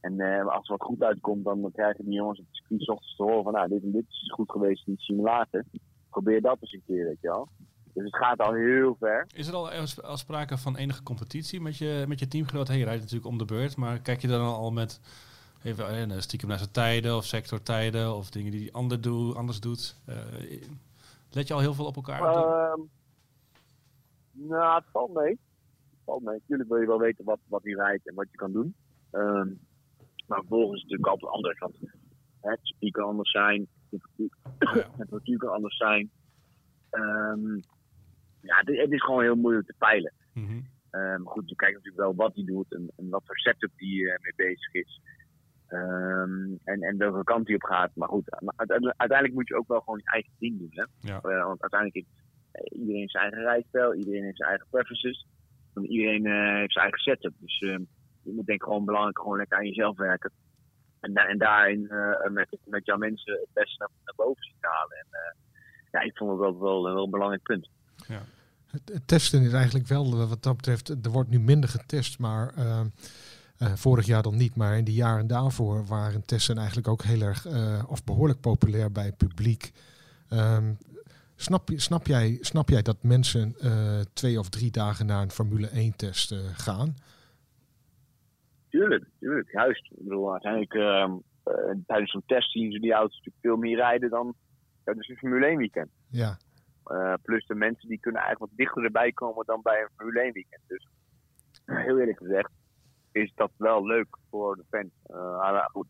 En 0.00 0.20
eh, 0.20 0.46
als 0.46 0.68
er 0.68 0.76
wat 0.76 0.86
goed 0.86 1.02
uitkomt, 1.02 1.44
dan 1.44 1.70
krijgen 1.72 2.04
die 2.04 2.14
jongens 2.14 2.38
op 2.38 2.46
het 2.46 2.56
circuit 2.56 2.88
ochtends 2.88 3.16
te 3.16 3.22
horen 3.22 3.42
van 3.42 3.52
nou, 3.52 3.68
dit 3.68 3.82
en 3.82 3.92
dit 3.92 4.04
is 4.08 4.32
goed 4.32 4.50
geweest 4.50 4.86
in 4.86 4.92
de 4.92 5.00
simulator. 5.00 5.64
Probeer 6.10 6.40
dat 6.40 6.56
eens 6.60 6.72
een 6.72 6.82
keer, 6.86 7.04
weet 7.04 7.20
je 7.20 7.28
wel. 7.28 7.48
Dus 7.98 8.10
het 8.10 8.16
gaat 8.16 8.38
al 8.38 8.52
heel 8.52 8.96
ver. 9.00 9.26
Is 9.34 9.48
er 9.48 9.54
al, 9.54 9.70
als- 9.70 10.02
al 10.02 10.16
sprake 10.16 10.58
van 10.58 10.76
enige 10.76 11.02
competitie 11.02 11.60
met 11.60 11.76
je, 11.76 12.04
met 12.08 12.18
je 12.18 12.28
teamgenoot? 12.28 12.68
Hey, 12.68 12.78
je 12.78 12.84
rijdt 12.84 13.00
natuurlijk 13.00 13.30
om 13.30 13.38
de 13.38 13.44
beurt, 13.44 13.76
maar 13.76 13.98
kijk 14.00 14.20
je 14.20 14.28
dan 14.28 14.40
al 14.40 14.70
met 14.70 15.00
even 15.62 16.10
eh, 16.10 16.18
stiekem 16.18 16.48
naar 16.48 16.58
zijn 16.58 16.70
tijden 16.70 17.16
of 17.16 17.24
sectortijden 17.24 18.14
of 18.16 18.30
dingen 18.30 18.50
die 18.52 18.74
ander 18.74 19.00
doe, 19.00 19.34
anders 19.34 19.60
doet? 19.60 19.96
Eh, 20.04 20.16
let 21.30 21.48
je 21.48 21.54
al 21.54 21.60
heel 21.60 21.74
veel 21.74 21.86
op 21.86 21.96
elkaar? 21.96 22.20
Ehm 22.20 22.80
nou, 24.32 24.74
het 24.74 24.84
valt 24.92 25.14
mee. 25.14 25.30
Het 25.90 26.00
valt 26.04 26.22
mee. 26.22 26.34
Natuurlijk 26.38 26.68
wil 26.68 26.80
je 26.80 26.86
wel 26.86 26.98
weten 26.98 27.24
wat, 27.24 27.38
wat 27.46 27.62
hij 27.62 27.72
rijdt 27.72 28.08
en 28.08 28.14
wat 28.14 28.26
je 28.30 28.36
kan 28.36 28.52
doen. 28.52 28.74
Ehm, 29.10 29.48
maar 30.26 30.38
vervolgens 30.38 30.82
is 30.82 30.82
het 30.82 30.90
natuurlijk 30.90 31.08
altijd 31.08 31.32
anders. 31.32 31.58
Want 31.58 31.74
het 32.80 32.90
kan 32.92 33.04
anders 33.04 33.30
zijn. 33.30 33.68
Het 33.90 35.36
kan 35.38 35.50
anders 35.52 35.76
zijn. 35.76 36.10
Ehm, 36.90 37.60
ja, 38.40 38.56
het, 38.56 38.76
het 38.76 38.92
is 38.92 39.02
gewoon 39.02 39.22
heel 39.22 39.36
moeilijk 39.36 39.66
te 39.66 39.74
peilen. 39.78 40.12
Maar 40.90 41.32
goed, 41.32 41.48
je 41.48 41.56
kijkt 41.56 41.74
natuurlijk 41.74 42.04
wel 42.04 42.14
wat 42.14 42.34
hij 42.34 42.44
doet 42.44 42.74
en, 42.74 42.92
en 42.96 43.08
wat 43.08 43.22
voor 43.24 43.38
setup 43.38 43.70
hij 43.76 43.88
eh, 43.88 44.18
mee 44.20 44.32
bezig 44.36 44.72
is. 44.72 45.00
Ehm, 45.66 46.54
en, 46.64 46.82
en 46.82 46.96
welke 46.98 47.24
kant 47.24 47.46
hij 47.46 47.56
op 47.56 47.62
gaat. 47.62 47.90
Maar 47.94 48.08
goed, 48.08 48.36
maar 48.40 48.54
uiteindelijk 48.96 49.34
moet 49.34 49.48
je 49.48 49.56
ook 49.56 49.68
wel 49.68 49.80
gewoon 49.80 49.98
je 49.98 50.10
eigen 50.10 50.32
ding 50.38 50.58
doen. 50.58 50.70
Hè? 50.70 50.84
Ja. 51.08 51.20
Eh, 51.20 51.44
want 51.44 51.60
uiteindelijk 51.62 51.94
heeft 51.94 52.72
iedereen 52.72 53.08
zijn 53.08 53.22
eigen 53.22 53.42
rijstijl, 53.42 53.94
iedereen 53.94 54.22
heeft 54.22 54.36
zijn 54.36 54.48
eigen 54.48 54.66
preferences. 54.70 55.26
En 55.74 55.86
iedereen 55.86 56.26
heeft 56.56 56.72
zijn 56.72 56.84
eigen 56.84 57.00
setup. 57.00 57.34
Dus 57.38 57.58
ehm, 57.58 57.82
je 58.22 58.32
moet 58.32 58.46
denk 58.46 58.60
ik 58.60 58.62
gewoon 58.62 58.84
belangrijk 58.84 59.18
gewoon 59.18 59.36
lekker 59.36 59.58
aan 59.58 59.66
jezelf 59.66 59.96
werken. 59.96 60.32
En, 61.00 61.14
en 61.14 61.38
daarin 61.38 61.80
met, 62.32 62.58
met 62.64 62.84
jouw 62.84 62.96
mensen 62.96 63.32
het 63.32 63.52
beste 63.52 63.76
naar, 63.78 63.88
naar 64.04 64.14
boven 64.16 64.42
zien 64.42 64.56
halen. 64.60 64.96
En 64.96 65.36
ja, 65.90 66.00
ik 66.00 66.16
vond 66.16 66.30
het 66.30 66.40
wel, 66.40 66.58
wel, 66.60 66.82
wel 66.82 67.04
een 67.04 67.10
belangrijk 67.10 67.42
punt. 67.42 67.68
Het, 68.66 68.80
het 68.92 69.08
testen 69.08 69.42
is 69.42 69.52
eigenlijk 69.52 69.86
wel, 69.86 70.16
wat 70.28 70.42
dat 70.42 70.56
betreft, 70.56 70.88
er 70.88 71.10
wordt 71.10 71.30
nu 71.30 71.40
minder 71.40 71.68
getest, 71.68 72.18
maar 72.18 72.54
eh, 72.54 72.80
eh, 73.58 73.72
vorig 73.74 74.06
jaar 74.06 74.22
dan 74.22 74.36
niet. 74.36 74.56
Maar 74.56 74.76
in 74.76 74.84
de 74.84 74.92
jaren 74.92 75.26
daarvoor 75.26 75.86
waren 75.86 76.24
testen 76.26 76.56
eigenlijk 76.58 76.88
ook 76.88 77.02
heel 77.02 77.20
erg, 77.20 77.46
eh, 77.46 77.82
of 77.86 78.04
behoorlijk 78.04 78.40
populair 78.40 78.92
bij 78.92 79.04
het 79.04 79.16
publiek. 79.16 79.72
Ehm, 80.28 80.72
snap, 81.36 81.68
je- 81.68 81.80
snap, 81.80 82.06
jij, 82.06 82.38
snap 82.40 82.68
jij 82.68 82.82
dat 82.82 83.02
mensen 83.02 83.54
eh, 83.60 84.00
twee 84.12 84.38
of 84.38 84.48
drie 84.48 84.70
dagen 84.70 85.06
naar 85.06 85.22
een 85.22 85.30
Formule 85.30 85.66
1 85.72 85.96
test 85.96 86.32
eh, 86.32 86.38
gaan? 86.52 86.96
Tuurlijk, 88.68 89.04
tuurlijk, 89.20 89.50
juist. 89.52 89.84
Ik 89.90 90.02
bedoel, 90.04 90.32
uiteindelijk 90.32 90.74
ehm, 90.74 91.12
eh, 91.42 91.74
tijdens 91.86 92.10
zo'n 92.10 92.22
test 92.26 92.52
zien 92.52 92.72
ze 92.72 92.78
die 92.78 92.92
auto's 92.92 93.16
natuurlijk 93.16 93.44
veel 93.44 93.56
meer 93.56 93.76
rijden 93.76 94.10
dan 94.10 94.34
tijdens 94.84 95.08
een 95.08 95.16
Formule 95.16 95.46
1 95.46 95.56
weekend. 95.58 95.88
Ja, 96.08 96.36
Eh, 96.88 97.14
plus 97.22 97.46
de 97.46 97.54
mensen 97.54 97.88
die 97.88 98.00
kunnen 98.00 98.20
eigenlijk 98.20 98.50
wat 98.50 98.60
dichter 98.60 98.84
erbij 98.84 99.12
komen 99.12 99.46
dan 99.46 99.62
bij 99.62 99.80
een 99.80 99.88
Formule 99.96 100.20
1 100.20 100.32
weekend. 100.32 100.62
Dus 100.66 100.88
heel 101.86 101.98
eerlijk 101.98 102.18
gezegd 102.18 102.50
is 103.12 103.32
dat 103.34 103.50
wel 103.56 103.86
leuk 103.86 104.18
voor 104.30 104.56
de 104.56 104.64
fans. 104.68 104.92
Eh, 105.02 105.38
maar 105.38 105.68
goed, 105.72 105.86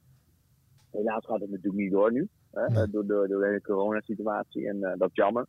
helaas 0.90 1.24
gaat 1.26 1.40
het 1.40 1.50
natuurlijk 1.50 1.82
niet 1.82 1.92
door 1.92 2.12
nu. 2.12 2.28
Hè, 2.52 2.68
Nee. 2.68 2.90
door, 2.90 3.06
door, 3.06 3.28
door 3.28 3.40
de 3.40 3.46
hele 3.46 3.60
coronasituatie 3.60 4.68
en 4.68 4.82
eh, 4.82 4.98
dat 4.98 5.08
is 5.08 5.14
jammer. 5.14 5.46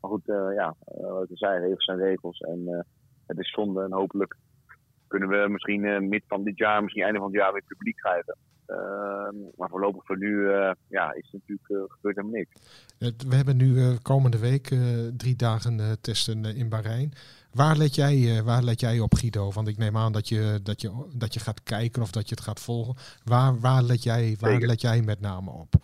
Maar 0.00 0.10
goed, 0.10 0.22
ja, 0.54 0.74
wat 0.84 1.30
ik 1.30 1.38
zei, 1.38 1.60
regels 1.60 1.84
zijn 1.84 1.98
regels. 1.98 2.40
En 2.40 2.86
het 3.26 3.38
is 3.38 3.50
zonde 3.50 3.82
en 3.82 3.92
hopelijk 3.92 4.36
kunnen 5.06 5.28
we 5.28 5.48
misschien 5.48 6.08
mid 6.08 6.22
van 6.26 6.44
dit 6.44 6.58
jaar, 6.58 6.82
misschien 6.82 7.02
einde 7.02 7.18
van 7.18 7.28
het 7.28 7.36
jaar 7.36 7.52
weer 7.52 7.62
publiek 7.66 7.96
krijgen. 7.96 8.36
Maar 9.64 9.72
voorlopig 9.72 10.04
voor 10.06 10.18
nu 10.18 10.50
eh, 10.50 10.72
ja, 10.88 11.12
is 11.12 11.28
het 11.30 11.32
natuurlijk 11.32 11.68
eh, 11.68 11.94
gebeurt 11.94 12.16
helemaal 12.16 12.38
niks. 12.38 12.54
We 13.28 13.36
hebben 13.36 13.56
nu 13.56 13.80
eh, 13.80 13.96
komende 14.02 14.38
week 14.38 14.74
drie 15.16 15.36
dagen 15.36 16.00
testen 16.00 16.44
in 16.44 16.68
Bahrein. 16.68 17.12
Waar 17.52 17.76
let, 17.76 17.94
jij, 17.94 18.42
waar 18.42 18.62
let 18.62 18.80
jij 18.80 19.00
op, 19.00 19.14
Guido? 19.14 19.50
Want 19.50 19.68
ik 19.68 19.78
neem 19.78 19.96
aan 19.96 20.12
dat 20.12 20.28
je, 20.28 20.60
dat 20.62 20.80
je, 20.80 21.08
dat 21.14 21.34
je 21.34 21.40
gaat 21.40 21.62
kijken 21.62 22.02
of 22.02 22.10
dat 22.10 22.28
je 22.28 22.34
het 22.34 22.44
gaat 22.44 22.60
volgen. 22.60 22.94
Waar, 23.24 23.60
waar, 23.60 23.82
let, 23.82 24.02
jij, 24.02 24.36
waar 24.40 24.50
Zeker. 24.50 24.66
let 24.66 24.80
jij 24.80 25.02
met 25.02 25.20
name 25.20 25.50
op? 25.50 25.74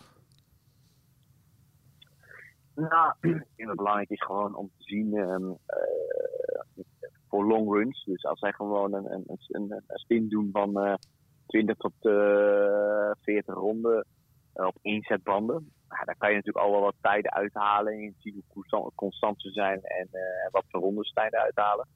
Nou, 2.75 3.13
ik 3.21 3.31
denk 3.31 3.43
dat 3.57 3.67
het 3.67 3.77
belangrijk 3.77 4.09
is 4.09 4.23
gewoon 4.23 4.55
om 4.55 4.71
te 4.77 4.83
zien 4.83 5.17
ehm, 5.17 5.45
eh, 5.65 6.83
voor 7.27 7.45
long 7.45 7.73
runs. 7.73 8.03
Dus 8.05 8.25
als 8.25 8.39
zij 8.39 8.51
gewoon 8.51 8.93
een, 8.93 9.11
een, 9.11 9.23
een, 9.27 9.71
een 9.71 9.83
stint 9.87 10.29
doen 10.29 10.49
van 10.51 10.97
20 11.51 11.75
tot 11.77 11.93
eh 11.99 13.11
40 13.21 13.53
ronden 13.55 14.05
eh, 14.53 14.65
op 14.65 14.77
één 14.81 15.01
set 15.01 15.23
banden. 15.23 15.71
Nou, 15.89 16.05
daar 16.05 16.15
kan 16.17 16.29
je 16.29 16.35
natuurlijk 16.35 16.65
al 16.65 16.71
wel 16.71 16.81
wat 16.81 16.95
tijden 17.01 17.31
uithalen. 17.31 17.93
En 17.93 17.99
je 18.01 18.13
ziet 18.19 18.33
hoe 18.33 18.43
constant, 18.53 18.95
constant 18.95 19.41
ze 19.41 19.49
zijn 19.51 19.81
en 19.83 20.07
eh, 20.11 20.51
wat 20.51 20.63
voor 20.67 20.81
rondes 20.81 21.13
tijden 21.13 21.39
uithalen. 21.39 21.87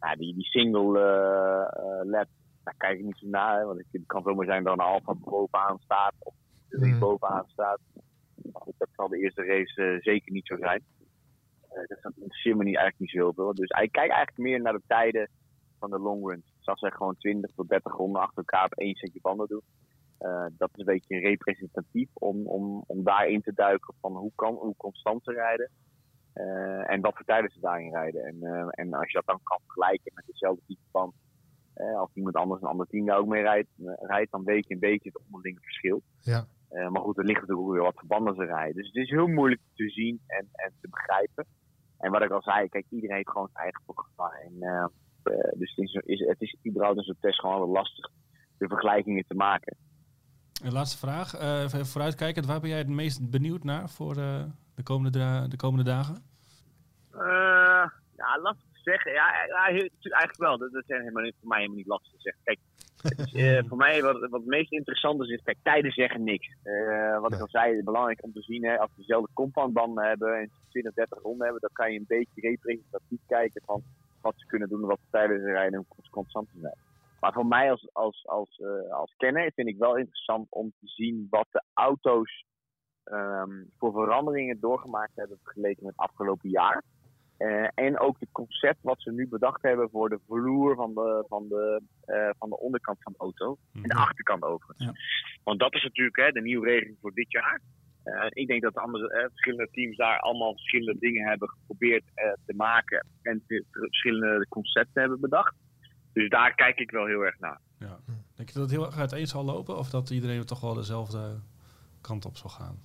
Nou, 0.00 0.16
die, 0.16 0.34
die 0.34 0.44
single 0.44 1.00
eh, 1.00 1.82
eh, 1.82 2.04
lap, 2.10 2.26
daar 2.64 2.74
kijk 2.76 2.98
ik 2.98 3.04
niet 3.04 3.18
zo 3.18 3.26
naar. 3.26 3.58
hè, 3.58 3.64
Want 3.64 3.82
het 3.92 4.06
kan 4.06 4.22
zomaar 4.22 4.46
zijn 4.46 4.64
dat 4.64 4.72
een 4.72 4.84
Alfa 4.84 5.14
bovenaan 5.14 5.78
staat 5.78 6.14
of 6.18 6.34
de 6.68 6.86
Mhm. 6.86 6.98
bovenaan 6.98 7.44
staat. 7.48 7.80
Goed, 8.52 8.74
dat 8.78 8.88
zal 8.96 9.08
de 9.08 9.18
eerste 9.18 9.44
race 9.44 9.82
eh, 9.82 10.00
zeker 10.00 10.32
niet 10.32 10.46
zo 10.46 10.56
zijn. 10.56 10.82
Eh, 11.68 11.86
dat 12.02 12.12
interesseert 12.16 12.56
me 12.56 12.64
niet, 12.64 12.76
eigenlijk 12.76 12.98
niet 13.12 13.22
zoveel. 13.22 13.54
Dus 13.54 13.68
ik 13.68 13.92
kijk 13.92 14.10
eigenlijk 14.10 14.38
meer 14.38 14.60
naar 14.60 14.72
de 14.72 14.82
tijden 14.86 15.28
van 15.78 15.90
de 15.90 15.98
long 15.98 16.26
runs. 16.28 16.52
Dus 16.56 16.66
als 16.66 16.80
zij 16.80 16.90
gewoon 16.90 17.16
20 17.16 17.50
tot 17.54 17.68
30 17.68 17.92
ronden 17.92 18.22
achter 18.22 18.38
elkaar 18.38 18.64
op 18.64 18.72
één 18.74 18.94
setje 18.94 19.20
banden 19.22 19.46
doen. 19.48 19.62
eh, 20.18 20.46
dat 20.56 20.70
is 20.72 20.78
een 20.78 20.84
beetje 20.94 21.18
representatief 21.18 22.08
om, 22.12 22.46
om, 22.46 22.84
om 22.86 23.04
daarin 23.04 23.42
te 23.42 23.52
duiken 23.54 23.94
van 24.00 24.16
hoe, 24.16 24.32
kan, 24.34 24.54
hoe 24.54 24.74
constant 24.76 25.24
ze 25.24 25.32
rijden. 25.32 25.70
eh, 26.32 26.90
en 26.90 27.00
wat 27.00 27.14
voor 27.16 27.24
tijden 27.24 27.50
ze 27.50 27.60
daarin 27.60 27.92
rijden. 27.92 28.24
En, 28.24 28.42
eh, 28.42 28.66
en 28.70 28.94
als 28.94 29.06
je 29.10 29.16
dat 29.16 29.26
dan 29.26 29.40
kan 29.42 29.58
vergelijken 29.64 30.12
met 30.14 30.26
dezelfde 30.26 30.62
type 30.66 30.80
band. 30.90 31.14
als 31.96 32.10
iemand 32.14 32.34
anders 32.36 32.62
een 32.62 32.68
ander 32.68 32.86
team 32.86 33.06
daar 33.06 33.18
ook 33.18 33.26
mee 33.26 33.42
rijdt, 33.42 33.68
rijdt 34.00 34.30
dan 34.30 34.44
weet 34.44 34.66
je 34.66 34.74
een 34.74 34.80
beetje 34.80 35.08
het 35.12 35.22
onderlinge 35.26 35.60
verschil. 35.60 36.02
Ja. 36.20 36.46
Maar 36.68 37.02
goed, 37.02 37.18
er 37.18 37.24
ligt 37.24 37.40
natuurlijk 37.40 37.66
ook 37.66 37.72
weer 37.74 37.82
wat 37.82 37.98
verbanden 37.98 38.34
ze 38.34 38.44
rijden. 38.44 38.74
Dus 38.74 38.86
het 38.86 38.96
is 38.96 39.10
heel 39.10 39.26
moeilijk 39.26 39.60
te 39.74 39.88
zien 39.88 40.20
en, 40.26 40.48
en 40.52 40.72
te 40.80 40.88
begrijpen. 40.88 41.46
En 41.98 42.10
wat 42.10 42.22
ik 42.22 42.30
al 42.30 42.42
zei, 42.42 42.68
kijk, 42.68 42.86
iedereen 42.90 43.16
heeft 43.16 43.30
gewoon 43.30 43.48
zijn 43.52 43.62
eigen 43.64 43.82
programma. 43.84 44.36
En, 44.38 44.54
dus 45.56 45.74
het 45.74 45.84
is, 45.84 45.92
is, 46.04 46.20
het 46.20 46.40
is 46.40 46.56
überhaupt 46.66 46.98
in 46.98 47.04
zo'n 47.04 47.16
test 47.20 47.40
gewoon 47.40 47.58
wel 47.58 47.68
lastig 47.68 48.10
de 48.58 48.68
vergelijkingen 48.68 49.24
te 49.28 49.34
maken. 49.34 49.76
En 50.62 50.72
laatste 50.72 50.98
vraag, 50.98 51.34
eh, 51.34 51.62
even 51.62 51.86
vooruitkijkend, 51.86 52.46
waar 52.46 52.60
ben 52.60 52.68
jij 52.68 52.78
het 52.78 52.88
meest 52.88 53.30
benieuwd 53.30 53.64
naar 53.64 53.88
voor 53.88 54.16
eh, 54.16 54.44
de, 54.74 54.82
komende 54.82 55.46
de 55.48 55.56
komende 55.56 55.84
dagen? 55.84 56.14
Eh, 57.12 57.86
ja, 58.16 58.38
lastig 58.42 58.66
te 58.72 58.80
zeggen. 58.82 59.12
Ja, 59.12 59.32
eigenlijk 59.54 60.36
wel. 60.36 60.58
Dat, 60.58 60.72
dat 60.72 60.82
is 60.86 60.96
helemaal 60.96 61.22
niet, 61.22 61.34
voor 61.38 61.48
mij 61.48 61.58
helemaal 61.58 61.78
niet 61.78 61.86
lastig 61.86 62.12
te 62.12 62.20
zeggen. 62.20 62.42
Kijk, 62.44 62.58
eh, 63.32 63.62
voor 63.68 63.76
mij 63.76 64.02
wat, 64.02 64.20
wat 64.20 64.40
het 64.40 64.46
meest 64.46 64.72
interessant 64.72 65.22
is, 65.22 65.28
is 65.28 65.42
kijk, 65.42 65.58
tijden 65.62 65.92
zeggen 65.92 66.24
niks. 66.24 66.48
Eh, 66.62 67.20
wat 67.20 67.32
ik 67.32 67.40
al 67.40 67.48
zei, 67.48 67.68
het 67.68 67.78
is 67.78 67.84
belangrijk 67.84 68.24
om 68.24 68.32
te 68.32 68.42
zien, 68.42 68.64
hè, 68.64 68.78
als 68.78 68.90
we 68.90 69.00
dezelfde 69.00 69.30
compoundbanden 69.32 70.04
hebben 70.04 70.38
en 70.38 70.50
20, 70.68 70.94
30 70.94 71.22
ronden 71.22 71.42
hebben, 71.44 71.60
dan 71.60 71.70
kan 71.72 71.92
je 71.92 71.98
een 71.98 72.04
beetje 72.08 72.40
representatief 72.40 73.20
kijken 73.26 73.62
van 73.64 73.82
wat 74.20 74.34
ze 74.36 74.46
kunnen 74.46 74.68
doen, 74.68 74.80
wat 74.80 74.98
voor 74.98 75.10
tijden 75.10 75.40
ze 75.40 75.46
rijden 75.46 75.78
en 75.78 75.86
hoe 75.88 76.10
constant 76.10 76.48
ze 76.52 76.60
zijn. 76.60 76.76
Maar 77.20 77.32
voor 77.32 77.46
mij 77.46 77.70
als, 77.70 77.88
als, 77.92 78.26
als, 78.26 78.58
eh, 78.58 78.92
als 78.92 79.14
kenner 79.16 79.52
vind 79.54 79.68
ik 79.68 79.78
wel 79.78 79.96
interessant 79.96 80.46
om 80.50 80.72
te 80.80 80.86
zien 80.86 81.26
wat 81.30 81.46
de 81.50 81.62
auto's 81.74 82.44
ehm, 83.04 83.64
voor 83.78 83.92
veranderingen 83.92 84.60
doorgemaakt 84.60 85.12
hebben 85.14 85.38
vergeleken 85.42 85.84
met 85.84 85.94
het 85.96 86.08
afgelopen 86.08 86.50
jaar. 86.50 86.82
Eh, 87.36 87.68
en 87.74 87.98
ook 87.98 88.16
het 88.20 88.28
concept 88.32 88.78
wat 88.82 89.02
ze 89.02 89.12
nu 89.12 89.28
bedacht 89.28 89.62
hebben 89.62 89.90
voor 89.90 90.08
de 90.08 90.18
vloer 90.26 90.74
van 90.74 90.94
de, 90.94 91.24
van 91.28 91.48
de, 91.48 91.82
eh, 92.04 92.30
van 92.38 92.48
de 92.48 92.58
onderkant 92.58 93.02
van 93.02 93.12
de 93.12 93.18
auto. 93.18 93.56
En 93.72 93.82
de 93.82 93.94
achterkant 93.94 94.42
overigens. 94.42 94.84
Ja. 94.84 94.92
Want 95.44 95.58
dat 95.58 95.74
is 95.74 95.82
natuurlijk 95.82 96.16
hè, 96.16 96.32
de 96.32 96.40
nieuwe 96.40 96.66
regeling 96.66 96.96
voor 97.00 97.12
dit 97.12 97.30
jaar. 97.32 97.60
Eh, 98.12 98.26
ik 98.30 98.46
denk 98.46 98.62
dat 98.62 98.74
de 98.74 98.80
andere, 98.80 99.10
eh, 99.10 99.28
verschillende 99.28 99.68
teams 99.70 99.96
daar 99.96 100.20
allemaal 100.20 100.52
verschillende 100.52 100.98
dingen 100.98 101.28
hebben 101.28 101.48
geprobeerd 101.48 102.04
eh, 102.14 102.32
te 102.46 102.54
maken. 102.54 103.06
En 103.22 103.42
verschillende 103.70 104.46
concepten 104.48 105.00
hebben 105.00 105.20
bedacht. 105.20 105.54
Dus 106.12 106.28
daar 106.28 106.54
kijk 106.54 106.78
ik 106.78 106.90
wel 106.90 107.06
heel 107.06 107.24
erg 107.24 107.38
naar. 107.38 107.60
Ja. 107.78 107.98
Denk 108.34 108.48
je 108.48 108.54
dat 108.54 108.62
het 108.62 108.70
heel 108.70 108.86
erg 108.86 108.98
uiteen 108.98 109.26
zal 109.26 109.44
lopen 109.44 109.78
of 109.78 109.90
dat 109.90 110.10
iedereen 110.10 110.44
toch 110.44 110.60
wel 110.60 110.74
dezelfde 110.74 111.40
kant 112.00 112.24
op 112.24 112.36
zal 112.36 112.50
gaan? 112.50 112.76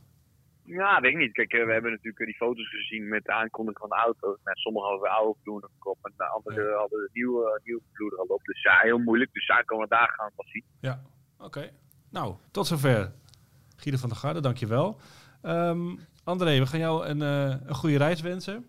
Ja, 0.65 1.01
weet 1.01 1.11
ik 1.11 1.17
niet. 1.17 1.31
Kijk, 1.31 1.51
we 1.51 1.71
hebben 1.71 1.91
natuurlijk 1.91 2.25
die 2.25 2.35
foto's 2.35 2.69
gezien 2.69 3.07
met 3.07 3.23
de 3.23 3.31
aankondiging 3.31 3.79
van 3.79 3.89
de 3.89 4.03
auto's. 4.03 4.37
Nou, 4.43 4.57
sommigen 4.57 4.89
hadden 4.89 5.09
de 5.09 5.15
oude 5.15 5.39
vloer 5.43 5.69
op 5.79 5.97
en 6.01 6.13
de 6.17 6.23
anderen 6.23 6.77
hadden 6.77 6.99
de 6.99 7.09
nieuwe, 7.13 7.61
nieuwe 7.63 7.81
vloer 7.93 8.11
er 8.11 8.17
al 8.17 8.25
op. 8.25 8.43
Dus 8.43 8.61
ja, 8.61 8.79
heel 8.79 8.97
moeilijk. 8.97 9.33
Dus 9.33 9.47
dagen 9.47 9.87
gaan 9.87 9.97
we 10.17 10.23
het 10.23 10.35
wel 10.35 10.47
zien. 10.47 10.63
Ja, 10.79 11.01
Oké. 11.43 11.69
Nou, 12.09 12.35
tot 12.51 12.67
zover. 12.67 13.11
Guido 13.83 13.97
van 13.97 14.09
der 14.09 14.17
Garde, 14.17 14.39
dankjewel. 14.39 14.99
Um, 15.41 15.99
André, 16.23 16.59
we 16.59 16.65
gaan 16.65 16.79
jou 16.79 17.05
een, 17.05 17.19
uh, 17.19 17.67
een 17.67 17.75
goede 17.75 17.97
reis 17.97 18.21
wensen. 18.21 18.65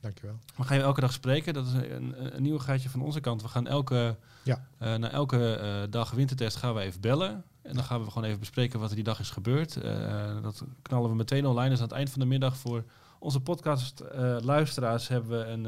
Dankjewel. 0.00 0.38
We 0.56 0.62
gaan 0.62 0.76
je 0.76 0.82
elke 0.82 1.00
dag 1.00 1.12
spreken. 1.12 1.54
Dat 1.54 1.66
is 1.66 1.72
een, 1.72 2.36
een 2.36 2.42
nieuwigheidje 2.42 2.88
van 2.88 3.02
onze 3.02 3.20
kant. 3.20 3.42
We 3.42 3.48
gaan 3.48 3.66
elke, 3.66 4.16
ja. 4.42 4.66
uh, 4.82 4.94
na 4.94 5.10
elke 5.10 5.60
uh, 5.62 5.90
dag 5.90 6.10
wintertest 6.10 6.56
gaan 6.56 6.74
we 6.74 6.80
even 6.80 7.00
bellen. 7.00 7.44
En 7.62 7.74
dan 7.74 7.84
gaan 7.84 8.04
we 8.04 8.10
gewoon 8.10 8.28
even 8.28 8.38
bespreken 8.38 8.80
wat 8.80 8.88
er 8.88 8.94
die 8.94 9.04
dag 9.04 9.20
is 9.20 9.30
gebeurd. 9.30 9.78
dat 10.42 10.64
knallen 10.82 11.10
we 11.10 11.16
meteen 11.16 11.46
online. 11.46 11.68
Dus 11.68 11.78
aan 11.78 11.84
het 11.84 11.96
eind 11.96 12.10
van 12.10 12.20
de 12.20 12.26
middag 12.26 12.56
voor 12.56 12.84
onze 13.18 13.40
podcast-luisteraars 13.40 15.08
hebben 15.08 15.38
we 15.38 15.46
een, 15.46 15.64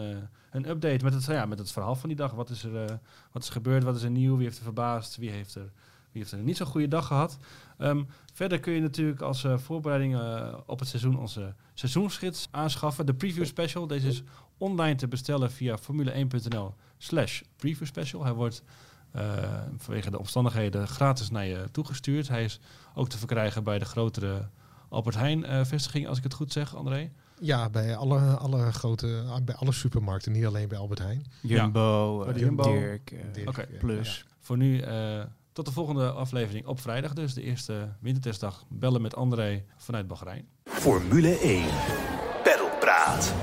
een 0.51 0.69
update 0.69 1.05
met 1.05 1.15
het, 1.15 1.25
ja, 1.25 1.47
met 1.47 1.59
het 1.59 1.73
verhaal 1.73 1.95
van 1.95 2.09
die 2.09 2.19
dag. 2.19 2.33
Wat 2.33 2.51
is, 2.51 2.65
er, 2.65 2.99
wat 3.33 3.43
is 3.43 3.49
gebeurd? 3.49 3.85
Wat 3.85 3.97
is 3.97 4.03
er 4.03 4.11
nieuw? 4.11 4.37
Wie 4.37 4.45
heeft 4.45 4.59
er 4.59 4.65
verbaasd? 4.65 5.17
Wie 5.17 5.31
heeft 5.31 5.55
er 5.55 5.71
wie 6.17 6.25
heeft 6.25 6.41
een 6.41 6.47
niet 6.47 6.57
zo'n 6.57 6.67
goede 6.67 6.89
dag 6.89 7.07
gehad. 7.07 7.39
Um, 7.79 8.07
verder 8.33 8.61
kun 8.61 8.73
je 8.73 8.81
natuurlijk 8.81 9.21
als 9.21 9.45
uh, 9.45 9.59
voorbereiding 9.59 10.15
uh, 10.15 10.55
op 10.67 10.79
het 10.79 10.89
seizoen 10.89 11.19
onze 11.19 11.55
seizoensgids 11.75 12.49
aanschaffen. 12.51 13.07
De 13.07 13.15
preview 13.15 13.45
special. 13.45 13.87
Deze 13.87 14.09
is 14.09 14.23
online 14.59 14.95
te 14.95 15.09
bestellen 15.09 15.51
via 15.51 15.79
formule1.nl 15.79 16.75
slash 16.99 17.41
preview 17.57 17.87
special. 17.87 18.25
Hij 18.25 18.33
wordt 18.33 18.63
uh, 19.17 19.23
vanwege 19.77 20.11
de 20.11 20.19
omstandigheden 20.19 20.89
gratis 20.89 21.31
naar 21.31 21.47
je 21.47 21.69
toegestuurd. 21.73 22.29
Hij 22.29 22.45
is 22.45 22.61
ook 22.95 23.09
te 23.09 23.19
verkrijgen 23.19 23.65
bij 23.65 23.79
de 23.79 23.85
grotere 23.85 24.49
Albert 24.89 25.17
Heijn 25.17 25.67
vestiging, 25.67 26.09
als 26.09 26.19
ik 26.19 26.25
het 26.25 26.35
goed 26.35 26.53
zeg, 26.53 26.77
André. 26.77 27.11
Ja, 27.41 27.71
bij 27.71 27.97
alle, 27.97 28.21
alle 28.21 28.73
grote, 28.73 29.41
bij 29.45 29.55
alle 29.55 29.73
supermarkten, 29.73 30.33
niet 30.33 30.47
alleen 30.47 30.69
bij 30.69 30.79
Albert 30.79 30.99
Heijn. 30.99 31.25
Jumbo, 31.41 32.25
ja. 32.27 32.33
uh, 32.33 32.39
Jumbo 32.39 32.63
Dirk, 32.63 33.15
Dirk 33.33 33.49
okay. 33.49 33.67
Plus. 33.67 34.17
Ja. 34.17 34.35
Voor 34.41 34.57
nu 34.57 34.83
tot 35.57 35.67
de 35.67 35.73
volgende 35.73 36.11
aflevering 36.11 36.67
op 36.67 36.81
vrijdag 36.81 37.13
dus, 37.13 37.35
de 37.35 37.43
eerste 37.43 37.97
wintertestdag. 38.01 38.65
Bellen 38.69 39.03
met 39.03 39.17
André 39.17 39.65
vanuit 39.77 40.07
Bahrein. 40.07 40.49
Formule 40.65 41.39
1. 41.39 41.65
Peddelpraat. 42.43 43.35